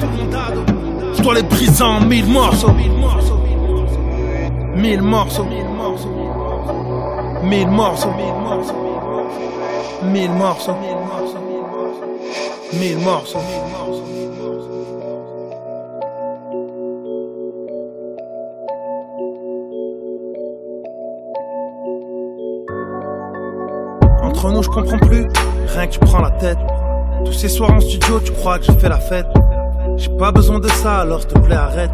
Je 1.18 1.24
dois 1.24 1.34
les 1.34 1.42
briser 1.42 1.84
en 1.84 2.02
mille 2.02 2.28
morceaux. 2.28 2.76
Mille 4.76 5.02
morceaux. 5.02 5.48
Mille 5.48 5.72
morceaux. 5.72 5.74
Mille 10.04 10.32
morceaux. 10.32 10.78
Mille 12.74 13.00
morceaux. 13.00 13.40
Entre 13.40 14.15
je 24.62 24.70
comprends 24.70 25.00
plus. 25.00 25.28
Rien 25.74 25.88
que 25.88 25.94
tu 25.94 26.00
prends 26.00 26.22
la 26.22 26.32
tête. 26.32 26.58
Tous 27.26 27.34
ces 27.34 27.50
soirs 27.50 27.72
en 27.72 27.80
studio, 27.80 28.20
tu 28.24 28.32
crois 28.32 28.60
que 28.60 28.66
je 28.66 28.72
fais 28.74 28.90
la 28.90 29.00
fête. 29.00 29.28
J'ai 29.98 30.10
pas 30.10 30.32
besoin 30.32 30.60
de 30.60 30.68
ça, 30.68 31.00
alors 31.00 31.22
s'il 31.22 31.30
te 31.30 31.40
plaît, 31.40 31.56
arrête. 31.56 31.92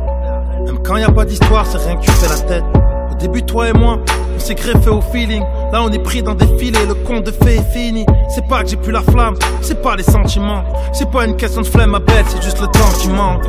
Même 0.66 0.80
quand 0.84 0.98
y 0.98 1.04
a 1.04 1.12
pas 1.12 1.26
d'histoire, 1.26 1.66
c'est 1.66 1.78
rien 1.78 1.96
que 1.96 2.02
tu 2.02 2.12
fais 2.12 2.28
la 2.28 2.40
tête. 2.40 2.64
Au 3.12 3.16
début, 3.16 3.44
toi 3.44 3.70
et 3.70 3.74
moi, 3.74 4.00
on 4.36 4.40
s'est 4.40 4.56
greffé 4.56 4.90
au 4.90 5.02
feeling. 5.02 5.44
Là, 5.72 5.82
on 5.84 5.90
est 5.90 6.04
pris 6.04 6.22
dans 6.22 6.36
des 6.36 6.48
filets, 6.58 6.86
le 6.86 6.96
conte 6.96 7.26
de 7.26 7.32
fées 7.32 7.58
est 7.58 7.72
fini. 7.72 8.06
C'est 8.30 8.48
pas 8.48 8.64
que 8.64 8.70
j'ai 8.70 8.78
plus 8.78 8.92
la 8.92 9.02
flamme, 9.02 9.36
c'est 9.62 9.82
pas 9.82 9.96
les 9.96 10.04
sentiments. 10.04 10.64
C'est 10.92 11.10
pas 11.10 11.26
une 11.26 11.36
question 11.36 11.62
de 11.62 11.68
flemme 11.68 11.96
à 11.96 12.00
bête, 12.00 12.26
c'est 12.28 12.44
juste 12.44 12.60
le 12.60 12.68
temps 12.68 12.92
qui 13.00 13.10
manque. 13.10 13.44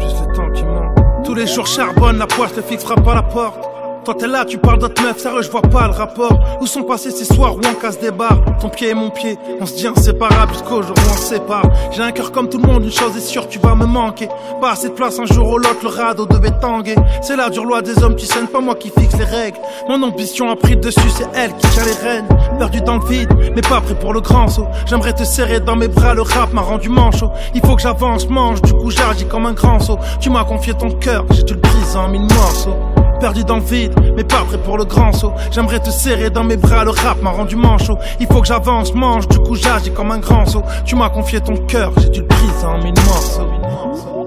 Juste 0.00 0.26
le 0.26 0.34
temps 0.34 0.50
qui 0.52 0.64
manque. 0.64 1.24
Tous 1.24 1.34
les 1.34 1.46
jours 1.46 1.66
charbonne, 1.66 2.18
la 2.18 2.26
poisse 2.26 2.54
le 2.56 2.62
fixe 2.62 2.84
frappe 2.84 3.06
à 3.06 3.14
la 3.14 3.22
porte. 3.22 3.69
Toi 4.04 4.14
t'es 4.14 4.26
là, 4.26 4.46
tu 4.46 4.56
parles 4.56 4.78
d'autres 4.78 5.02
meufs, 5.02 5.18
sérieux, 5.18 5.42
je 5.42 5.50
vois 5.50 5.60
pas 5.60 5.86
le 5.86 5.92
rapport. 5.92 6.32
Où 6.60 6.66
sont 6.66 6.84
passés 6.84 7.10
ces 7.10 7.26
soirs 7.26 7.54
où 7.54 7.58
on 7.58 7.74
casse 7.74 8.00
des 8.00 8.10
barres? 8.10 8.40
Ton 8.58 8.70
pied 8.70 8.88
et 8.88 8.94
mon 8.94 9.10
pied, 9.10 9.38
on 9.60 9.66
se 9.66 9.74
dit 9.74 9.86
inséparable 9.86 10.52
jusqu'au 10.54 10.82
jour 10.82 10.96
où 10.96 11.10
on 11.10 11.16
se 11.16 11.34
sépare. 11.34 11.64
J'ai 11.90 12.02
un 12.02 12.10
cœur 12.10 12.32
comme 12.32 12.48
tout 12.48 12.58
le 12.58 12.66
monde, 12.66 12.84
une 12.84 12.92
chose 12.92 13.14
est 13.16 13.20
sûre, 13.20 13.46
tu 13.46 13.58
vas 13.58 13.74
me 13.74 13.84
manquer. 13.84 14.28
Pas 14.58 14.72
assez 14.72 14.88
de 14.88 14.94
place 14.94 15.18
un 15.18 15.26
jour 15.26 15.50
ou 15.50 15.58
l'autre, 15.58 15.80
le 15.82 15.88
radeau 15.88 16.24
devait 16.24 16.58
tanguer. 16.60 16.94
C'est 17.20 17.36
la 17.36 17.50
dure 17.50 17.66
loi 17.66 17.82
des 17.82 18.02
hommes, 18.02 18.16
tu 18.16 18.24
sais, 18.24 18.40
pas 18.46 18.60
moi 18.60 18.74
qui 18.74 18.88
fixe 18.88 19.18
les 19.18 19.24
règles. 19.24 19.58
Mon 19.86 20.02
ambition 20.02 20.50
a 20.50 20.56
pris 20.56 20.76
dessus, 20.76 21.10
c'est 21.10 21.28
elle 21.34 21.54
qui 21.56 21.68
tient 21.68 21.84
les 21.84 22.08
rênes. 22.08 22.28
Perdu 22.58 22.80
dans 22.80 22.96
le 22.96 23.06
vide, 23.06 23.28
mais 23.54 23.62
pas 23.62 23.82
prêt 23.82 23.94
pour 23.94 24.14
le 24.14 24.22
grand 24.22 24.48
saut. 24.48 24.66
J'aimerais 24.86 25.12
te 25.12 25.24
serrer 25.24 25.60
dans 25.60 25.76
mes 25.76 25.88
bras, 25.88 26.14
le 26.14 26.22
rap 26.22 26.54
m'a 26.54 26.62
rendu 26.62 26.88
manchot. 26.88 27.30
Il 27.54 27.60
faut 27.60 27.76
que 27.76 27.82
j'avance, 27.82 28.28
mange, 28.30 28.62
du 28.62 28.72
coup 28.72 28.90
j'agis 28.90 29.26
comme 29.26 29.44
un 29.44 29.52
grand 29.52 29.78
saut. 29.78 29.98
Tu 30.20 30.30
m'as 30.30 30.44
confié 30.44 30.72
ton 30.72 30.90
cœur, 30.90 31.26
j'ai 31.32 31.42
dû 31.42 31.52
le 31.52 31.60
briser 31.60 31.98
en 31.98 32.08
mille 32.08 32.22
morceaux 32.22 32.76
perdu 33.20 33.44
dans 33.44 33.56
le 33.56 33.62
vide, 33.62 33.94
mais 34.16 34.24
pas 34.24 34.42
prêt 34.48 34.58
pour 34.58 34.78
le 34.78 34.84
grand 34.84 35.12
saut. 35.12 35.32
J'aimerais 35.52 35.78
te 35.78 35.90
serrer 35.90 36.30
dans 36.30 36.42
mes 36.42 36.56
bras, 36.56 36.84
le 36.84 36.90
rap 36.90 37.22
m'a 37.22 37.30
rendu 37.30 37.54
manchot. 37.54 37.98
Il 38.18 38.26
faut 38.26 38.40
que 38.40 38.48
j'avance, 38.48 38.94
mange, 38.94 39.28
du 39.28 39.38
coup 39.38 39.54
j'agis 39.54 39.92
comme 39.92 40.10
un 40.10 40.18
grand 40.18 40.46
saut. 40.46 40.64
Tu 40.84 40.96
m'as 40.96 41.10
confié 41.10 41.40
ton 41.40 41.56
cœur, 41.56 41.92
j'ai 41.98 42.08
dû 42.08 42.20
le 42.20 42.26
briser 42.26 42.66
en 42.66 42.78
mille 42.78 42.94
morceaux. 43.06 44.19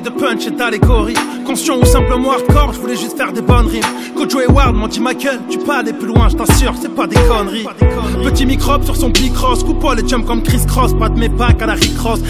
De 0.00 0.10
punch 0.10 0.46
et 0.46 0.50
d'allégorie. 0.50 1.14
Conscient 1.46 1.78
ou 1.78 1.84
simplement 1.84 2.32
hardcore, 2.32 2.72
je 2.72 2.80
voulais 2.80 2.96
juste 2.96 3.16
faire 3.16 3.32
des 3.32 3.42
bonnes 3.42 3.66
rimes. 3.66 3.82
Coach 4.16 4.34
et 4.34 4.50
Ward 4.50 4.74
m'ont 4.74 4.88
dit 4.88 5.00
Michael, 5.00 5.40
tu 5.50 5.58
peux 5.58 5.72
aller 5.72 5.92
plus 5.92 6.06
loin, 6.06 6.28
je 6.28 6.36
t'assure, 6.36 6.74
c'est 6.80 6.94
pas 6.94 7.06
des 7.06 7.16
conneries. 7.16 7.66
Petit 8.24 8.46
microbe 8.46 8.84
sur 8.84 8.96
son 8.96 9.10
bicross, 9.10 9.64
coupe 9.64 9.84
les 9.96 10.06
jumps 10.06 10.26
comme 10.26 10.42
Chris 10.42 10.64
Cross, 10.66 10.94
pas 10.94 11.08
de 11.08 11.18
mes 11.18 11.28
packs 11.28 11.60
à 11.60 11.66
la 11.66 11.74
Rick 11.74 11.98
Ross. 11.98 12.20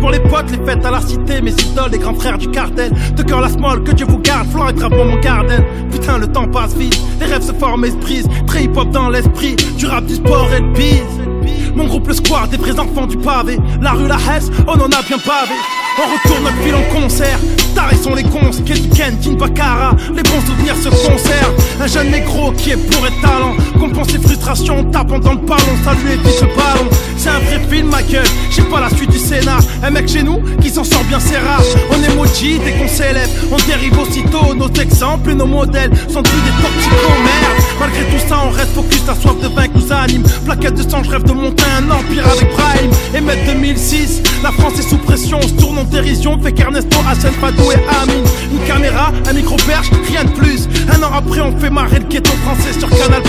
Pour 0.00 0.10
les 0.10 0.20
potes, 0.20 0.50
les 0.50 0.64
fêtes 0.64 0.84
à 0.84 0.90
la 0.90 1.00
cité, 1.00 1.40
mes 1.40 1.52
idoles, 1.52 1.90
les 1.92 1.98
grands 1.98 2.14
frères 2.14 2.38
du 2.38 2.48
cartel. 2.48 2.92
De 3.16 3.22
cœur 3.22 3.40
la 3.40 3.48
small, 3.48 3.82
que 3.82 3.92
Dieu 3.92 4.06
vous 4.06 4.18
garde, 4.18 4.48
Flore 4.48 4.70
et 4.70 4.72
drapeau 4.72 5.04
mon 5.04 5.18
garden. 5.20 5.64
Putain, 5.90 6.18
le 6.18 6.26
temps 6.26 6.48
passe 6.48 6.74
vite, 6.74 7.00
les 7.20 7.26
rêves 7.26 7.42
se 7.42 7.52
forment 7.52 7.84
et 7.84 7.90
se 7.90 7.96
brisent. 7.96 8.28
Très 8.46 8.64
hip 8.64 8.72
hop 8.76 8.90
dans 8.90 9.08
l'esprit, 9.08 9.56
du 9.76 9.86
rap, 9.86 10.04
du 10.04 10.14
sport 10.14 10.48
et 10.52 10.60
le 10.60 10.68
bise. 10.72 11.31
Mon 11.74 11.84
groupe 11.84 12.08
le 12.08 12.14
square, 12.14 12.48
des 12.48 12.56
vrais 12.56 12.78
enfants 12.78 13.06
du 13.06 13.16
pavé. 13.16 13.58
La 13.80 13.92
rue, 13.92 14.06
la 14.06 14.16
Hesse, 14.16 14.50
on 14.66 14.72
en 14.72 14.86
a 14.86 15.02
bien 15.02 15.18
pavé. 15.18 15.54
On 15.98 16.12
retourne 16.14 16.44
notre 16.44 16.62
fil 16.62 16.74
en 16.74 17.00
concert. 17.00 17.38
Tarés 17.74 17.96
sont 17.96 18.14
les 18.14 18.22
cons, 18.22 18.50
Ken, 18.64 19.18
King 19.20 19.36
Bakara. 19.36 19.94
Les 20.14 20.22
bons 20.22 20.40
souvenirs 20.46 20.76
se 20.76 20.88
conservent. 20.88 21.54
Un 21.80 21.86
jeune 21.86 22.10
négro 22.10 22.52
qui 22.52 22.70
est 22.70 22.76
pour 22.76 23.06
et 23.06 23.20
talent. 23.20 23.54
Compense 23.78 24.08
ses 24.08 24.18
frustrations 24.18 24.80
en 24.80 24.84
tapant 24.84 25.18
dans 25.18 25.32
le 25.32 25.38
ballon. 25.38 25.74
Salut 25.84 26.12
et 26.12 26.16
vite 26.16 26.40
le 26.40 26.48
ballon. 26.48 26.88
C'est 27.16 27.28
un 27.28 27.38
vrai 27.40 27.60
film, 27.70 27.88
ma 27.88 28.02
gueule. 28.02 28.26
J'ai 28.50 28.62
pas 28.62 28.80
la 28.80 28.90
suite 28.90 29.10
du 29.10 29.18
scénar. 29.18 29.60
Un 29.82 29.90
mec 29.90 30.08
chez 30.08 30.22
nous 30.22 30.40
qui 30.60 30.70
s'en 30.70 30.84
sort 30.84 31.04
bien, 31.04 31.20
c'est 31.20 31.38
rare. 31.38 31.62
On 31.90 32.02
est 32.02 32.14
maudit 32.14 32.58
dès 32.58 32.72
qu'on 32.72 32.88
s'élève. 32.88 33.28
On 33.50 33.56
dérive 33.66 33.98
aussitôt. 33.98 34.54
Nos 34.54 34.70
exemples 34.72 35.30
et 35.30 35.34
nos 35.34 35.46
modèles 35.46 35.92
sont 36.08 36.22
tous 36.22 36.30
des 36.30 36.62
toxicos, 36.62 37.18
merde. 37.22 37.64
Malgré 37.80 38.04
tout 38.04 38.28
ça, 38.28 38.42
on 38.46 38.50
reste 38.50 38.72
focus. 38.74 39.02
La 39.06 39.14
soif 39.14 39.38
de 39.40 39.48
vaincre 39.48 39.74
nous 39.74 39.92
anime. 39.92 40.22
Plaquette 40.44 40.74
de 40.74 40.88
sang, 40.88 41.02
je 41.02 41.10
rêve 41.10 41.24
de 41.24 41.32
monter 41.32 41.61
un 41.78 41.90
empire 41.90 42.26
avec 42.26 42.48
Prime. 42.50 42.90
Et 43.14 43.20
mettre 43.20 43.44
2006, 43.46 44.22
la 44.42 44.52
France 44.52 44.78
est 44.78 44.88
sous 44.88 44.98
pression. 44.98 45.38
On 45.42 45.48
se 45.48 45.54
tourne 45.54 45.78
en 45.78 45.84
dérision. 45.84 46.38
Fait 46.42 46.52
qu'Ernesto, 46.52 46.96
Hassan, 47.08 47.32
Fado 47.40 47.70
et 47.72 47.80
Amine. 48.02 48.24
Une 48.52 48.66
caméra, 48.66 49.12
un 49.28 49.32
micro-perche, 49.32 49.90
rien 50.08 50.24
de 50.24 50.30
plus. 50.30 50.68
Un 50.92 51.02
an 51.02 51.10
après, 51.14 51.40
on 51.40 51.56
fait 51.58 51.70
marrer 51.70 51.98
le 51.98 52.06
ghetto 52.06 52.32
français 52.44 52.78
sur 52.78 52.88
Canal. 52.88 53.22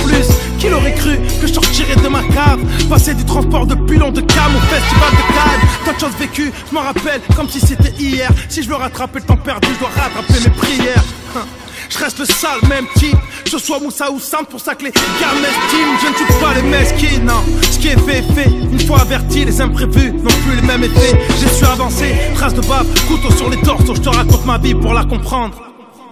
Qui 0.60 0.70
l'aurait 0.70 0.94
cru 0.94 1.18
que 1.42 1.48
je 1.48 1.54
sortirais 1.54 1.96
de 1.96 2.08
ma 2.08 2.22
cave? 2.24 2.60
Passer 2.90 3.14
du 3.14 3.26
transport 3.26 3.66
de 3.66 3.76
pilon 3.76 4.12
de 4.12 4.22
cam 4.22 4.56
au 4.56 4.60
festival 4.60 5.12
de 5.12 5.34
Cannes 5.34 5.70
Tant 5.86 5.94
de 5.94 6.00
choses 6.00 6.20
vécues, 6.20 6.52
je 6.70 6.74
m'en 6.74 6.82
rappelle 6.82 7.22
comme 7.36 7.50
si 7.50 7.60
c'était 7.60 7.94
hier 8.00 8.30
Si 8.48 8.64
je 8.64 8.70
veux 8.70 8.76
rattraper 8.76 9.20
le 9.20 9.26
temps 9.26 9.38
perdu, 9.38 9.68
je 9.74 9.80
dois 9.80 9.90
rattraper 9.96 10.40
mes 10.44 10.52
prières 10.52 11.04
Hein. 11.36 11.46
Je 11.90 11.98
reste 11.98 12.20
le 12.20 12.26
sale 12.26 12.60
même 12.70 12.86
type 12.96 13.18
Que 13.44 13.50
ce 13.50 13.58
soit 13.58 13.80
Moussa 13.80 14.12
ou 14.12 14.20
Sam 14.20 14.46
pour 14.46 14.60
ça 14.60 14.76
que 14.76 14.84
les 14.86 14.92
gars 14.92 15.34
m'estiment. 15.42 15.98
Je 16.02 16.08
ne 16.08 16.14
tue 16.14 16.34
pas 16.40 16.54
les 16.56 16.62
mesquines, 16.64 17.26
non 17.26 17.44
Ce 17.62 17.80
qui 17.80 17.90
est 17.90 18.00
fait 18.00 18.20
est 18.20 18.34
fait. 18.34 18.50
Une 18.50 18.80
fois 18.82 19.02
averti, 19.02 19.46
les 19.46 19.62
imprévus 19.62 20.12
n'ont 20.14 20.30
plus 20.46 20.56
les 20.56 20.68
mêmes 20.68 20.84
effets 20.84 21.20
J'ai 21.40 21.48
su 21.48 21.66
avancer, 21.66 22.16
trace 22.36 22.54
de 22.54 22.62
bave, 22.62 22.88
couteau 23.08 23.32
sur 23.36 23.50
les 23.50 23.58
torsos. 23.62 23.96
Je 23.96 24.02
te 24.02 24.10
raconte 24.10 24.46
ma 24.46 24.58
vie 24.58 24.76
pour 24.76 24.94
la 24.94 25.04
comprendre. 25.04 25.56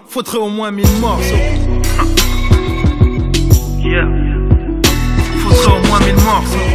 Faudrait 0.08 0.40
au 0.40 0.50
moins 0.50 0.72
mille 0.72 0.92
morceaux. 1.00 1.36
Faudrait 5.44 5.80
au 5.80 5.88
moins 5.88 6.00
mille 6.00 6.24
morceaux 6.24 6.71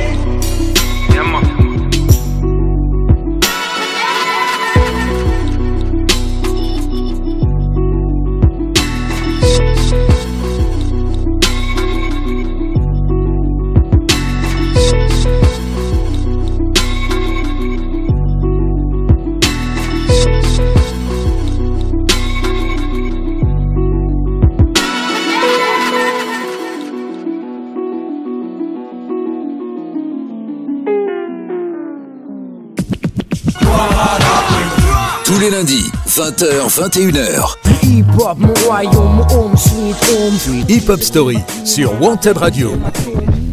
20h, 36.16 36.70
21h. 36.70 37.56
Hip-hop, 37.82 38.38
mon 38.38 38.54
royaume, 38.66 39.20
home 39.30 39.54
sweet 39.54 39.94
home. 40.08 40.64
Hip 40.66 40.88
Hop 40.88 41.02
Story 41.02 41.36
sur 41.66 42.00
Wanted 42.00 42.38
Radio. 42.38 42.72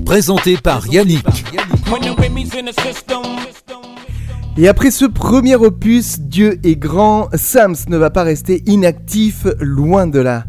Présenté 0.05 0.55
par 0.55 0.87
Yannick. 0.87 1.25
Et 4.55 4.69
après 4.69 4.91
ce 4.91 5.03
premier 5.03 5.57
opus, 5.57 6.21
Dieu 6.21 6.57
est 6.63 6.77
grand, 6.77 7.27
Sams 7.33 7.75
ne 7.89 7.97
va 7.97 8.09
pas 8.11 8.23
rester 8.23 8.63
inactif, 8.65 9.45
loin 9.59 10.07
de 10.07 10.19
là. 10.19 10.45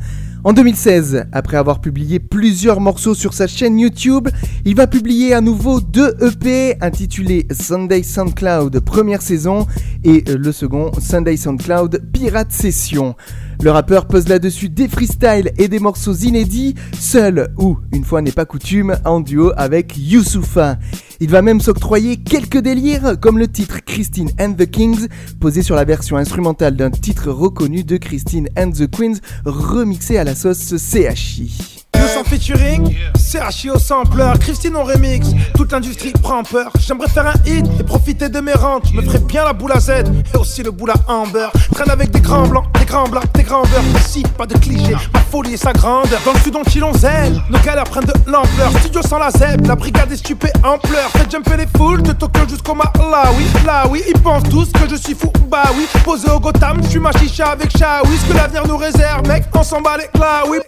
En 0.46 0.52
2016, 0.52 1.24
après 1.32 1.56
avoir 1.56 1.80
publié 1.80 2.18
plusieurs 2.18 2.78
morceaux 2.78 3.14
sur 3.14 3.32
sa 3.32 3.46
chaîne 3.46 3.78
YouTube, 3.78 4.28
il 4.66 4.76
va 4.76 4.86
publier 4.86 5.32
à 5.32 5.40
nouveau 5.40 5.80
deux 5.80 6.14
EP 6.20 6.76
intitulés 6.82 7.46
Sunday 7.50 8.02
SoundCloud 8.02 8.78
première 8.80 9.22
saison 9.22 9.66
et 10.04 10.20
le 10.20 10.52
second 10.52 10.92
Sunday 11.00 11.38
SoundCloud 11.38 12.02
Pirate 12.12 12.52
Session. 12.52 13.16
Le 13.62 13.70
rappeur 13.70 14.06
pose 14.06 14.28
là-dessus 14.28 14.68
des 14.68 14.88
freestyles 14.88 15.52
et 15.58 15.68
des 15.68 15.78
morceaux 15.78 16.14
inédits, 16.14 16.74
seul 16.98 17.52
ou, 17.58 17.78
une 17.92 18.04
fois 18.04 18.22
n'est 18.22 18.32
pas 18.32 18.44
coutume, 18.44 18.96
en 19.04 19.20
duo 19.20 19.52
avec 19.56 19.94
Youssoufa. 19.96 20.78
Il 21.20 21.30
va 21.30 21.42
même 21.42 21.60
s'octroyer 21.60 22.18
quelques 22.18 22.58
délires, 22.58 23.18
comme 23.20 23.38
le 23.38 23.48
titre 23.48 23.78
Christine 23.84 24.30
and 24.40 24.54
the 24.54 24.70
Kings, 24.70 25.08
posé 25.40 25.62
sur 25.62 25.76
la 25.76 25.84
version 25.84 26.16
instrumentale 26.16 26.76
d'un 26.76 26.90
titre 26.90 27.30
reconnu 27.30 27.84
de 27.84 27.96
Christine 27.96 28.48
and 28.58 28.72
the 28.72 28.90
Queens, 28.90 29.20
remixé 29.44 30.18
à 30.18 30.24
la 30.24 30.34
sauce 30.34 30.74
CHI. 30.76 31.73
Youss 31.98 32.16
en 32.16 32.24
featuring, 32.24 32.94
CHI 33.16 33.70
au 33.70 33.78
sampler, 33.78 34.32
Christine 34.40 34.76
en 34.76 34.84
remix, 34.84 35.28
toute 35.56 35.72
l'industrie 35.72 36.12
prend 36.12 36.42
peur. 36.42 36.70
J'aimerais 36.78 37.08
faire 37.08 37.26
un 37.26 37.34
hit 37.46 37.66
et 37.78 37.84
profiter 37.84 38.28
de 38.28 38.40
mes 38.40 38.52
rentes. 38.52 38.84
Je 38.92 38.96
me 38.96 39.02
ferais 39.02 39.18
bien 39.18 39.44
la 39.44 39.52
boule 39.52 39.72
à 39.72 39.80
Z 39.80 39.90
et 39.90 40.36
aussi 40.36 40.62
le 40.62 40.70
boule 40.70 40.90
à 40.90 41.12
Amber. 41.12 41.48
Traîne 41.74 41.90
avec 41.90 42.10
des 42.10 42.20
grands 42.20 42.46
blancs, 42.46 42.64
des 42.78 42.84
grands 42.84 43.08
blancs, 43.08 43.24
des 43.34 43.42
grands 43.42 43.62
beurres. 43.62 43.82
Ici, 43.98 44.22
pas 44.36 44.46
de 44.46 44.56
clichés, 44.58 44.96
ma 45.12 45.20
folie 45.20 45.54
et 45.54 45.56
sa 45.56 45.72
grandeur. 45.72 46.20
Dans 46.24 46.32
le 46.32 46.38
sud, 46.40 46.54
on 46.56 46.68
chillon 46.68 46.92
zèle, 46.94 47.40
nos 47.50 47.58
galères 47.60 47.84
prennent 47.84 48.06
de 48.06 48.30
l'ampleur. 48.30 48.70
Studio 48.80 49.02
sans 49.02 49.18
la 49.18 49.30
zèbre, 49.30 49.68
la 49.68 49.76
brigade 49.76 50.10
est 50.12 50.16
stupée 50.16 50.52
en 50.62 50.78
pleurs. 50.78 51.10
Faites 51.10 51.30
jumper 51.30 51.56
les 51.56 51.66
foules 51.76 52.02
de 52.02 52.12
Tokyo 52.12 52.48
jusqu'au 52.48 52.74
Malawi. 52.74 53.44
Là 53.66 53.84
oui, 53.90 54.02
ils 54.08 54.20
pensent 54.20 54.48
tous 54.50 54.70
que 54.72 54.88
je 54.88 54.96
suis 54.96 55.14
fou, 55.14 55.30
bah 55.48 55.64
oui. 55.76 55.86
Posé 56.04 56.30
au 56.30 56.40
Gotham, 56.40 56.80
je 56.82 56.88
suis 56.88 57.00
ma 57.00 57.12
chicha 57.12 57.50
avec 57.50 57.76
Shawi. 57.76 58.16
Ce 58.16 58.32
que 58.32 58.36
l'avenir 58.36 58.66
nous 58.66 58.76
réserve, 58.76 59.26
mec, 59.28 59.44
on 59.54 59.62
s'en 59.62 59.80
bat 59.80 59.96
les 59.98 60.08
oui. 60.48 60.58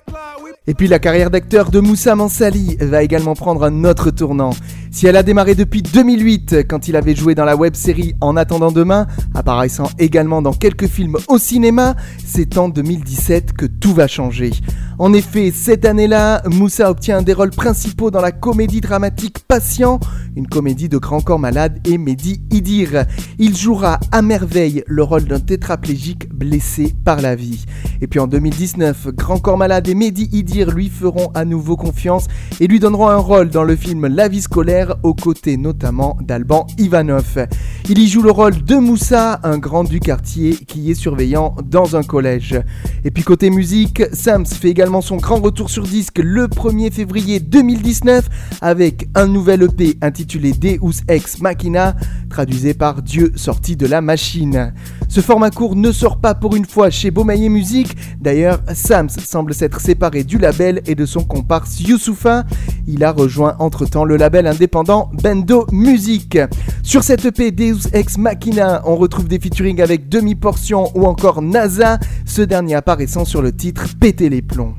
Et 0.68 0.74
puis 0.74 0.88
la 0.88 0.98
carrière 0.98 1.15
d'acteur 1.24 1.70
de 1.70 1.80
Moussa 1.80 2.14
Mansali 2.14 2.76
va 2.78 3.02
également 3.02 3.34
prendre 3.34 3.64
un 3.64 3.84
autre 3.84 4.10
tournant. 4.10 4.50
Si 4.90 5.06
elle 5.06 5.16
a 5.16 5.22
démarré 5.22 5.54
depuis 5.54 5.80
2008, 5.82 6.66
quand 6.68 6.88
il 6.88 6.96
avait 6.96 7.14
joué 7.14 7.34
dans 7.34 7.46
la 7.46 7.56
web-série 7.56 8.14
En 8.20 8.36
attendant 8.36 8.70
demain, 8.70 9.06
apparaissant 9.34 9.88
également 9.98 10.42
dans 10.42 10.52
quelques 10.52 10.88
films 10.88 11.16
au 11.28 11.38
cinéma, 11.38 11.96
c'est 12.24 12.58
en 12.58 12.68
2017 12.68 13.54
que 13.54 13.66
tout 13.66 13.94
va 13.94 14.08
changer. 14.08 14.52
En 14.98 15.12
effet, 15.12 15.52
cette 15.54 15.84
année-là, 15.84 16.42
Moussa 16.46 16.90
obtient 16.90 17.22
des 17.22 17.32
rôles 17.32 17.50
principaux 17.50 18.10
dans 18.10 18.22
la 18.22 18.32
comédie 18.32 18.80
dramatique 18.80 19.40
Patient, 19.46 20.00
une 20.36 20.46
comédie 20.46 20.88
de 20.88 20.98
Grand 20.98 21.20
Corps 21.20 21.38
Malade 21.38 21.80
et 21.86 21.98
Mehdi 21.98 22.42
Idir. 22.50 23.04
Il 23.38 23.56
jouera 23.56 24.00
à 24.12 24.22
merveille 24.22 24.82
le 24.86 25.02
rôle 25.02 25.24
d'un 25.24 25.40
tétraplégique 25.40 26.28
blessé 26.32 26.94
par 27.04 27.20
la 27.20 27.34
vie. 27.34 27.64
Et 28.00 28.06
puis 28.06 28.20
en 28.20 28.26
2019, 28.26 29.08
Grand 29.08 29.38
Corps 29.38 29.58
Malade 29.58 29.88
et 29.88 29.94
Mehdi 29.94 30.28
Idir 30.32 30.70
lui 30.70 30.88
feront 30.88 31.05
à 31.34 31.44
nouveau 31.44 31.76
confiance 31.76 32.26
et 32.60 32.66
lui 32.66 32.80
donneront 32.80 33.08
un 33.08 33.16
rôle 33.16 33.48
dans 33.48 33.62
le 33.62 33.76
film 33.76 34.06
La 34.06 34.28
vie 34.28 34.42
scolaire, 34.42 34.96
aux 35.02 35.14
côtés 35.14 35.56
notamment 35.56 36.16
d'Alban 36.20 36.66
Ivanov. 36.78 37.46
Il 37.88 37.98
y 37.98 38.08
joue 38.08 38.22
le 38.22 38.30
rôle 38.30 38.64
de 38.64 38.76
Moussa, 38.76 39.38
un 39.44 39.58
grand 39.58 39.84
du 39.84 40.00
quartier 40.00 40.56
qui 40.56 40.90
est 40.90 40.94
surveillant 40.94 41.54
dans 41.64 41.96
un 41.96 42.02
collège. 42.02 42.60
Et 43.04 43.10
puis 43.10 43.22
côté 43.22 43.50
musique, 43.50 44.02
Sams 44.12 44.46
fait 44.46 44.70
également 44.70 45.00
son 45.00 45.16
grand 45.16 45.36
retour 45.36 45.70
sur 45.70 45.84
disque 45.84 46.18
le 46.18 46.48
1er 46.48 46.90
février 46.90 47.38
2019 47.38 48.28
avec 48.60 49.08
un 49.14 49.26
nouvel 49.26 49.62
EP 49.62 49.96
intitulé 50.02 50.52
Deus 50.52 51.02
Ex 51.08 51.40
Machina, 51.40 51.94
traduisé 52.30 52.74
par 52.74 53.02
Dieu 53.02 53.32
sorti 53.36 53.76
de 53.76 53.86
la 53.86 54.00
machine. 54.00 54.72
Ce 55.08 55.20
format 55.20 55.50
court 55.50 55.76
ne 55.76 55.92
sort 55.92 56.18
pas 56.18 56.34
pour 56.34 56.56
une 56.56 56.64
fois 56.64 56.90
chez 56.90 57.10
Beaumaillé 57.10 57.48
Musique, 57.48 57.96
d'ailleurs 58.20 58.60
Sams 58.74 59.08
semble 59.08 59.54
s'être 59.54 59.80
séparé 59.80 60.24
du 60.24 60.38
label 60.38 60.82
et 60.86 60.94
de 60.94 61.06
son 61.06 61.24
comparse 61.24 61.80
Youssoufa. 61.80 62.44
Il 62.86 63.04
a 63.04 63.12
rejoint 63.12 63.56
entre-temps 63.58 64.04
le 64.04 64.16
label 64.16 64.46
indépendant 64.46 65.10
Bendo 65.22 65.66
Music. 65.72 66.38
Sur 66.82 67.02
cette 67.02 67.24
EP 67.24 67.50
Deus 67.50 67.88
Ex 67.92 68.18
Machina, 68.18 68.82
on 68.84 68.96
retrouve 68.96 69.28
des 69.28 69.38
featuring 69.38 69.80
avec 69.80 70.08
Demi 70.08 70.34
Portion 70.34 70.90
ou 70.94 71.06
encore 71.06 71.42
NASA, 71.42 71.98
ce 72.24 72.42
dernier 72.42 72.74
apparaissant 72.74 73.24
sur 73.24 73.42
le 73.42 73.54
titre 73.54 73.84
Péter 73.98 74.28
les 74.28 74.42
plombs. 74.42 74.74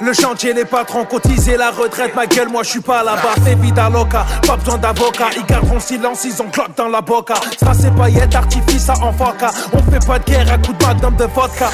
Le 0.00 0.12
chantier, 0.12 0.52
les 0.52 0.64
patrons 0.64 1.04
cotiser 1.04 1.56
la 1.56 1.70
retraite, 1.70 2.16
ma 2.16 2.26
gueule, 2.26 2.48
moi 2.48 2.64
je 2.64 2.70
suis 2.70 2.80
pas 2.80 3.04
là-bas. 3.04 3.34
Fais 3.44 3.54
vida 3.54 3.88
loca, 3.88 4.26
pas 4.44 4.56
besoin 4.56 4.76
d'avocat. 4.78 5.28
Ils 5.36 5.46
garderont 5.46 5.78
silence, 5.78 6.24
ils 6.24 6.42
ont 6.42 6.50
cloque 6.50 6.74
dans 6.76 6.88
la 6.88 7.00
boca. 7.00 7.34
Ça 7.62 7.72
c'est 7.72 7.94
paillettes, 7.94 8.34
artifice 8.34 8.88
à 8.88 8.94
enfoca. 8.94 9.50
On 9.72 9.90
fait 9.90 10.04
pas 10.04 10.18
de 10.18 10.24
guerre 10.24 10.52
à 10.52 10.58
coup 10.58 10.72
de 10.72 10.84
magnum 10.84 11.14
de 11.14 11.24
vodka. 11.24 11.70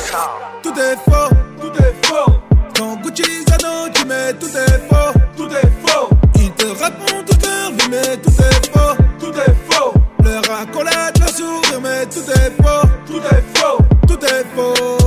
Tout 0.62 0.74
est 0.78 0.96
faux, 1.10 1.34
tout 1.60 1.82
est 1.82 2.06
faux. 2.06 2.32
Quand 2.76 2.96
Gucci 2.96 3.44
Zano, 3.48 3.88
tu 3.94 4.04
mets 4.04 4.34
tout 4.34 4.46
est 4.48 4.88
faux, 4.88 5.18
tout 5.36 5.48
est 5.48 5.88
faux. 5.88 6.08
Ils 6.34 6.50
te 6.52 6.64
toute 6.64 7.46
leur 7.46 7.70
vie, 7.72 7.88
mais 7.90 8.16
tout 8.18 8.30
est 8.30 8.70
faux, 8.70 8.96
tout 9.18 9.32
est 9.32 9.72
faux. 9.74 9.94
Leur 10.22 10.58
accolade, 10.60 11.18
leur 11.18 11.28
sourire, 11.30 11.80
mais 11.82 12.04
tout 12.04 12.30
est 12.30 12.52
faux, 12.62 12.86
tout 13.06 13.18
est 13.18 13.58
faux, 13.58 13.78
tout 14.06 14.24
est 14.26 14.44
faux. 14.54 14.99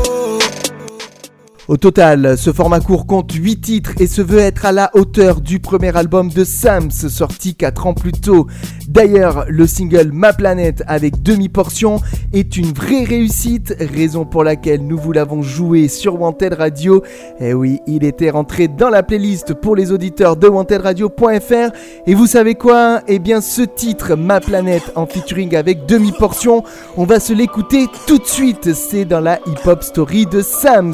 Au 1.74 1.78
total, 1.78 2.38
ce 2.38 2.54
format 2.54 2.82
court 2.82 3.08
compte 3.08 3.34
8 3.34 3.60
titres 3.60 3.94
et 4.00 4.06
se 4.06 4.22
veut 4.22 4.38
être 4.38 4.64
à 4.68 4.72
la 4.72 4.92
hauteur 4.94 5.42
du 5.42 5.60
premier 5.60 5.98
album 5.98 6.30
de 6.30 6.44
Sams 6.44 6.92
sorti 6.92 7.56
4 7.56 7.88
ans 7.88 7.96
plus 7.96 8.12
tôt. 8.12 8.46
D'ailleurs, 8.88 9.46
le 9.50 9.66
single 9.66 10.12
Ma 10.14 10.34
Planète 10.34 10.84
avec 10.86 11.24
demi-portion 11.24 12.00
est 12.32 12.58
une 12.58 12.74
vraie 12.74 13.06
réussite, 13.06 13.76
raison 13.80 14.24
pour 14.24 14.44
laquelle 14.44 14.86
nous 14.86 15.00
vous 15.00 15.14
l'avons 15.14 15.42
joué 15.42 15.88
sur 15.88 16.22
Wanted 16.22 16.54
Radio. 16.54 17.02
Et 17.40 17.56
oui, 17.56 17.80
il 17.88 18.04
était 18.04 18.30
rentré 18.30 18.68
dans 18.68 18.90
la 18.90 19.02
playlist 19.02 19.56
pour 19.56 19.76
les 19.76 19.92
auditeurs 19.92 20.36
de 20.36 20.48
wantedradio.fr. 20.48 21.72
Et 22.06 22.14
vous 22.14 22.28
savez 22.28 22.54
quoi? 22.54 23.02
Eh 23.08 23.18
bien, 23.18 23.42
ce 23.42 23.64
titre, 23.64 24.14
Ma 24.14 24.42
Planète, 24.42 24.92
en 24.94 25.08
featuring 25.08 25.56
avec 25.56 25.88
demi-portion, 25.88 26.64
on 26.98 27.06
va 27.06 27.20
se 27.20 27.34
l'écouter 27.34 27.88
tout 28.06 28.20
de 28.20 28.28
suite. 28.28 28.76
C'est 28.76 29.06
dans 29.06 29.22
la 29.22 29.40
hip-hop 29.48 29.82
story 29.82 30.28
de 30.28 30.44
Sams. 30.44 30.94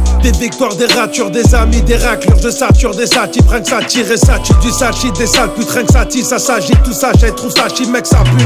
Des 0.23 0.31
victoires, 0.33 0.75
des 0.75 0.85
ratures, 0.85 1.31
des 1.31 1.55
amis, 1.55 1.81
des 1.81 1.97
raclures, 1.97 2.37
je 2.41 2.49
sature 2.49 2.95
des 2.95 3.07
satis, 3.07 3.41
prends 3.41 3.59
que 3.59 3.67
ça 3.67 3.79
tire 3.83 4.11
et 4.11 4.17
ça 4.17 4.37
du 4.61 4.69
sachi, 4.69 5.11
des 5.13 5.25
sales 5.25 5.51
putes, 5.53 5.67
que 5.67 5.91
ça 5.91 6.05
tire, 6.05 6.25
ça 6.25 6.37
s'agit, 6.37 6.73
tout 6.83 6.93
ça, 6.93 7.11
j'ai 7.19 7.31
trouve 7.31 7.51
ça 7.51 7.67
chi, 7.73 7.89
mec, 7.89 8.05
ça 8.05 8.19
pue. 8.19 8.45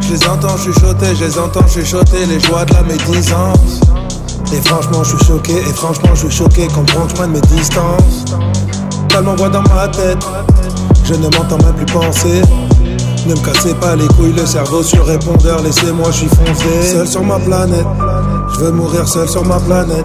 Je 0.00 0.14
les 0.14 0.26
entends 0.26 0.56
chuchoter, 0.56 1.14
je 1.16 1.24
les 1.24 1.38
entends 1.38 1.66
chuchoter, 1.68 2.24
les 2.26 2.40
joies 2.40 2.64
de 2.64 2.72
la 2.74 2.82
médisance. 2.82 3.80
Et 4.54 4.60
franchement, 4.66 5.04
je 5.04 5.16
suis 5.16 5.26
choqué, 5.26 5.52
et 5.52 5.72
franchement, 5.74 6.14
je 6.14 6.28
suis 6.28 6.30
choqué, 6.30 6.66
comprends, 6.68 7.08
je 7.08 7.14
prenne 7.14 7.32
mes 7.32 7.40
distances. 7.42 8.24
Elle 9.16 9.24
m'envoie 9.24 9.50
dans 9.50 9.62
ma 9.62 9.88
tête, 9.88 10.24
je 11.04 11.14
ne 11.14 11.24
m'entends 11.24 11.58
même 11.58 11.74
plus 11.74 11.86
penser. 11.86 12.40
Ne 13.26 13.34
me 13.34 13.40
cassez 13.40 13.74
pas 13.74 13.96
les 13.96 14.06
couilles, 14.08 14.34
le 14.34 14.44
cerveau 14.44 14.82
sur 14.82 15.04
répondeur, 15.06 15.62
laissez-moi, 15.62 16.06
je 16.10 16.16
suis 16.16 16.28
foncé. 16.28 16.90
Seul 16.92 17.08
sur 17.08 17.22
ma 17.22 17.38
planète, 17.38 17.86
je 18.54 18.60
veux 18.60 18.72
mourir 18.72 19.06
seul 19.08 19.28
sur 19.28 19.44
ma 19.44 19.58
planète. 19.60 20.04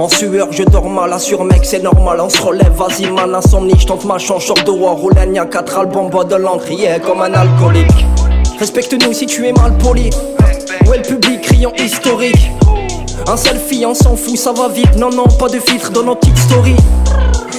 En 0.00 0.08
sueur, 0.08 0.48
je 0.50 0.62
dors 0.62 0.88
mal, 0.88 1.12
assure 1.12 1.44
mec, 1.44 1.60
c'est 1.62 1.82
normal, 1.82 2.22
on 2.22 2.30
se 2.30 2.40
relève, 2.40 2.72
vas-y 2.72 3.10
mal, 3.10 3.34
insomnie, 3.34 3.74
je 3.78 3.84
tente 3.84 4.06
ma 4.06 4.16
chance, 4.16 4.44
short 4.44 4.64
de 4.64 4.70
war, 4.70 4.96
roule 4.96 5.12
un 5.18 5.44
4 5.44 5.78
albums, 5.78 6.08
bois 6.08 6.24
de 6.24 6.36
l'encre, 6.36 6.70
comme 7.06 7.20
un 7.20 7.34
alcoolique. 7.34 8.06
Respecte-nous 8.58 9.12
si 9.12 9.26
tu 9.26 9.46
es 9.46 9.52
mal 9.52 9.76
poli. 9.76 10.08
Ouais, 10.88 10.96
le 10.96 11.02
public, 11.02 11.42
criant 11.42 11.74
historique. 11.76 12.50
Un 13.28 13.36
selfie, 13.36 13.84
on 13.84 13.92
s'en 13.92 14.16
fout, 14.16 14.38
ça 14.38 14.52
va 14.52 14.68
vite. 14.68 14.96
Non, 14.96 15.10
non, 15.10 15.24
pas 15.38 15.48
de 15.48 15.58
filtre 15.58 15.90
dans 15.90 16.02
nos 16.02 16.14
petites 16.14 16.38
stories. 16.38 16.76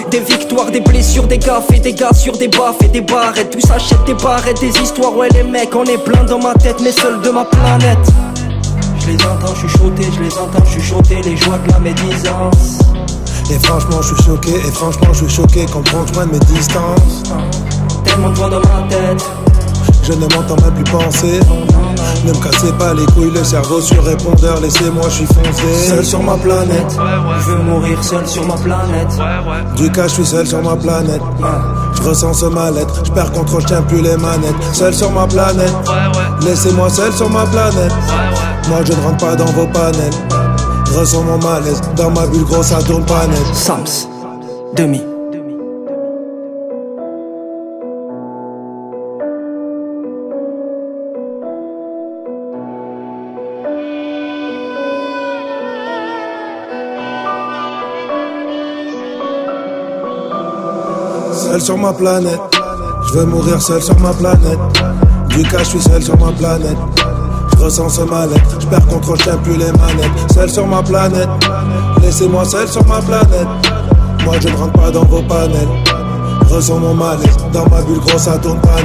Des 0.09 0.21
victoires, 0.21 0.71
des 0.71 0.81
blessures, 0.81 1.27
des 1.27 1.37
gaffes 1.37 1.71
et 1.75 1.79
des 1.79 1.93
gars 1.93 2.11
sur 2.11 2.35
des 2.35 2.47
baffes 2.47 2.81
et 2.83 2.87
des 2.87 3.01
barrettes. 3.01 3.51
Tous 3.51 3.69
achètent 3.69 4.05
des 4.07 4.15
barrettes, 4.15 4.59
des 4.59 4.75
histoires. 4.81 5.15
Ouais, 5.15 5.29
les 5.29 5.43
mecs, 5.43 5.75
on 5.75 5.85
est 5.85 6.03
plein 6.03 6.23
dans 6.23 6.39
ma 6.39 6.55
tête, 6.55 6.81
mais 6.81 6.91
seul 6.91 7.21
de 7.21 7.29
ma 7.29 7.45
planète. 7.45 7.99
Je 9.11 9.17
les 9.17 9.25
entends 9.25 9.55
chuchoter, 9.55 10.07
je 10.15 10.21
les 10.21 10.37
entends 10.37 10.65
chuchoter 10.65 11.21
les 11.21 11.35
joies 11.35 11.57
de 11.57 11.71
la 11.71 11.79
médisance. 11.79 12.79
Et 13.51 13.59
franchement, 13.59 14.01
je 14.01 14.15
suis 14.15 14.23
choqué, 14.23 14.55
et 14.55 14.71
franchement, 14.71 15.07
je 15.11 15.25
suis 15.25 15.35
choqué 15.35 15.65
quand 15.65 15.83
je 15.85 16.19
de 16.25 16.31
mes 16.31 16.39
distances? 16.39 17.23
Tellement 18.05 18.29
de 18.29 18.35
voix 18.35 18.49
dans 18.49 18.59
ma 18.59 18.87
tête. 18.89 19.29
Je 20.03 20.13
ne 20.13 20.21
m'entends 20.21 20.55
même 20.63 20.73
plus 20.75 20.83
penser. 20.85 21.39
Ne 22.25 22.31
me 22.31 22.43
cassez 22.43 22.71
pas 22.73 22.93
les 22.93 23.05
couilles, 23.07 23.31
le 23.31 23.43
cerveau 23.43 23.81
sur 23.81 24.03
répondeur, 24.03 24.59
laissez-moi, 24.61 25.03
je 25.05 25.15
suis 25.15 25.25
foncé. 25.25 25.87
Seul 25.87 26.05
sur 26.05 26.21
ma 26.21 26.35
planète. 26.37 26.97
Je 27.39 27.51
veux 27.51 27.63
mourir 27.63 28.03
seul 28.03 28.27
sur 28.27 28.45
ma 28.45 28.55
planète. 28.55 29.09
Du 29.75 29.91
cas, 29.91 30.07
je 30.07 30.13
suis 30.13 30.25
seul 30.25 30.45
sur 30.45 30.61
ma 30.61 30.75
planète. 30.75 31.21
Je 31.95 32.01
ressens 32.03 32.33
ce 32.33 32.45
mal-être, 32.45 33.05
je 33.05 33.11
perds 33.11 33.31
contre, 33.31 33.59
je 33.61 33.67
tiens 33.67 33.81
plus 33.81 34.01
les 34.01 34.17
manettes. 34.17 34.55
Seul 34.73 34.93
sur 34.93 35.11
ma 35.11 35.27
planète. 35.27 35.73
Laissez-moi 36.41 36.89
seul 36.89 37.11
sur 37.13 37.29
ma 37.29 37.45
planète. 37.45 37.93
Moi, 38.69 38.79
je 38.85 38.93
ne 38.93 39.01
rentre 39.01 39.25
pas 39.25 39.35
dans 39.35 39.45
vos 39.45 39.67
panels. 39.67 40.13
Je 40.85 40.99
ressens 40.99 41.23
mon 41.23 41.37
malaise, 41.37 41.81
dans 41.95 42.11
ma 42.11 42.27
bulle 42.27 42.43
grosse, 42.43 42.67
ça 42.67 42.81
tourne 42.83 43.05
pas 43.05 43.25
net. 43.27 43.55
Sams, 43.55 44.07
demi. 44.75 45.01
Sur 61.61 61.77
ma 61.77 61.93
planète. 61.93 62.39
Je 63.07 63.19
veux 63.19 63.25
mourir 63.25 63.61
seul 63.61 63.81
sur 63.81 63.97
ma 63.99 64.13
planète. 64.13 64.59
Du 65.29 65.43
cas, 65.43 65.59
je 65.59 65.63
suis 65.65 65.81
seul 65.81 66.01
sur 66.01 66.17
ma 66.17 66.31
planète. 66.31 66.77
Je 67.55 67.63
ressens 67.63 67.89
ce 67.89 68.01
mal-être, 68.01 68.59
je 68.59 68.65
perds 68.67 68.87
contrôle, 68.87 69.17
je 69.19 69.35
plus 69.37 69.55
les 69.55 69.71
manettes. 69.71 70.31
Seul 70.33 70.49
sur 70.49 70.65
ma 70.65 70.81
planète, 70.81 71.29
laissez-moi 72.01 72.43
seul 72.45 72.67
sur 72.67 72.85
ma 72.87 72.99
planète. 73.01 73.47
Moi 74.25 74.35
je 74.39 74.47
ne 74.47 74.55
rentre 74.55 74.73
pas 74.73 74.89
dans 74.89 75.05
vos 75.05 75.21
panels. 75.21 75.67
Je 76.49 76.55
ressens 76.55 76.79
mon 76.79 76.95
mal-être, 76.95 77.49
dans 77.51 77.69
ma 77.69 77.81
bulle 77.83 77.99
grosse 77.99 78.27
à 78.27 78.37
tourne 78.39 78.59
pas 78.61 78.81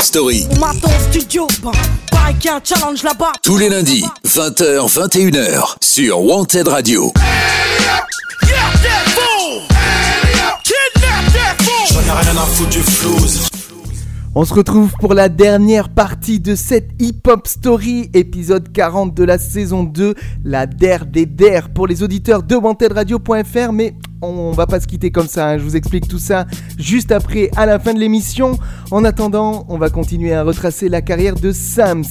Story. 0.00 0.46
studio, 1.10 1.46
un 2.48 2.60
challenge 2.64 3.02
là-bas. 3.02 3.32
Tous 3.42 3.58
les 3.58 3.68
lundis, 3.68 4.04
20h, 4.24 4.88
21h, 4.88 5.76
sur 5.82 6.22
Wanted 6.22 6.68
Radio. 6.68 7.12
On 14.34 14.44
se 14.46 14.54
retrouve 14.54 14.92
pour 14.98 15.12
la 15.12 15.28
dernière 15.28 15.90
partie 15.90 16.40
de 16.40 16.54
cette 16.54 16.90
Hip 16.98 17.20
Hop 17.26 17.46
Story, 17.46 18.08
épisode 18.14 18.72
40 18.72 19.12
de 19.14 19.24
la 19.24 19.36
saison 19.36 19.82
2, 19.82 20.14
la 20.44 20.66
DER 20.66 20.98
des 21.06 21.26
DER 21.26 21.68
pour 21.74 21.86
les 21.86 22.02
auditeurs 22.02 22.42
de 22.42 22.56
WantedRadio.fr, 22.56 23.72
mais 23.72 23.94
on 24.22 24.52
va 24.52 24.66
pas 24.66 24.80
se 24.80 24.86
quitter 24.86 25.10
comme 25.10 25.26
ça, 25.26 25.48
hein. 25.48 25.58
je 25.58 25.64
vous 25.64 25.76
explique 25.76 26.08
tout 26.08 26.18
ça 26.18 26.46
juste 26.78 27.12
après 27.12 27.50
à 27.56 27.66
la 27.66 27.78
fin 27.78 27.92
de 27.92 27.98
l'émission. 27.98 28.58
En 28.90 29.04
attendant, 29.04 29.66
on 29.68 29.78
va 29.78 29.90
continuer 29.90 30.32
à 30.32 30.42
retracer 30.42 30.88
la 30.88 31.02
carrière 31.02 31.34
de 31.34 31.50
Sams. 31.52 32.04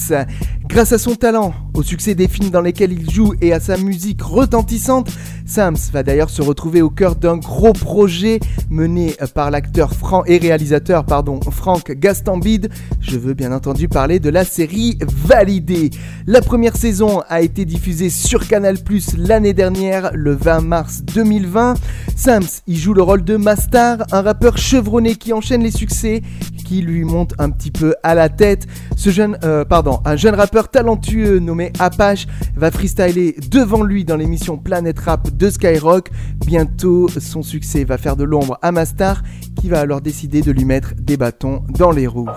Grâce 0.68 0.94
à 0.94 0.98
son 0.98 1.16
talent, 1.16 1.54
au 1.74 1.84
succès 1.84 2.16
des 2.16 2.28
films 2.28 2.50
dans 2.50 2.62
lesquels 2.62 2.94
il 2.94 3.10
joue 3.10 3.34
et 3.42 3.52
à 3.54 3.60
sa 3.60 3.78
musique 3.78 4.22
retentissante, 4.22 5.10
Sams 5.46 5.78
va 5.92 6.02
d'ailleurs 6.02 6.30
se 6.30 6.42
retrouver 6.42 6.82
au 6.82 6.90
cœur 6.90 7.16
d'un 7.16 7.38
gros 7.38 7.74
projet 7.74 8.40
mené 8.70 9.16
par 9.34 9.52
l'acteur 9.52 9.92
et 10.28 10.38
réalisateur 10.38 11.06
pardon, 11.06 11.40
Franck 11.52 11.92
Gastambide. 11.92 12.70
Je 13.02 13.18
veux 13.18 13.34
bien 13.34 13.52
entendu 13.52 13.90
parler 13.90 14.20
de 14.20 14.30
la 14.30 14.46
série 14.46 14.98
Validée. 15.02 15.90
La 16.26 16.42
première 16.42 16.78
saison 16.78 17.22
a 17.28 17.42
été 17.42 17.66
diffusée 17.66 18.10
sur 18.10 18.48
Canal+ 18.48 18.78
l'année 19.18 19.54
dernière, 19.54 20.12
le 20.14 20.34
20 20.34 20.62
mars 20.62 21.04
2020. 21.04 21.74
Sams 22.16 22.44
y 22.68 22.76
joue 22.76 22.94
le 22.94 23.02
rôle 23.02 23.24
de 23.24 23.38
Mastar, 23.38 24.00
un 24.12 24.22
rappeur 24.22 24.58
chevronné 24.58 25.16
qui 25.16 25.34
enchaîne 25.34 25.64
les 25.64 25.72
succès, 25.72 26.22
qui 26.66 26.82
lui 26.82 27.04
monte 27.04 27.34
un 27.40 27.50
petit 27.50 27.72
peu 27.72 27.96
à 28.04 28.16
la 28.16 28.30
tête. 28.30 28.68
Ce 28.96 29.10
jeune, 29.10 29.38
euh, 29.44 29.66
pardon, 29.66 30.00
un 30.06 30.16
jeune 30.16 30.36
rappeur 30.36 30.70
talentueux 30.70 31.40
nommé 31.40 31.74
Apache 31.80 32.28
va 32.56 32.72
freestyler 32.72 33.36
devant 33.50 33.84
lui 33.84 34.06
dans 34.06 34.16
l'émission 34.16 34.58
Planet 34.58 34.98
Rap 35.00 35.30
de 35.36 35.50
Skyrock. 35.50 36.10
Bientôt, 36.46 37.08
son 37.10 37.44
succès 37.44 37.84
va 37.84 37.98
faire 37.98 38.16
de 38.16 38.24
l'ombre 38.24 38.58
à 38.62 38.72
Mastar, 38.72 39.22
qui 39.60 39.70
va 39.70 39.80
alors 39.80 40.02
décider 40.02 40.42
de 40.42 40.52
lui 40.52 40.66
mettre 40.66 40.94
des 40.96 41.18
bâtons 41.18 41.64
dans 41.70 41.92
les 41.92 42.08
roues 42.08 42.30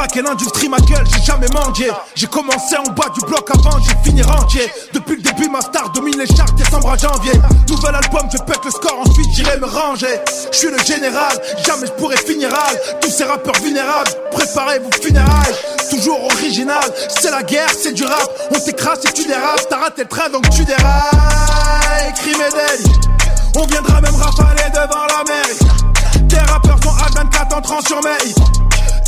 braqué 0.00 0.22
l'industrie, 0.22 0.68
ma 0.68 0.78
gueule, 0.78 1.04
j'ai 1.12 1.22
jamais 1.22 1.46
mangé. 1.52 1.90
J'ai 2.14 2.26
commencé 2.26 2.74
en 2.76 2.90
bas 2.92 3.10
du 3.14 3.20
bloc 3.26 3.46
avant, 3.50 3.78
j'ai 3.80 3.94
fini 4.02 4.22
entier. 4.22 4.66
Depuis 4.94 5.16
le 5.16 5.20
début, 5.22 5.48
ma 5.50 5.60
star 5.60 5.90
domine 5.90 6.18
les 6.18 6.26
charts, 6.26 6.50
décembre 6.56 6.92
à 6.92 6.96
janvier. 6.96 7.32
Nouvel 7.68 7.94
album, 7.94 8.22
je 8.32 8.38
pète 8.38 8.64
le 8.64 8.70
score, 8.70 8.98
ensuite 9.04 9.26
j'irai 9.34 9.58
me 9.58 9.66
ranger. 9.66 10.18
Je 10.52 10.56
suis 10.56 10.70
le 10.70 10.78
général, 10.78 11.38
jamais 11.66 11.86
je 11.86 11.92
pourrais 11.92 12.16
finir 12.16 12.48
à 12.48 12.72
Tous 13.02 13.10
ces 13.10 13.24
rappeurs 13.24 13.56
vulnérables, 13.62 14.10
préparez 14.32 14.78
vos 14.78 14.90
funérailles. 15.02 15.54
Toujours 15.90 16.24
original, 16.24 16.90
c'est 17.08 17.30
la 17.30 17.42
guerre, 17.42 17.70
c'est 17.78 17.92
du 17.92 18.04
rap. 18.04 18.30
On 18.54 18.58
t'écrase 18.58 19.04
et 19.04 19.12
tu 19.12 19.26
dérapes, 19.26 19.66
t'as 19.68 19.80
raté 19.80 20.02
le 20.02 20.08
train 20.08 20.30
donc 20.30 20.48
tu 20.48 20.64
dérailles. 20.64 22.14
Crime 22.14 22.40
et 22.40 23.58
on 23.58 23.66
viendra 23.66 24.00
même 24.00 24.14
rafaler 24.14 24.70
devant 24.72 25.04
la 25.06 25.24
mairie. 25.28 25.89
Tes 26.30 26.38
rappeurs 26.38 26.78
sont 26.82 26.90
à 26.90 27.08
24 27.24 27.56
entrant 27.56 27.80
sur 27.80 28.00
mes 28.02 28.10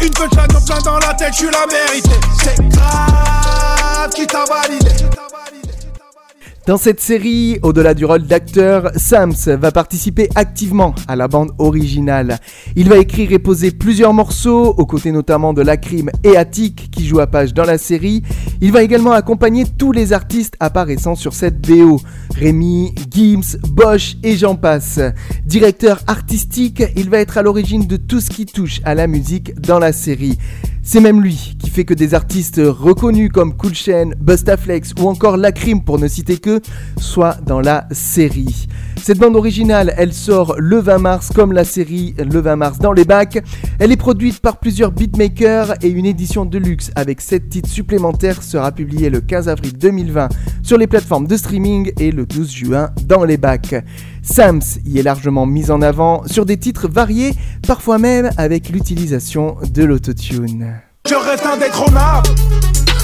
une 0.04 0.10
punchline 0.10 0.56
en 0.56 0.60
plein 0.60 0.78
dans 0.80 0.98
la 0.98 1.14
tête, 1.14 1.32
tu 1.36 1.48
la 1.48 1.66
mérité. 1.66 2.10
C'est 2.42 2.68
grave 2.68 4.10
qui 4.10 4.26
t'a 4.26 4.44
validé. 4.44 4.90
Dans 6.64 6.76
cette 6.76 7.00
série, 7.00 7.58
au-delà 7.62 7.92
du 7.92 8.04
rôle 8.04 8.22
d'acteur, 8.22 8.92
Sams 8.94 9.34
va 9.58 9.72
participer 9.72 10.28
activement 10.36 10.94
à 11.08 11.16
la 11.16 11.26
bande 11.26 11.50
originale. 11.58 12.38
Il 12.76 12.88
va 12.88 12.98
écrire 12.98 13.32
et 13.32 13.40
poser 13.40 13.72
plusieurs 13.72 14.12
morceaux, 14.14 14.66
aux 14.78 14.86
côtés 14.86 15.10
notamment 15.10 15.54
de 15.54 15.60
Lacrim 15.60 16.08
et 16.22 16.36
Attic 16.36 16.88
qui 16.92 17.04
joue 17.04 17.18
à 17.18 17.26
page 17.26 17.52
dans 17.52 17.64
la 17.64 17.78
série. 17.78 18.22
Il 18.60 18.70
va 18.70 18.84
également 18.84 19.10
accompagner 19.10 19.64
tous 19.76 19.90
les 19.90 20.12
artistes 20.12 20.54
apparaissant 20.60 21.16
sur 21.16 21.34
cette 21.34 21.60
BO. 21.60 22.00
Rémi, 22.36 22.94
Gims, 23.10 23.58
Bosch 23.68 24.16
et 24.22 24.36
j'en 24.36 24.54
passe. 24.54 25.00
Directeur 25.44 25.98
artistique, 26.06 26.84
il 26.94 27.10
va 27.10 27.18
être 27.18 27.38
à 27.38 27.42
l'origine 27.42 27.88
de 27.88 27.96
tout 27.96 28.20
ce 28.20 28.30
qui 28.30 28.46
touche 28.46 28.80
à 28.84 28.94
la 28.94 29.08
musique 29.08 29.60
dans 29.60 29.80
la 29.80 29.92
série. 29.92 30.38
C'est 30.84 31.00
même 31.00 31.22
lui 31.22 31.54
qui 31.60 31.70
fait 31.70 31.84
que 31.84 31.94
des 31.94 32.12
artistes 32.12 32.60
reconnus 32.64 33.30
comme 33.32 33.56
Cool 33.56 33.72
Chain, 33.72 34.10
Bustaflex 34.18 34.94
ou 35.00 35.08
encore 35.08 35.36
Lacrim 35.36 35.80
pour 35.80 36.00
ne 36.00 36.08
citer 36.08 36.38
que, 36.38 36.60
soient 36.98 37.36
dans 37.46 37.60
la 37.60 37.86
série. 37.92 38.66
Cette 39.00 39.18
bande 39.18 39.36
originale, 39.36 39.94
elle 39.96 40.12
sort 40.12 40.56
le 40.58 40.78
20 40.78 40.98
mars 40.98 41.30
comme 41.32 41.52
la 41.52 41.64
série 41.64 42.14
le 42.18 42.40
20 42.40 42.56
mars 42.56 42.78
dans 42.80 42.92
les 42.92 43.04
bacs. 43.04 43.42
Elle 43.78 43.92
est 43.92 43.96
produite 43.96 44.40
par 44.40 44.58
plusieurs 44.58 44.90
beatmakers 44.90 45.74
et 45.82 45.88
une 45.88 46.06
édition 46.06 46.44
de 46.44 46.58
luxe 46.58 46.90
avec 46.96 47.20
7 47.20 47.48
titres 47.48 47.70
supplémentaires 47.70 48.42
sera 48.42 48.72
publiée 48.72 49.08
le 49.08 49.20
15 49.20 49.48
avril 49.48 49.78
2020 49.78 50.28
sur 50.64 50.78
les 50.78 50.88
plateformes 50.88 51.28
de 51.28 51.36
streaming 51.36 51.92
et 52.00 52.10
le 52.10 52.26
12 52.26 52.50
juin 52.50 52.90
dans 53.06 53.24
les 53.24 53.36
bacs. 53.36 53.74
Sams 54.22 54.62
y 54.86 54.98
est 54.98 55.02
largement 55.02 55.46
mis 55.46 55.70
en 55.70 55.82
avant 55.82 56.22
sur 56.26 56.46
des 56.46 56.56
titres 56.56 56.88
variés, 56.88 57.34
parfois 57.66 57.98
même 57.98 58.30
avec 58.36 58.68
l'utilisation 58.68 59.56
de 59.72 59.84
l'autotune. 59.84 60.80
Je 61.06 61.14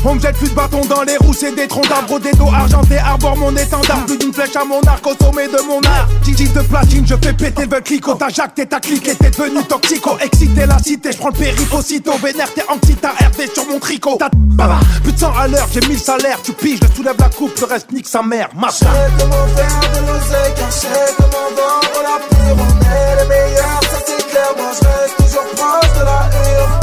on 0.04 0.14
me 0.14 0.20
jette 0.20 0.36
plus 0.36 0.48
de 0.48 0.54
bâtons 0.54 0.84
dans 0.86 1.02
les 1.02 1.16
roues, 1.16 1.32
c'est 1.32 1.54
des 1.54 1.66
troncs 1.66 1.88
d'arbres, 1.88 2.18
des 2.18 2.32
dos 2.32 2.48
argentés, 2.48 2.98
arbore 2.98 3.36
mon 3.36 3.54
étendard. 3.56 4.04
Plus 4.06 4.18
d'une 4.18 4.32
flèche 4.32 4.56
à 4.56 4.64
mon 4.64 4.80
arc 4.82 5.06
au 5.06 5.24
sommet 5.24 5.48
de 5.48 5.60
mon 5.66 5.80
art. 5.82 6.08
Titi 6.22 6.48
de 6.48 6.60
platine, 6.60 7.06
je 7.06 7.14
fais 7.16 7.32
péter 7.32 7.66
le 7.66 7.80
clico. 7.80 8.14
T'as 8.14 8.28
jacté, 8.28 8.66
t'as 8.66 8.80
cliqué, 8.80 9.14
t'es 9.14 9.30
devenu 9.30 9.62
toxico. 9.64 10.16
Excité 10.20 10.66
la 10.66 10.78
cité, 10.78 11.12
je 11.12 11.18
prends 11.18 11.28
le 11.28 11.34
périph' 11.34 11.74
aussitôt. 11.74 12.12
Vénère, 12.22 12.52
t'es 12.54 12.64
anti, 12.68 12.94
t'as 12.94 13.10
RD 13.10 13.52
sur 13.52 13.66
mon 13.66 13.78
tricot. 13.78 14.16
T'as 14.18 14.30
baba, 14.32 14.80
plus 15.02 15.12
de 15.12 15.18
100 15.18 15.32
à 15.36 15.48
l'heure, 15.48 15.68
j'ai 15.72 15.80
1000 15.80 15.98
salaires. 15.98 16.38
Tu 16.42 16.52
piges, 16.52 16.80
je 16.82 16.96
soulève 16.96 17.16
la 17.18 17.28
coupe, 17.28 17.58
le 17.60 17.66
reste 17.66 17.92
nique 17.92 18.08
sa 18.08 18.22
mère. 18.22 18.48
Ma 18.56 18.70
sais 18.70 18.86
comment 19.18 19.46
faire 19.56 19.80
de 19.80 20.06
l'oseille, 20.06 20.54
car 20.56 20.70
je 20.70 20.76
sais 20.76 21.14
comment 21.16 21.48
vendre 21.56 22.02
la 22.02 22.18
pure. 22.28 22.56
On 22.58 22.84
est 22.84 23.22
les 23.22 23.28
meilleurs, 23.28 23.80
ça 23.82 23.98
c'est 24.06 24.26
clair. 24.28 24.52
Moi 24.56 24.70
je 24.80 24.86
reste 24.86 25.16
toujours 25.16 25.48
proche 25.56 25.92
de 25.98 26.04
la 26.04 26.20
hure. 26.38 26.80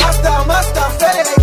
Master, 0.00 0.46
master, 0.46 0.90
fais 0.98 1.22
les 1.22 1.35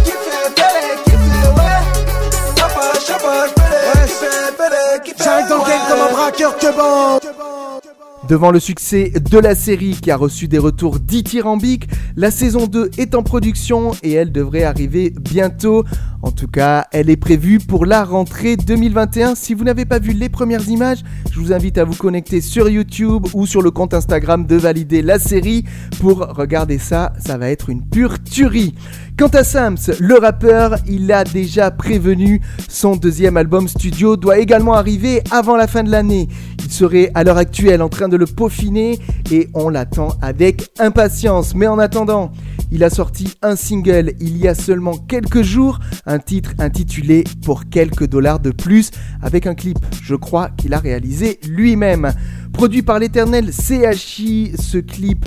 Devant 8.28 8.52
le 8.52 8.60
succès 8.60 9.12
de 9.12 9.38
la 9.38 9.54
série 9.54 9.98
qui 10.02 10.10
a 10.10 10.16
reçu 10.16 10.48
des 10.48 10.58
retours 10.58 11.00
dithyrambiques, 11.00 11.90
la 12.16 12.32
saison 12.32 12.68
2 12.68 12.92
est 12.98 13.16
en 13.16 13.24
production 13.24 13.92
et 14.02 14.14
elle 14.14 14.32
devrait 14.32 14.64
arriver 14.64 15.14
bientôt. 15.20 15.84
En 16.22 16.32
tout 16.32 16.48
cas, 16.48 16.86
elle 16.94 17.10
est 17.10 17.18
prévue 17.18 17.60
pour 17.60 17.86
la 17.86 18.06
rentrée 18.06 18.56
2021. 18.56 19.36
Si 19.36 19.54
vous 19.54 19.66
n'avez 19.66 19.84
pas 19.84 20.00
vu 20.00 20.14
les 20.14 20.30
premières 20.30 20.70
images, 20.70 21.04
je 21.32 21.40
vous 21.40 21.52
invite 21.52 21.78
à 21.78 21.84
vous 21.84 21.96
connecter 21.96 22.40
sur 22.40 22.70
YouTube 22.70 23.28
ou 23.34 23.46
sur 23.46 23.62
le 23.62 23.72
compte 23.72 23.94
Instagram 23.94 24.48
de 24.48 24.56
Valider 24.56 25.02
la 25.02 25.20
série 25.20 25.66
pour 26.00 26.20
regarder 26.20 26.78
ça. 26.78 27.12
Ça 27.20 27.38
va 27.38 27.50
être 27.50 27.70
une 27.70 27.86
pure 27.86 28.24
tuerie. 28.24 28.74
Quant 29.16 29.28
à 29.28 29.44
Sams, 29.44 29.78
le 30.00 30.16
rappeur, 30.16 30.76
il 30.88 31.12
a 31.12 31.24
déjà 31.24 31.70
prévenu, 31.70 32.42
son 32.68 32.96
deuxième 32.96 33.38
album 33.38 33.68
studio 33.68 34.18
doit 34.18 34.40
également 34.40 34.74
arriver 34.74 35.22
avant 35.30 35.56
la 35.56 35.68
fin 35.68 35.84
de 35.84 35.92
l'année. 35.92 36.28
Il 36.66 36.72
serait 36.72 37.12
à 37.14 37.24
l'heure 37.24 37.38
actuelle 37.38 37.84
en 37.84 37.90
train 37.90 38.10
de 38.10 38.18
le 38.18 38.26
peaufiner 38.26 38.98
et 39.32 39.50
on 39.54 39.70
l'attend 39.70 40.18
avec 40.24 40.72
impatience. 40.80 41.54
Mais 41.54 41.68
en 41.68 41.78
attendant, 41.78 42.32
il 42.72 42.84
a 42.84 42.90
sorti 42.90 43.36
un 43.44 43.56
single 43.56 44.14
il 44.20 44.36
y 44.38 44.48
a 44.48 44.56
seulement 44.56 44.98
quelques 44.98 45.44
jours, 45.44 45.78
un 46.08 46.18
titre 46.18 46.50
intitulé 46.58 47.24
Pour 47.46 47.70
quelques 47.70 48.08
dollars 48.08 48.40
de 48.40 48.50
plus, 48.50 48.90
avec 49.22 49.46
un 49.46 49.54
clip, 49.54 49.78
je 50.02 50.16
crois, 50.16 50.50
qu'il 50.58 50.74
a 50.74 50.80
réalisé 50.80 51.40
lui-même. 51.48 52.14
Produit 52.52 52.82
par 52.82 52.98
l'éternel 52.98 53.52
CHI, 53.54 54.54
ce 54.60 54.80
clip 54.80 55.24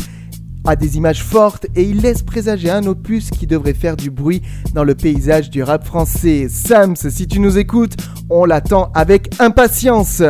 a 0.67 0.77
des 0.77 0.97
images 0.97 1.23
fortes 1.23 1.67
et 1.75 1.83
il 1.83 2.01
laisse 2.03 2.23
présager 2.23 2.71
un 2.71 2.87
opus 2.87 3.31
qui 3.31 3.47
devrait 3.47 3.75
faire 3.75 3.97
du 3.97 4.11
bruit 4.11 4.43
dans 4.75 4.85
le 4.85 4.95
paysage 4.95 5.51
du 5.51 5.63
rap 5.63 5.85
français. 5.85 6.49
Sams, 6.49 6.97
si 6.97 7.27
tu 7.27 7.41
nous 7.41 7.59
écoutes, 7.59 7.97
on 8.31 8.45
l'attend 8.45 8.91
avec 8.95 9.41
impatience. 9.41 10.23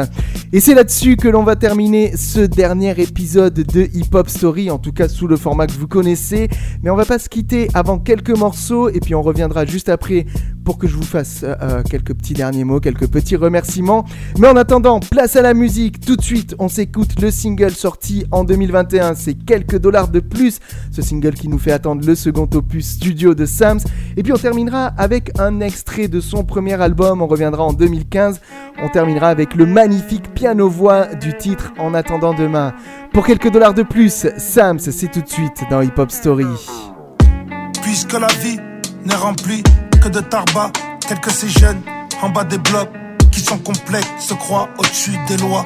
Et 0.52 0.60
c'est 0.60 0.74
là-dessus 0.74 1.16
que 1.16 1.28
l'on 1.28 1.42
va 1.42 1.56
terminer 1.56 2.16
ce 2.16 2.40
dernier 2.40 3.00
épisode 3.00 3.54
de 3.54 3.88
Hip 3.94 4.14
Hop 4.14 4.28
Story, 4.28 4.70
en 4.70 4.78
tout 4.78 4.92
cas 4.92 5.08
sous 5.08 5.26
le 5.26 5.36
format 5.36 5.66
que 5.66 5.72
vous 5.72 5.88
connaissez. 5.88 6.48
Mais 6.82 6.90
on 6.90 6.96
va 6.96 7.04
pas 7.04 7.18
se 7.18 7.28
quitter 7.28 7.68
avant 7.74 7.98
quelques 7.98 8.36
morceaux 8.36 8.88
et 8.88 9.00
puis 9.00 9.14
on 9.14 9.22
reviendra 9.22 9.64
juste 9.64 9.88
après 9.88 10.26
pour 10.66 10.78
que 10.78 10.88
je 10.88 10.96
vous 10.96 11.04
fasse 11.04 11.44
euh, 11.44 11.54
euh, 11.62 11.82
quelques 11.88 12.12
petits 12.12 12.34
derniers 12.34 12.64
mots, 12.64 12.80
quelques 12.80 13.06
petits 13.06 13.36
remerciements. 13.36 14.04
Mais 14.36 14.48
en 14.48 14.56
attendant, 14.56 14.98
place 14.98 15.36
à 15.36 15.42
la 15.42 15.54
musique. 15.54 16.00
Tout 16.00 16.16
de 16.16 16.22
suite, 16.22 16.56
on 16.58 16.68
s'écoute 16.68 17.20
le 17.22 17.30
single 17.30 17.70
sorti 17.70 18.26
en 18.32 18.42
2021. 18.42 19.14
C'est 19.14 19.34
quelques 19.34 19.78
dollars 19.78 20.08
de 20.08 20.18
plus. 20.18 20.58
Ce 20.90 21.02
single 21.02 21.34
qui 21.34 21.48
nous 21.48 21.58
fait 21.58 21.70
attendre 21.70 22.04
le 22.04 22.16
second 22.16 22.48
opus 22.52 22.84
studio 22.84 23.34
de 23.34 23.46
Sams. 23.46 23.78
Et 24.16 24.24
puis 24.24 24.32
on 24.32 24.36
terminera 24.36 24.86
avec 24.98 25.30
un 25.38 25.60
extrait 25.60 26.08
de 26.08 26.20
son 26.20 26.42
premier 26.42 26.74
album. 26.74 27.22
On 27.22 27.28
reviendra 27.28 27.62
en 27.62 27.72
2015. 27.72 28.40
On 28.82 28.88
terminera 28.88 29.28
avec 29.28 29.54
le 29.54 29.66
magnifique 29.66 30.34
piano-voix 30.34 31.14
du 31.14 31.36
titre 31.36 31.72
En 31.78 31.94
attendant 31.94 32.34
demain. 32.34 32.74
Pour 33.12 33.24
quelques 33.24 33.52
dollars 33.52 33.72
de 33.72 33.84
plus, 33.84 34.26
Sams, 34.36 34.80
c'est 34.80 35.12
tout 35.12 35.22
de 35.22 35.28
suite 35.28 35.62
dans 35.70 35.80
Hip 35.80 35.96
Hop 35.96 36.10
Story. 36.10 36.44
Puisque 37.82 38.14
la 38.14 38.26
vie 38.42 38.58
n'est 39.04 39.14
remplie 39.14 39.62
de 40.10 40.20
tarba, 40.20 40.70
tels 41.06 41.20
que 41.20 41.30
ces 41.30 41.48
jeunes 41.48 41.80
en 42.22 42.28
bas 42.28 42.44
des 42.44 42.58
blocs 42.58 42.90
qui 43.32 43.40
sont 43.40 43.58
complexes, 43.58 44.08
se 44.18 44.34
croient 44.34 44.68
au-dessus 44.78 45.16
des 45.26 45.36
lois. 45.38 45.62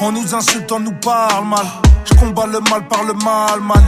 On 0.00 0.12
nous 0.12 0.34
insulte, 0.34 0.70
on 0.72 0.80
nous 0.80 0.94
parle 0.94 1.46
mal. 1.46 1.66
Je 2.04 2.14
combats 2.14 2.46
le 2.46 2.60
mal 2.70 2.86
par 2.88 3.04
le 3.04 3.12
mal, 3.12 3.60
man. 3.60 3.84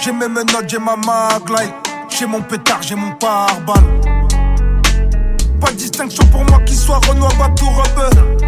J'ai 0.00 0.12
mes 0.12 0.28
menottes, 0.28 0.68
j'ai 0.68 0.78
ma 0.78 0.96
maglite. 0.96 1.74
J'ai 2.08 2.26
mon 2.26 2.40
pétard, 2.42 2.82
j'ai 2.82 2.94
mon 2.94 3.12
pare-balles. 3.12 4.00
Pas 5.60 5.70
de 5.70 5.76
distinction 5.76 6.24
pour 6.26 6.44
moi 6.44 6.60
qui 6.64 6.74
soit 6.74 7.00
Renoir, 7.08 7.32
Batou, 7.36 7.66
Rebeu. 7.66 8.46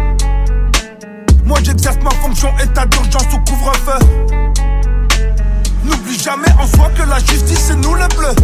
Moi 1.45 1.57
j'exerce 1.63 1.97
ma 2.03 2.11
fonction 2.11 2.49
état 2.63 2.85
d'urgence 2.85 3.33
ou 3.33 3.39
couvre-feu. 3.39 4.05
N'oublie 5.83 6.19
jamais 6.19 6.51
en 6.59 6.67
soi 6.67 6.89
que 6.95 7.03
la 7.09 7.19
justice 7.19 7.65
c'est 7.67 7.75
nous 7.75 7.95
les 7.95 8.07
bleus. 8.15 8.35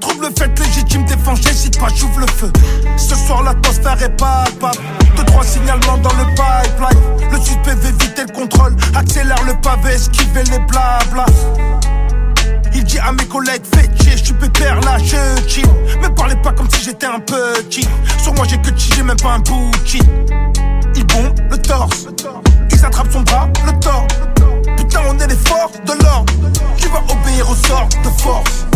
Trouble 0.00 0.28
fait 0.38 0.58
légitime, 0.58 1.04
défense, 1.04 1.40
j'hésite 1.42 1.78
pas, 1.78 1.88
j'ouvre 1.94 2.20
le 2.20 2.26
feu. 2.26 2.50
Ce 2.96 3.14
soir, 3.14 3.42
l'atmosphère 3.42 4.02
est 4.02 4.16
pas 4.16 4.44
pas. 4.58 4.72
Deux, 5.16 5.24
trois 5.24 5.44
signalements 5.44 5.98
dans 5.98 6.12
le 6.14 6.24
pipeline. 6.34 7.30
Le 7.30 7.38
suspect 7.38 7.74
veut 7.74 7.88
éviter 7.88 8.22
le 8.26 8.32
contrôle. 8.32 8.74
Accélère 8.94 9.42
le 9.44 9.54
pavé, 9.60 9.92
esquiver 9.94 10.42
les 10.44 10.58
blabla. 10.60 11.26
Il 12.74 12.84
dit 12.84 12.98
à 12.98 13.12
mes 13.12 13.26
collègues, 13.26 13.62
faites 13.74 14.02
chier, 14.02 14.16
je 14.16 14.24
suis 14.24 14.34
pépère 14.34 14.80
là, 14.80 14.96
je 14.98 15.48
chill. 15.48 15.66
Me 16.02 16.08
parlez 16.08 16.36
pas 16.36 16.52
comme 16.52 16.70
si 16.70 16.84
j'étais 16.84 17.06
un 17.06 17.20
petit. 17.20 17.86
Sur 18.22 18.34
moi, 18.34 18.46
j'ai 18.48 18.58
que 18.58 18.70
chi, 18.76 18.90
j'ai 18.96 19.02
même 19.02 19.16
pas 19.16 19.32
un 19.32 19.40
bouchi. 19.40 20.00
Ils 20.96 21.06
bombe 21.06 21.38
le 21.50 21.58
torse. 21.58 22.06
Ils 22.70 22.84
attrapent 22.84 23.12
son 23.12 23.20
bras, 23.22 23.48
le 23.66 23.78
tort. 23.80 24.06
Putain, 24.76 25.00
on 25.08 25.18
est 25.18 25.26
les 25.26 25.36
forces 25.36 25.78
de 25.84 26.02
l'ordre. 26.02 26.32
Qui 26.76 26.86
va 26.86 27.02
obéir 27.12 27.50
au 27.50 27.54
sort 27.54 27.88
de 28.02 28.08
force. 28.22 28.66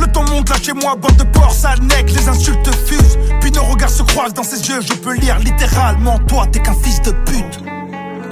Le 0.00 0.06
temps 0.06 0.24
monte 0.30 0.48
là 0.48 0.56
chez 0.62 0.72
moi, 0.72 0.96
bande 0.96 1.16
de 1.16 1.24
porc, 1.24 1.52
ça 1.52 1.74
nec, 1.76 2.10
les 2.10 2.28
insultes 2.28 2.74
fusent. 2.86 3.18
Puis 3.40 3.50
nos 3.52 3.64
regards 3.64 3.90
se 3.90 4.02
croisent 4.02 4.32
dans 4.32 4.42
ses 4.42 4.66
yeux, 4.68 4.80
je 4.80 4.94
peux 4.94 5.14
lire 5.14 5.38
littéralement. 5.38 6.18
Toi, 6.20 6.46
t'es 6.50 6.60
qu'un 6.60 6.74
fils 6.74 7.02
de 7.02 7.10
pute. 7.10 7.60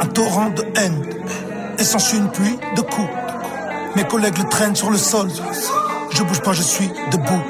Un 0.00 0.06
torrent 0.06 0.50
de 0.50 0.64
haine, 0.76 1.04
et 1.78 1.84
s'ensuit 1.84 2.18
une 2.18 2.30
pluie 2.30 2.58
de 2.74 2.80
coups. 2.80 3.08
Mes 3.96 4.04
collègues 4.04 4.38
le 4.38 4.44
traînent 4.44 4.76
sur 4.76 4.90
le 4.90 4.96
sol. 4.96 5.28
Je 6.10 6.22
bouge 6.22 6.40
pas, 6.40 6.52
je 6.52 6.62
suis 6.62 6.88
debout. 7.10 7.42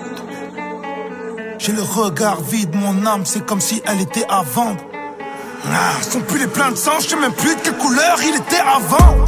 J'ai 1.59 1.73
le 1.73 1.83
regard 1.83 2.41
vide, 2.41 2.75
mon 2.75 3.07
âme, 3.07 3.23
c'est 3.25 3.45
comme 3.45 3.61
si 3.61 3.83
elle 3.87 4.01
était 4.01 4.27
à 4.29 4.43
vendre. 4.43 4.81
Ah, 5.67 5.93
son 6.03 6.21
pull 6.21 6.43
est 6.43 6.47
plein 6.47 6.71
de 6.71 6.77
sang, 6.77 6.93
je 7.01 7.09
sais 7.09 7.17
même 7.17 7.33
plus 7.33 7.55
de 7.55 7.61
quelle 7.61 7.77
couleur 7.77 8.19
il 8.23 8.37
était 8.37 8.63
avant. 8.67 9.27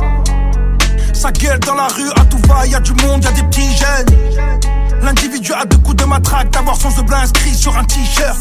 Sa 1.12 1.30
gueule 1.32 1.58
dans 1.60 1.74
la 1.74 1.88
rue, 1.88 2.10
à 2.16 2.24
tout 2.24 2.40
va, 2.48 2.66
y 2.66 2.74
a 2.74 2.80
du 2.80 2.92
monde, 3.04 3.22
y 3.22 3.26
a 3.26 3.32
des 3.32 3.42
petits 3.42 3.76
jeunes. 3.76 4.79
L'individu 5.02 5.52
a 5.52 5.64
deux 5.64 5.78
coups 5.78 5.96
de 5.96 6.04
matraque 6.04 6.50
d'avoir 6.50 6.76
son 6.76 6.90
bleu 7.02 7.16
inscrit 7.16 7.54
sur 7.54 7.76
un 7.76 7.84
t-shirt. 7.84 8.38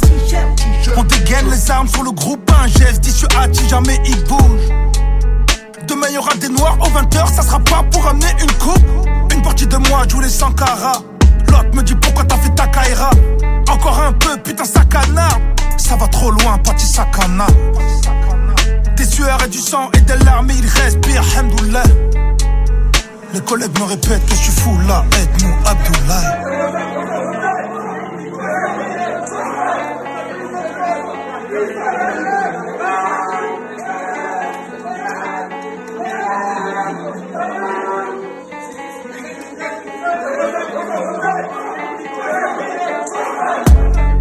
On 0.98 1.04
dégaine 1.04 1.50
les 1.50 1.72
armes 1.72 1.88
sur 1.88 2.04
le 2.04 2.12
groupe, 2.12 2.52
un 2.64 2.68
geste 2.68 3.02
dissuasif, 3.02 3.68
jamais 3.70 4.00
il 4.06 4.24
bouge. 4.26 4.70
Demain 5.88 6.10
y 6.10 6.18
aura 6.18 6.36
des 6.36 6.50
noirs 6.50 6.78
aux 6.80 6.90
20h, 6.90 7.34
ça 7.34 7.42
sera 7.42 7.60
pas 7.60 7.84
pour 7.92 8.06
amener 8.08 8.32
une 8.42 8.52
coupe. 8.54 8.86
Une 9.34 9.42
partie 9.42 9.68
de 9.68 9.78
moi 9.78 10.04
joue 10.08 10.20
les 10.20 10.30
100 10.30 10.52
carats. 10.52 11.02
L'autre 11.48 11.76
me 11.76 11.82
dit 11.82 11.96
pourquoi 11.96 12.24
t'as 12.26 12.38
fait 12.38 12.54
ta 12.56 12.68
kaira. 12.68 13.10
Encore 13.70 14.00
un 14.00 14.14
peu, 14.14 14.38
putain, 14.38 14.66
ça 14.66 14.82
canard. 14.86 15.40
Ça 15.78 15.96
va 15.96 16.08
trop 16.08 16.32
loin, 16.32 16.58
parti 16.60 16.86
sakana. 16.86 17.48
Des 18.96 19.06
sueurs 19.06 19.44
et 19.44 19.50
du 19.50 19.60
sang 19.60 19.90
et 19.96 20.02
des 20.02 20.18
larmes, 20.26 20.52
il 20.52 20.68
respire, 20.68 21.24
hamdoullah. 21.38 21.84
Les 23.32 23.42
collègues 23.42 23.78
me 23.80 23.84
répètent 23.86 24.26
que 24.26 24.32
je 24.32 24.36
suis 24.36 24.52
fou 24.52 24.76
là, 24.88 25.06
aide-nous 25.22 25.54
Abdoulaye. 25.66 26.50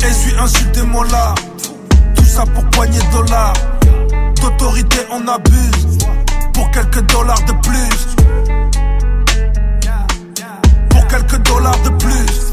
Essuie 0.02 0.34
insultez-moi 0.38 1.06
là, 1.10 1.34
tout 2.14 2.24
ça 2.24 2.44
pour 2.44 2.64
poignée 2.70 2.98
de 2.98 3.12
dollars. 3.12 3.54
D'autorité 4.42 4.98
on 5.10 5.26
abuse, 5.28 5.98
pour 6.52 6.70
quelques 6.70 7.02
dollars 7.10 7.42
de 7.46 7.52
plus. 7.66 8.57
Pour 11.08 11.16
quelques 11.16 11.42
dollars 11.42 11.82
de 11.84 11.88
plus. 11.88 12.52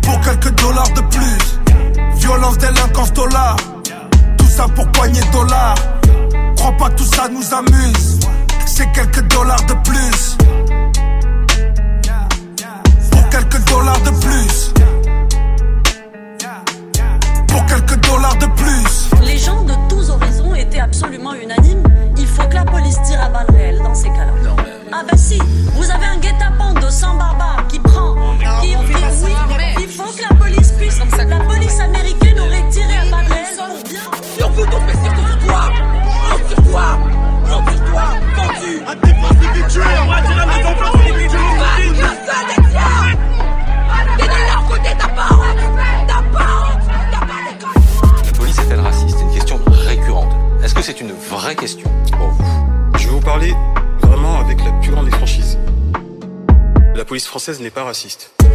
Pour 0.00 0.20
quelques 0.20 0.54
dollars 0.62 0.88
de 0.94 1.00
plus. 1.02 2.20
Violence, 2.20 2.56
délinquance, 2.56 3.12
dollars. 3.12 3.56
Tout 4.38 4.46
ça 4.46 4.66
pour 4.74 4.90
poigner 4.92 5.20
de 5.20 5.30
dollars. 5.30 5.74
Crois 6.56 6.72
pas 6.78 6.88
que 6.88 6.94
tout 6.94 7.04
ça 7.04 7.28
nous 7.28 7.54
amuse. 7.54 8.20
C'est 8.64 8.90
quelques 8.92 9.28
dollars 9.28 9.62
de 9.66 9.74
plus. 9.84 10.38
Pour 13.10 13.28
quelques 13.28 13.64
dollars 13.68 14.00
de 14.00 14.10
plus. 14.10 14.72
Pour 17.48 17.66
quelques 17.66 18.00
dollars 18.06 18.36
de 18.36 18.46
plus. 18.46 19.10
Les 19.26 19.36
gens 19.36 19.62
de 19.64 19.74
tous 19.90 20.08
horizons 20.08 20.54
étaient 20.54 20.80
absolument 20.80 21.34
unanimes. 21.34 21.82
Il 22.16 22.26
faut 22.26 22.48
que 22.48 22.54
la 22.54 22.64
police 22.64 22.98
tire 23.02 23.20
à 23.20 23.28
balles 23.28 23.50
réelles 23.54 23.82
dans 23.82 23.94
ces 23.94 24.08
cas-là. 24.08 24.63
Ah 24.96 25.02
bah 25.02 25.16
si, 25.16 25.36
vous 25.72 25.90
avez 25.90 26.06
un 26.06 26.18
guet-apens 26.18 26.74
de 26.74 26.88
100 26.88 27.16
barbares 27.16 27.66
qui 27.68 27.80
prend, 27.80 28.14
qui 28.62 28.76
oui, 28.76 29.32
il 29.80 29.88
faut 29.88 30.04
que 30.04 30.22
la 30.22 30.36
police 30.36 30.70
puisse, 30.78 31.00
la 31.00 31.40
police 31.40 31.80
américaine 31.80 32.38
aurait 32.38 32.68
tiré 32.70 32.98
à 32.98 33.10
balles 33.10 33.26
réelles 33.26 33.56
pour 33.56 33.90
bien. 33.90 34.02
Sur 34.38 34.48
vous 34.50 34.64
donc, 34.66 34.82
mais 34.86 34.92
sur 34.92 35.12
toi, 35.46 35.62
sur 36.48 36.62
toi, 36.62 36.98
on 37.44 37.70
sur 37.70 37.84
toi, 37.86 38.02
vendu. 38.36 38.82
À 38.86 38.94
défense 38.94 39.30
individuelle, 39.32 39.98
on 40.00 40.06
va 40.06 40.20
dire 40.20 40.40
à 40.40 40.46
défense 40.58 40.94
individuelle. 40.94 41.40
Personne 41.96 42.46
n'est 42.46 42.70
tiers. 42.70 43.18
T'es 44.16 44.26
de 44.26 44.38
leur 44.46 44.64
côté, 44.68 44.90
t'as 44.96 45.08
pas 45.08 45.34
honte, 45.34 45.58
t'as 46.06 46.38
pas 46.38 46.48
honte, 46.70 46.82
t'as 47.10 47.18
pas 47.18 47.40
d'école. 47.50 48.26
La 48.26 48.32
police 48.38 48.58
est-elle 48.60 48.80
raciste? 48.80 49.16
C'est 49.18 49.24
une 49.24 49.34
question 49.34 49.58
récurrente. 49.88 50.32
Est-ce 50.62 50.74
que 50.74 50.82
c'est 50.82 51.00
une 51.00 51.12
vraie 51.12 51.56
question? 51.56 51.90
Pour 52.16 52.28
vous 52.28 52.44
Je 52.96 53.08
vais 53.08 53.12
vous 53.12 53.20
parler 53.20 53.56
la 54.62 54.72
plus 54.80 54.90
grande 54.90 55.06
des 55.06 55.12
franchises. 55.12 55.58
La 56.94 57.04
police 57.04 57.26
française 57.26 57.60
n'est 57.60 57.70
pas 57.70 57.84
raciste. 57.84 58.30
C'est 58.40 58.48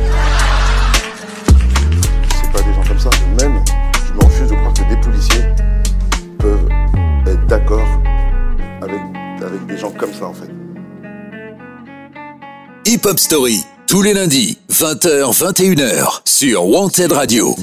pas 2.52 2.62
des 2.62 2.74
gens 2.74 2.84
comme 2.88 3.00
ça. 3.00 3.10
Même, 3.40 3.64
je 4.08 4.14
me 4.14 4.24
refuse 4.24 4.50
de 4.50 4.56
croire 4.56 4.74
que 4.74 4.84
des 4.90 4.98
policiers 5.02 5.44
peuvent 6.38 6.70
être 7.28 7.46
d'accord 7.48 7.88
avec, 8.82 9.02
avec 9.42 9.66
des 9.68 9.78
gens 9.78 9.92
comme 9.92 10.14
ça 10.14 10.28
en 10.28 10.34
fait. 10.34 10.50
Hip 12.86 13.06
Hop 13.06 13.20
Story, 13.20 13.64
tous 13.88 14.02
les 14.02 14.14
lundis, 14.14 14.58
20h, 14.72 15.38
21h, 15.38 16.22
sur 16.26 16.66
Wanted 16.66 17.12
Radio. 17.12 17.56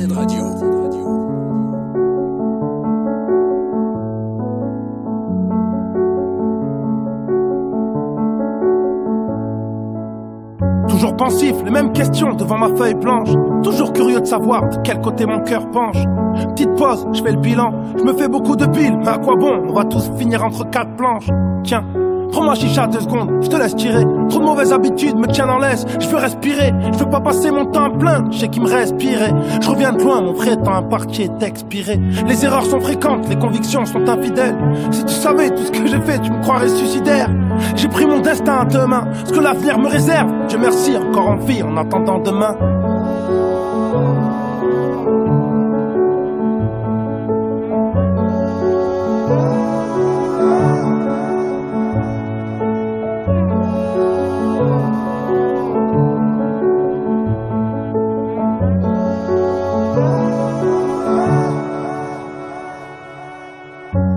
Toujours 11.06 11.16
pensif, 11.18 11.54
les 11.64 11.70
mêmes 11.70 11.92
questions 11.92 12.34
devant 12.34 12.58
ma 12.58 12.74
feuille 12.74 12.94
blanche. 12.94 13.28
Toujours 13.62 13.92
curieux 13.92 14.20
de 14.20 14.26
savoir 14.26 14.68
de 14.68 14.76
quel 14.82 15.00
côté 15.00 15.24
mon 15.24 15.38
cœur 15.38 15.70
penche. 15.70 16.02
Petite 16.48 16.74
pause, 16.74 17.06
je 17.12 17.22
fais 17.22 17.30
le 17.30 17.38
bilan. 17.38 17.72
Je 17.96 18.02
me 18.02 18.12
fais 18.12 18.26
beaucoup 18.26 18.56
de 18.56 18.66
piles, 18.66 18.98
mais 18.98 19.10
à 19.10 19.18
quoi 19.18 19.36
bon? 19.36 19.66
On 19.68 19.72
va 19.72 19.84
tous 19.84 20.10
finir 20.18 20.44
entre 20.44 20.68
quatre 20.68 20.96
planches. 20.96 21.30
Tiens, 21.62 21.84
prends-moi 22.30 22.54
chicha 22.54 22.86
deux 22.86 23.00
secondes, 23.00 23.30
je 23.42 23.48
te 23.48 23.56
laisse 23.56 23.76
tirer. 23.76 24.04
Trop 24.28 24.40
de 24.40 24.44
mauvaises 24.44 24.72
habitudes 24.72 25.16
me 25.16 25.26
tiennent 25.26 25.50
en 25.50 25.58
laisse. 25.58 25.84
Je 26.00 26.06
veux 26.08 26.16
respirer, 26.16 26.72
je 26.92 26.98
veux 26.98 27.10
pas 27.10 27.20
passer 27.20 27.50
mon 27.50 27.64
temps 27.66 27.90
plein. 27.90 28.24
Je 28.30 28.38
sais 28.38 28.48
qu'il 28.48 28.62
me 28.62 28.68
respirait. 28.68 29.32
Je 29.60 29.68
reviens 29.68 29.92
de 29.92 30.02
loin, 30.02 30.20
mon 30.20 30.32
vrai 30.32 30.56
temps 30.56 30.74
imparti 30.74 31.22
est 31.22 31.42
expiré. 31.42 32.00
Les 32.26 32.44
erreurs 32.44 32.64
sont 32.64 32.80
fréquentes, 32.80 33.28
les 33.28 33.36
convictions 33.36 33.84
sont 33.84 34.08
infidèles. 34.08 34.56
Si 34.90 35.04
tu 35.04 35.14
savais 35.14 35.50
tout 35.50 35.64
ce 35.64 35.70
que 35.70 35.86
j'ai 35.86 36.00
fait, 36.00 36.18
tu 36.20 36.30
me 36.30 36.40
croirais 36.42 36.68
suicidaire. 36.68 37.28
J'ai 37.74 37.88
pris 37.88 38.06
mon 38.06 38.20
destin 38.20 38.58
à 38.60 38.64
deux 38.64 38.86
mains, 38.86 39.06
ce 39.24 39.32
que 39.32 39.40
l'avenir 39.40 39.78
me 39.78 39.88
réserve. 39.88 40.30
Dieu 40.48 40.58
merci, 40.58 40.96
encore 40.96 41.28
en 41.28 41.36
vie 41.36 41.62
en 41.62 41.76
attendant 41.76 42.18
demain. 42.18 42.56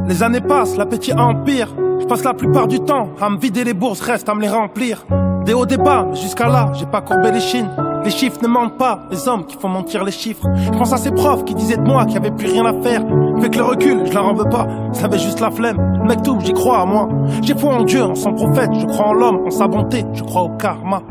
Les 0.09 0.23
années 0.23 0.41
passent, 0.41 0.75
l'appétit 0.75 1.13
empire. 1.13 1.67
Je 1.99 2.05
passe 2.07 2.23
la 2.23 2.33
plupart 2.33 2.67
du 2.67 2.79
temps 2.79 3.11
à 3.21 3.29
me 3.29 3.37
vider 3.37 3.63
les 3.63 3.75
bourses, 3.75 4.01
reste 4.01 4.27
à 4.27 4.33
me 4.33 4.41
les 4.41 4.49
remplir. 4.49 5.05
Des 5.49 5.55
hauts 5.55 5.65
débats, 5.65 6.05
mais 6.07 6.15
jusqu'à 6.15 6.47
là, 6.47 6.71
j'ai 6.75 6.85
pas 6.85 7.01
courbé 7.01 7.31
les 7.31 7.39
chines. 7.39 7.71
Les 8.05 8.11
chiffres 8.11 8.37
ne 8.43 8.47
mentent 8.47 8.77
pas, 8.77 8.99
les 9.09 9.27
hommes 9.27 9.47
qui 9.47 9.57
font 9.57 9.67
mentir 9.67 10.03
les 10.03 10.11
chiffres. 10.11 10.45
Je 10.55 10.69
pense 10.69 10.93
à 10.93 10.97
ces 10.97 11.09
profs 11.09 11.43
qui 11.43 11.55
disaient 11.55 11.77
de 11.77 11.81
moi 11.81 12.05
qu'il 12.05 12.13
y 12.13 12.17
avait 12.17 12.29
plus 12.29 12.51
rien 12.51 12.67
à 12.67 12.73
faire. 12.83 13.01
Avec 13.35 13.55
le 13.55 13.63
recul, 13.63 14.05
je 14.05 14.13
leur 14.13 14.27
en 14.27 14.35
pas, 14.35 14.67
ça 14.91 15.05
avait 15.05 15.17
juste 15.17 15.39
la 15.39 15.49
flemme. 15.49 16.03
Mec 16.05 16.21
tout, 16.21 16.37
j'y 16.41 16.53
crois 16.53 16.81
à 16.81 16.85
moi? 16.85 17.09
J'ai 17.41 17.55
foi 17.55 17.73
en 17.73 17.81
Dieu, 17.81 18.03
en 18.03 18.13
son 18.13 18.31
prophète, 18.33 18.69
je 18.79 18.85
crois 18.85 19.07
en 19.07 19.13
l'homme, 19.13 19.39
en 19.47 19.49
sa 19.49 19.67
bonté, 19.67 20.05
je 20.13 20.21
crois 20.21 20.43
au 20.43 20.49
karma. 20.49 21.01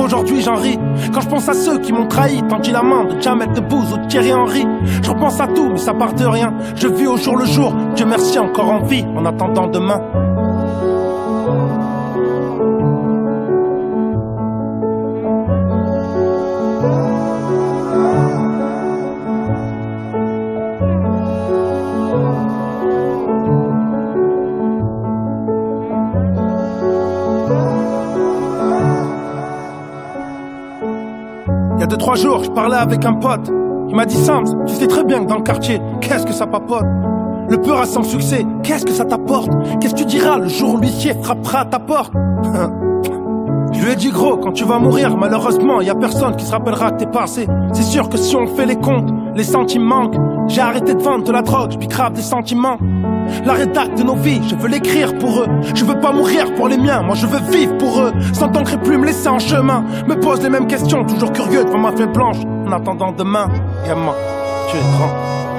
Aujourd'hui 0.00 0.42
j'en 0.42 0.56
ris, 0.56 0.80
quand 1.14 1.20
je 1.20 1.28
pense 1.28 1.48
à 1.48 1.54
ceux 1.54 1.78
qui 1.78 1.92
m'ont 1.92 2.08
trahi, 2.08 2.42
tendu 2.48 2.72
la 2.72 2.82
main 2.82 3.04
de 3.04 3.20
Jamel 3.20 3.52
Debbouze 3.52 3.92
ou 3.92 3.98
de 3.98 4.06
Thierry 4.08 4.32
Henry. 4.32 4.66
Je 4.82 5.10
repense 5.10 5.40
à 5.40 5.46
tout, 5.46 5.68
mais 5.70 5.78
ça 5.78 5.94
part 5.94 6.12
de 6.12 6.24
rien. 6.24 6.52
Je 6.74 6.88
vis 6.88 7.06
au 7.06 7.16
jour 7.18 7.36
le 7.36 7.44
jour, 7.44 7.72
Dieu 7.94 8.04
merci 8.04 8.36
encore 8.40 8.68
en 8.68 8.82
vie, 8.82 9.06
en 9.16 9.24
attendant 9.24 9.68
demain. 9.68 10.00
Trois 32.06 32.14
jours, 32.14 32.44
je 32.44 32.50
parlais 32.52 32.76
avec 32.76 33.04
un 33.04 33.14
pote. 33.14 33.50
Il 33.88 33.96
m'a 33.96 34.06
dit 34.06 34.14
Sams, 34.14 34.64
tu 34.64 34.74
sais 34.74 34.86
très 34.86 35.02
bien 35.02 35.24
que 35.24 35.28
dans 35.28 35.38
le 35.38 35.42
quartier, 35.42 35.80
qu'est-ce 36.00 36.24
que 36.24 36.32
ça 36.32 36.46
papote? 36.46 36.84
Le 37.48 37.56
peur 37.56 37.80
à 37.80 37.84
sans 37.84 38.04
succès, 38.04 38.46
qu'est-ce 38.62 38.86
que 38.86 38.92
ça 38.92 39.04
t'apporte? 39.04 39.50
Qu'est-ce 39.80 39.92
que 39.92 39.98
tu 39.98 40.04
diras 40.04 40.38
le 40.38 40.46
jour 40.46 40.74
où 40.74 40.76
l'huissier 40.76 41.14
frappera 41.20 41.62
à 41.62 41.64
ta 41.64 41.80
porte? 41.80 42.12
Je 43.72 43.84
lui 43.84 43.90
ai 43.90 43.96
dit 43.96 44.10
gros, 44.10 44.36
quand 44.36 44.52
tu 44.52 44.62
vas 44.62 44.78
mourir, 44.78 45.16
malheureusement, 45.16 45.80
y 45.80 45.90
a 45.90 45.96
personne 45.96 46.36
qui 46.36 46.46
se 46.46 46.52
rappellera 46.52 46.92
que 46.92 46.98
t'es 46.98 47.10
passé. 47.10 47.48
C'est 47.72 47.82
sûr 47.82 48.08
que 48.08 48.18
si 48.18 48.36
on 48.36 48.46
fait 48.46 48.66
les 48.66 48.76
comptes, 48.76 49.10
les 49.34 49.42
centimes 49.42 49.82
manquent. 49.82 50.14
J'ai 50.48 50.60
arrêté 50.60 50.94
de 50.94 51.02
vendre 51.02 51.24
de 51.24 51.32
la 51.32 51.42
drogue, 51.42 51.72
je 51.80 51.86
grave 51.88 52.12
des 52.12 52.22
sentiments. 52.22 52.78
La 53.44 53.54
rédac 53.54 53.94
de 53.94 54.02
nos 54.02 54.14
vies, 54.14 54.40
je 54.48 54.54
veux 54.54 54.68
l'écrire 54.68 55.16
pour 55.18 55.40
eux. 55.40 55.46
Je 55.74 55.84
veux 55.84 55.98
pas 55.98 56.12
mourir 56.12 56.54
pour 56.54 56.68
les 56.68 56.78
miens, 56.78 57.02
moi 57.02 57.14
je 57.16 57.26
veux 57.26 57.40
vivre 57.50 57.76
pour 57.78 58.00
eux. 58.00 58.12
Sans 58.32 58.48
t'ancrer 58.48 58.78
plus, 58.78 58.96
me 58.96 59.06
laisser 59.06 59.28
en 59.28 59.38
chemin. 59.38 59.84
Me 60.06 60.14
pose 60.14 60.42
les 60.42 60.48
mêmes 60.48 60.66
questions, 60.66 61.04
toujours 61.04 61.32
curieux 61.32 61.64
devant 61.64 61.78
ma 61.78 61.92
feuille 61.92 62.12
blanche. 62.12 62.38
En 62.66 62.72
attendant 62.72 63.12
demain, 63.12 63.48
gamin, 63.86 64.14
tu 64.70 64.76
es 64.76 64.80
grand. 64.80 65.55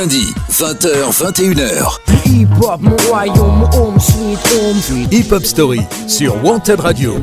Tous 0.00 0.08
les 0.08 0.16
lundis, 0.16 0.34
20h, 0.50 1.10
21h, 1.12 1.98
Hip 2.24 2.48
hop, 2.62 2.80
mon 2.80 2.96
royaume, 3.08 3.68
home 3.74 3.98
sweet 3.98 4.38
home 4.54 4.76
sweet. 4.80 5.12
Hip 5.12 5.32
Hop 5.32 5.44
Story 5.44 5.80
sur 6.08 6.42
Wanted 6.42 6.80
Radio. 6.80 7.16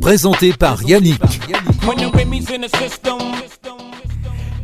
Présenté 0.00 0.52
par 0.52 0.82
Yannick. 0.82 1.20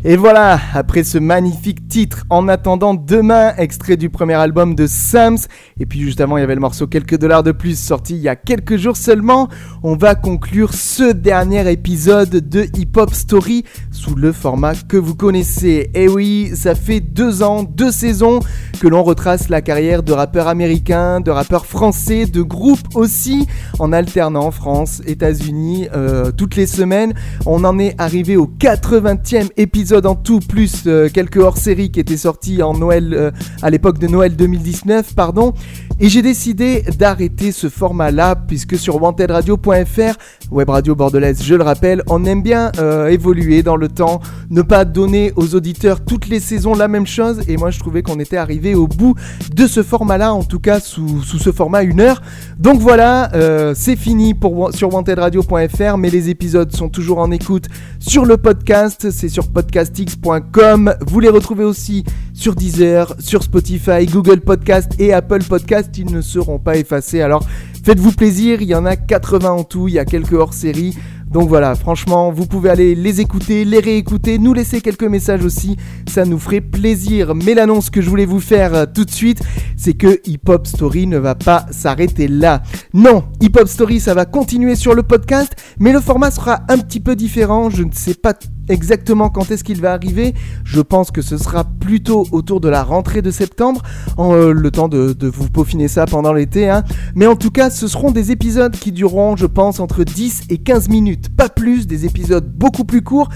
Et 0.04 0.16
voilà, 0.16 0.60
après 0.72 1.04
ce 1.04 1.18
magnifique 1.18 1.88
titre, 1.88 2.24
en 2.30 2.48
attendant 2.48 2.94
demain, 2.94 3.54
extrait 3.56 3.96
du 3.96 4.08
premier 4.08 4.34
album 4.34 4.74
de 4.74 4.86
Sams, 4.86 5.38
et 5.78 5.86
puis 5.86 6.00
juste 6.00 6.20
avant 6.20 6.36
il 6.36 6.40
y 6.40 6.44
avait 6.44 6.54
le 6.54 6.60
morceau 6.60 6.86
Quelques 6.86 7.18
dollars 7.18 7.42
de 7.42 7.52
plus 7.52 7.78
sorti 7.78 8.14
il 8.14 8.22
y 8.22 8.28
a 8.28 8.36
quelques 8.36 8.76
jours 8.76 8.96
seulement, 8.96 9.48
on 9.82 9.96
va 9.96 10.14
conclure 10.14 10.74
ce 10.74 11.12
dernier 11.12 11.70
épisode 11.70 12.30
de 12.30 12.66
Hip 12.76 12.96
Hop 12.96 13.12
Story 13.12 13.64
sous 13.90 14.14
le 14.14 14.32
format 14.32 14.74
que 14.74 14.96
vous 14.96 15.14
connaissez. 15.14 15.90
Et 15.94 16.08
oui, 16.08 16.50
ça 16.54 16.74
fait 16.74 17.00
deux 17.00 17.42
ans, 17.42 17.62
deux 17.62 17.90
saisons 17.90 18.40
que 18.80 18.88
l'on 18.88 19.02
retrace 19.02 19.48
la 19.48 19.62
carrière 19.62 20.02
de 20.02 20.12
rappeurs 20.12 20.48
américains, 20.48 21.20
de 21.20 21.30
rappeurs 21.30 21.66
français, 21.66 22.26
de 22.26 22.42
groupes 22.42 22.94
aussi, 22.94 23.46
en 23.78 23.92
alternant 23.92 24.50
France, 24.50 25.02
États-Unis, 25.06 25.88
euh, 25.94 26.30
toutes 26.30 26.56
les 26.56 26.66
semaines. 26.66 27.14
On 27.46 27.64
en 27.64 27.78
est 27.78 27.94
arrivé 27.98 28.36
au 28.36 28.46
80e 28.46 29.48
épisode 29.56 30.06
en 30.06 30.14
tout, 30.14 30.40
plus 30.40 30.84
euh, 30.86 31.08
quelques 31.12 31.38
hors-séries 31.38 31.90
qui 31.90 32.00
étaient 32.00 32.16
sortis 32.16 32.62
en 32.62 32.74
Noël, 32.74 33.14
euh, 33.14 33.30
à 33.62 33.70
l'époque 33.70 33.98
de 33.98 34.06
Noël 34.06 34.36
2019, 34.36 35.14
pardon. 35.14 35.54
Et 35.98 36.10
j'ai 36.10 36.20
décidé 36.20 36.84
d'arrêter 36.98 37.52
ce 37.52 37.70
format-là, 37.70 38.34
puisque 38.36 38.76
sur 38.76 39.00
wantedradio.fr, 39.02 40.50
web 40.50 40.68
radio 40.68 40.94
bordelaise, 40.94 41.42
je 41.42 41.54
le 41.54 41.62
rappelle, 41.64 42.02
on 42.08 42.26
aime 42.26 42.42
bien 42.42 42.70
euh, 42.78 43.08
évoluer 43.08 43.62
dans 43.62 43.76
le 43.76 43.88
temps, 43.88 44.20
ne 44.50 44.60
pas 44.60 44.84
donner 44.84 45.32
aux 45.36 45.54
auditeurs 45.54 46.04
toutes 46.04 46.28
les 46.28 46.38
saisons 46.38 46.74
la 46.74 46.86
même 46.86 47.06
chose. 47.06 47.40
Et 47.48 47.56
moi, 47.56 47.70
je 47.70 47.78
trouvais 47.78 48.02
qu'on 48.02 48.20
était 48.20 48.36
arrivé 48.36 48.74
au 48.74 48.86
bout 48.86 49.14
de 49.54 49.66
ce 49.66 49.82
format-là, 49.82 50.34
en 50.34 50.44
tout 50.44 50.58
cas 50.60 50.80
sous, 50.80 51.22
sous 51.22 51.38
ce 51.38 51.50
format 51.50 51.82
une 51.82 52.00
heure. 52.00 52.20
Donc 52.58 52.80
voilà, 52.80 53.32
euh, 53.34 53.72
c'est 53.74 53.96
fini 53.96 54.34
pour, 54.34 54.74
sur 54.74 54.92
wantedradio.fr, 54.92 55.96
mais 55.96 56.10
les 56.10 56.28
épisodes 56.28 56.70
sont 56.76 56.90
toujours 56.90 57.20
en 57.20 57.30
écoute 57.30 57.68
sur 58.00 58.26
le 58.26 58.36
podcast, 58.36 59.10
c'est 59.10 59.30
sur 59.30 59.48
podcastx.com. 59.48 60.94
Vous 61.06 61.20
les 61.20 61.30
retrouvez 61.30 61.64
aussi 61.64 62.04
sur 62.34 62.54
Deezer, 62.54 63.14
sur 63.18 63.42
Spotify, 63.42 64.04
Google 64.04 64.42
Podcast 64.42 64.92
et 64.98 65.14
Apple 65.14 65.42
Podcast. 65.42 65.55
Ils 65.98 66.12
ne 66.12 66.20
seront 66.20 66.58
pas 66.58 66.76
effacés. 66.76 67.20
Alors 67.20 67.44
faites-vous 67.84 68.12
plaisir, 68.12 68.62
il 68.62 68.68
y 68.68 68.74
en 68.74 68.84
a 68.84 68.96
80 68.96 69.50
en 69.50 69.64
tout, 69.64 69.88
il 69.88 69.94
y 69.94 69.98
a 69.98 70.04
quelques 70.04 70.34
hors-séries. 70.34 70.96
Donc 71.30 71.48
voilà, 71.48 71.74
franchement, 71.74 72.30
vous 72.30 72.46
pouvez 72.46 72.70
aller 72.70 72.94
les 72.94 73.20
écouter, 73.20 73.64
les 73.64 73.80
réécouter, 73.80 74.38
nous 74.38 74.54
laisser 74.54 74.80
quelques 74.80 75.04
messages 75.04 75.44
aussi, 75.44 75.76
ça 76.08 76.24
nous 76.24 76.38
ferait 76.38 76.60
plaisir. 76.60 77.34
Mais 77.34 77.54
l'annonce 77.54 77.90
que 77.90 78.00
je 78.00 78.08
voulais 78.08 78.26
vous 78.26 78.40
faire 78.40 78.74
euh, 78.74 78.86
tout 78.86 79.04
de 79.04 79.10
suite, 79.10 79.42
c'est 79.76 79.94
que 79.94 80.20
Hip 80.24 80.48
Hop 80.48 80.66
Story 80.66 81.06
ne 81.06 81.18
va 81.18 81.34
pas 81.34 81.66
s'arrêter 81.72 82.28
là. 82.28 82.62
Non, 82.94 83.24
Hip 83.40 83.58
Hop 83.58 83.68
Story, 83.68 83.98
ça 83.98 84.14
va 84.14 84.24
continuer 84.24 84.76
sur 84.76 84.94
le 84.94 85.02
podcast, 85.02 85.56
mais 85.80 85.92
le 85.92 86.00
format 86.00 86.30
sera 86.30 86.60
un 86.68 86.78
petit 86.78 87.00
peu 87.00 87.16
différent. 87.16 87.70
Je 87.70 87.82
ne 87.82 87.92
sais 87.92 88.14
pas 88.14 88.32
exactement 88.68 89.30
quand 89.30 89.50
est-ce 89.50 89.64
qu'il 89.64 89.80
va 89.80 89.92
arriver. 89.92 90.34
Je 90.64 90.80
pense 90.80 91.10
que 91.10 91.22
ce 91.22 91.38
sera 91.38 91.64
plutôt 91.64 92.26
autour 92.32 92.60
de 92.60 92.68
la 92.68 92.82
rentrée 92.82 93.22
de 93.22 93.30
septembre, 93.30 93.82
en, 94.16 94.34
euh, 94.34 94.52
le 94.52 94.70
temps 94.70 94.88
de, 94.88 95.14
vous 95.26 95.48
peaufiner 95.48 95.88
ça 95.88 96.06
pendant 96.06 96.32
l'été. 96.32 96.68
Hein. 96.68 96.84
Mais 97.14 97.26
en 97.26 97.36
tout 97.36 97.50
cas, 97.50 97.70
ce 97.70 97.88
seront 97.88 98.10
des 98.10 98.30
épisodes 98.30 98.76
qui 98.76 98.92
dureront, 98.92 99.36
je 99.36 99.46
pense, 99.46 99.80
entre 99.80 100.04
10 100.04 100.44
et 100.50 100.58
15 100.58 100.88
minutes, 100.88 101.28
pas 101.34 101.48
plus, 101.48 101.86
des 101.86 102.06
épisodes 102.06 102.46
beaucoup 102.46 102.84
plus 102.84 103.02
courts. 103.02 103.28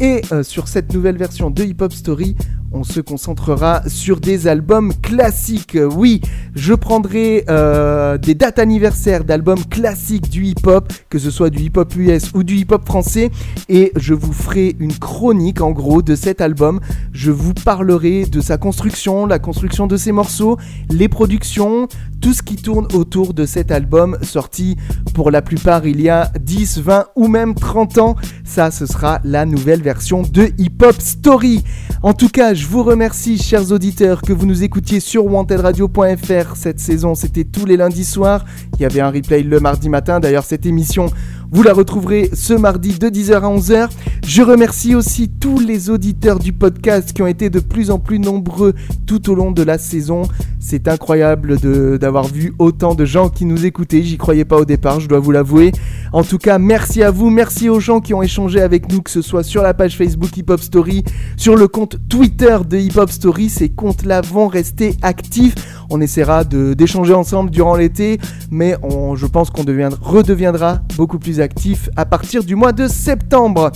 Et 0.00 0.22
euh, 0.32 0.42
sur 0.42 0.68
cette 0.68 0.92
nouvelle 0.92 1.16
version 1.16 1.50
de 1.50 1.62
Hip 1.62 1.76
Hop 1.80 1.92
Story, 1.92 2.36
on 2.72 2.84
se 2.84 3.00
concentrera 3.00 3.82
sur 3.86 4.20
des 4.20 4.46
albums 4.46 4.92
classiques. 5.02 5.76
Oui, 5.94 6.20
je 6.54 6.72
prendrai 6.74 7.44
euh, 7.48 8.16
des 8.18 8.34
dates 8.34 8.58
anniversaires 8.58 9.24
d'albums 9.24 9.64
classiques 9.66 10.30
du 10.30 10.46
hip-hop, 10.46 10.92
que 11.10 11.18
ce 11.18 11.30
soit 11.30 11.50
du 11.50 11.64
hip-hop 11.64 11.94
US 11.96 12.30
ou 12.34 12.42
du 12.42 12.56
hip-hop 12.56 12.86
français, 12.86 13.30
et 13.68 13.92
je 13.96 14.14
vous 14.14 14.32
ferai 14.32 14.71
une 14.78 14.94
chronique 14.94 15.60
en 15.60 15.70
gros 15.70 16.02
de 16.02 16.14
cet 16.14 16.40
album. 16.40 16.80
Je 17.12 17.30
vous 17.30 17.54
parlerai 17.54 18.24
de 18.24 18.40
sa 18.40 18.56
construction, 18.56 19.26
la 19.26 19.38
construction 19.38 19.86
de 19.86 19.96
ses 19.96 20.12
morceaux, 20.12 20.56
les 20.90 21.08
productions, 21.08 21.88
tout 22.20 22.32
ce 22.32 22.42
qui 22.42 22.56
tourne 22.56 22.86
autour 22.94 23.34
de 23.34 23.46
cet 23.46 23.70
album 23.70 24.16
sorti 24.22 24.76
pour 25.14 25.30
la 25.30 25.42
plupart 25.42 25.86
il 25.86 26.00
y 26.00 26.08
a 26.08 26.30
10, 26.40 26.78
20 26.80 27.06
ou 27.16 27.28
même 27.28 27.54
30 27.54 27.98
ans. 27.98 28.16
Ça, 28.44 28.70
ce 28.70 28.86
sera 28.86 29.20
la 29.24 29.44
nouvelle 29.44 29.82
version 29.82 30.22
de 30.22 30.50
Hip 30.58 30.82
Hop 30.82 30.96
Story. 31.00 31.62
En 32.02 32.14
tout 32.14 32.28
cas, 32.28 32.54
je 32.54 32.66
vous 32.66 32.82
remercie, 32.82 33.38
chers 33.38 33.72
auditeurs, 33.72 34.22
que 34.22 34.32
vous 34.32 34.46
nous 34.46 34.62
écoutiez 34.62 35.00
sur 35.00 35.26
wantedradio.fr. 35.26 36.56
Cette 36.56 36.80
saison, 36.80 37.14
c'était 37.14 37.44
tous 37.44 37.64
les 37.64 37.76
lundis 37.76 38.04
soirs. 38.04 38.44
Il 38.74 38.82
y 38.82 38.84
avait 38.84 39.00
un 39.00 39.10
replay 39.10 39.42
le 39.42 39.60
mardi 39.60 39.88
matin. 39.88 40.20
D'ailleurs, 40.20 40.44
cette 40.44 40.66
émission, 40.66 41.06
vous 41.52 41.62
la 41.62 41.74
retrouverez 41.74 42.30
ce 42.32 42.54
mardi 42.54 42.98
de 42.98 43.08
10h 43.08 43.34
à 43.34 43.40
11h. 43.40 43.88
Je 44.26 44.40
remercie 44.40 44.94
aussi 44.94 45.28
tous 45.28 45.58
les 45.58 45.90
auditeurs 45.90 46.38
du 46.38 46.54
podcast 46.54 47.12
qui 47.12 47.20
ont 47.20 47.26
été 47.26 47.50
de 47.50 47.60
plus 47.60 47.90
en 47.90 47.98
plus 47.98 48.18
nombreux 48.18 48.72
tout 49.06 49.30
au 49.30 49.34
long 49.34 49.50
de 49.50 49.62
la 49.62 49.76
saison. 49.76 50.22
C'est 50.58 50.88
incroyable 50.88 51.58
d'avoir 51.98 52.26
vu 52.26 52.54
autant 52.58 52.94
de 52.94 53.04
gens 53.04 53.28
qui 53.28 53.44
nous 53.44 53.66
écoutaient. 53.66 54.02
J'y 54.02 54.16
croyais 54.16 54.46
pas 54.46 54.56
au 54.56 54.64
départ, 54.64 55.00
je 55.00 55.08
dois 55.08 55.18
vous 55.18 55.32
l'avouer. 55.32 55.72
En 56.14 56.22
tout 56.22 56.38
cas, 56.38 56.58
merci 56.58 57.02
à 57.02 57.10
vous, 57.10 57.28
merci 57.28 57.68
aux 57.68 57.80
gens 57.80 58.00
qui 58.00 58.14
ont 58.14 58.22
échangé 58.22 58.62
avec 58.62 58.90
nous, 58.90 59.02
que 59.02 59.10
ce 59.10 59.20
soit 59.20 59.42
sur 59.42 59.62
la 59.62 59.74
page 59.74 59.98
Facebook 59.98 60.34
Hip 60.36 60.46
Hop 60.48 60.60
Story, 60.60 61.04
sur 61.36 61.56
le 61.56 61.68
compte 61.68 61.98
Twitter 62.08 62.56
de 62.66 62.78
Hip 62.78 62.96
Hop 62.96 63.10
Story. 63.10 63.50
Ces 63.50 63.68
comptes-là 63.68 64.22
vont 64.22 64.46
rester 64.46 64.96
actifs. 65.02 65.54
On 65.90 66.00
essaiera 66.00 66.44
d'échanger 66.44 67.12
ensemble 67.12 67.50
durant 67.50 67.74
l'été, 67.74 68.18
mais 68.50 68.76
on, 68.82 69.16
je 69.16 69.26
pense 69.26 69.50
qu'on 69.50 69.64
redeviendra 70.00 70.80
beaucoup 70.96 71.18
plus 71.18 71.41
actif 71.42 71.90
à 71.96 72.06
partir 72.06 72.44
du 72.44 72.54
mois 72.54 72.72
de 72.72 72.88
septembre. 72.88 73.72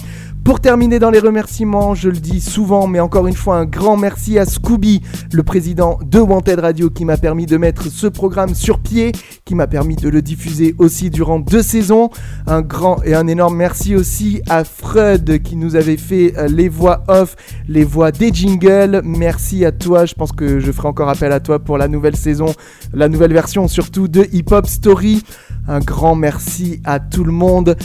Pour 0.47 0.61
terminer 0.61 1.01
dans 1.01 1.11
les 1.11 1.19
remerciements, 1.19 1.97
je 1.97 2.09
le 2.09 2.19
dis 2.19 2.41
souvent, 2.41 2.87
mais 2.87 3.01
encore 3.01 3.27
une 3.27 3.35
fois, 3.35 3.57
un 3.57 3.65
grand 3.65 3.97
merci 3.97 4.39
à 4.39 4.45
Scooby, 4.45 5.03
le 5.33 5.43
président 5.43 5.99
de 6.05 6.21
Wanted 6.21 6.61
Radio, 6.61 6.89
qui 6.89 7.05
m'a 7.05 7.17
permis 7.17 7.47
de 7.47 7.57
mettre 7.57 7.91
ce 7.91 8.07
programme 8.07 8.55
sur 8.55 8.79
pied, 8.79 9.11
qui 9.45 9.57
m'a 9.57 9.67
permis 9.67 9.97
de 9.97 10.09
le 10.09 10.23
diffuser 10.23 10.77
aussi 10.79 11.11
durant 11.11 11.41
deux 11.41 11.63
saisons. 11.63 12.11
Un 12.47 12.63
grand 12.63 13.03
et 13.03 13.17
un 13.17 13.27
énorme 13.27 13.57
merci 13.57 13.97
aussi 13.97 14.41
à 14.49 14.63
Freud, 14.63 15.43
qui 15.43 15.57
nous 15.57 15.75
avait 15.75 15.97
fait 15.97 16.35
euh, 16.39 16.47
les 16.47 16.69
voix 16.69 17.03
off, 17.09 17.35
les 17.67 17.83
voix 17.83 18.13
des 18.13 18.33
jingles. 18.33 19.03
Merci 19.05 19.65
à 19.65 19.73
toi, 19.73 20.07
je 20.07 20.15
pense 20.15 20.31
que 20.31 20.61
je 20.61 20.71
ferai 20.71 20.87
encore 20.87 21.09
appel 21.09 21.33
à 21.33 21.41
toi 21.41 21.59
pour 21.59 21.77
la 21.77 21.89
nouvelle 21.89 22.17
saison, 22.17 22.55
la 22.95 23.09
nouvelle 23.09 23.33
version 23.33 23.67
surtout 23.67 24.07
de 24.07 24.29
Hip 24.33 24.53
Hop 24.53 24.69
Story. 24.69 25.25
Un 25.67 25.81
grand 25.81 26.15
merci 26.15 26.81
à 26.85 27.01
tout 27.01 27.25
le 27.25 27.33
monde. 27.33 27.77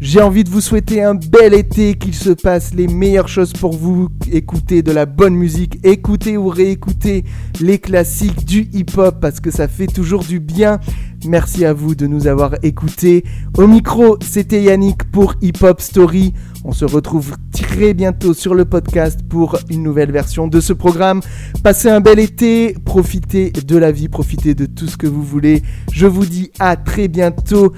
J'ai 0.00 0.22
envie 0.22 0.44
de 0.44 0.48
vous 0.48 0.62
souhaiter 0.62 1.02
un 1.02 1.14
bel 1.14 1.52
été, 1.52 1.94
qu'il 1.94 2.14
se 2.14 2.30
passe 2.30 2.72
les 2.72 2.88
meilleures 2.88 3.28
choses 3.28 3.52
pour 3.52 3.76
vous. 3.76 4.08
Écoutez 4.32 4.82
de 4.82 4.92
la 4.92 5.04
bonne 5.04 5.34
musique, 5.34 5.78
écoutez 5.84 6.38
ou 6.38 6.48
réécoutez 6.48 7.22
les 7.60 7.78
classiques 7.78 8.46
du 8.46 8.70
hip-hop 8.72 9.16
parce 9.20 9.40
que 9.40 9.50
ça 9.50 9.68
fait 9.68 9.88
toujours 9.88 10.24
du 10.24 10.40
bien. 10.40 10.80
Merci 11.26 11.66
à 11.66 11.74
vous 11.74 11.94
de 11.94 12.06
nous 12.06 12.26
avoir 12.26 12.54
écoutés. 12.62 13.24
Au 13.58 13.66
micro, 13.66 14.16
c'était 14.22 14.62
Yannick 14.62 15.04
pour 15.10 15.34
Hip 15.42 15.62
Hop 15.62 15.82
Story. 15.82 16.32
On 16.64 16.72
se 16.72 16.86
retrouve 16.86 17.36
très 17.52 17.92
bientôt 17.92 18.32
sur 18.32 18.54
le 18.54 18.64
podcast 18.64 19.20
pour 19.28 19.58
une 19.68 19.82
nouvelle 19.82 20.12
version 20.12 20.48
de 20.48 20.60
ce 20.60 20.72
programme. 20.72 21.20
Passez 21.62 21.90
un 21.90 22.00
bel 22.00 22.18
été, 22.18 22.74
profitez 22.86 23.50
de 23.50 23.76
la 23.76 23.92
vie, 23.92 24.08
profitez 24.08 24.54
de 24.54 24.64
tout 24.64 24.86
ce 24.86 24.96
que 24.96 25.06
vous 25.06 25.22
voulez. 25.22 25.62
Je 25.92 26.06
vous 26.06 26.24
dis 26.24 26.50
à 26.58 26.76
très 26.76 27.08
bientôt. 27.08 27.74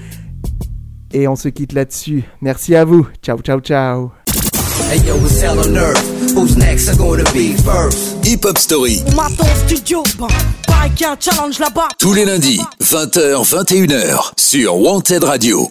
Et 1.13 1.27
on 1.27 1.35
se 1.35 1.47
quitte 1.47 1.73
là-dessus. 1.73 2.23
Merci 2.41 2.75
à 2.75 2.85
vous. 2.85 3.07
Ciao, 3.21 3.37
ciao, 3.39 3.59
ciao. 3.59 4.11
Hey 4.91 4.99
yo, 5.05 5.15
it's 5.17 5.41
hell 5.41 5.59
on 5.59 5.77
earth. 5.77 6.03
Who's 6.35 6.57
next? 6.57 6.89
Are 6.89 6.97
gonna 6.97 7.23
be 7.31 7.55
first? 7.55 8.25
Hip 8.25 8.43
Hop 8.45 8.57
Story. 8.57 9.03
On 9.07 9.15
m'attend 9.15 9.43
au 9.43 9.67
studio, 9.67 10.03
un 11.05 11.15
challenge 11.19 11.59
là-bas. 11.59 11.87
Tous 11.99 12.13
les 12.13 12.25
lundis, 12.25 12.61
20h, 12.81 13.43
21h, 13.43 14.31
sur 14.37 14.75
Wanted 14.77 15.23
Radio. 15.23 15.67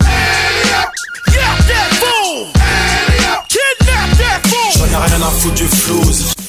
J'en 4.76 4.84
ai 4.86 4.96
rien 4.96 5.22
à 5.22 5.30
foutre 5.30 5.54
du 5.54 5.64
flouze. 5.64 6.41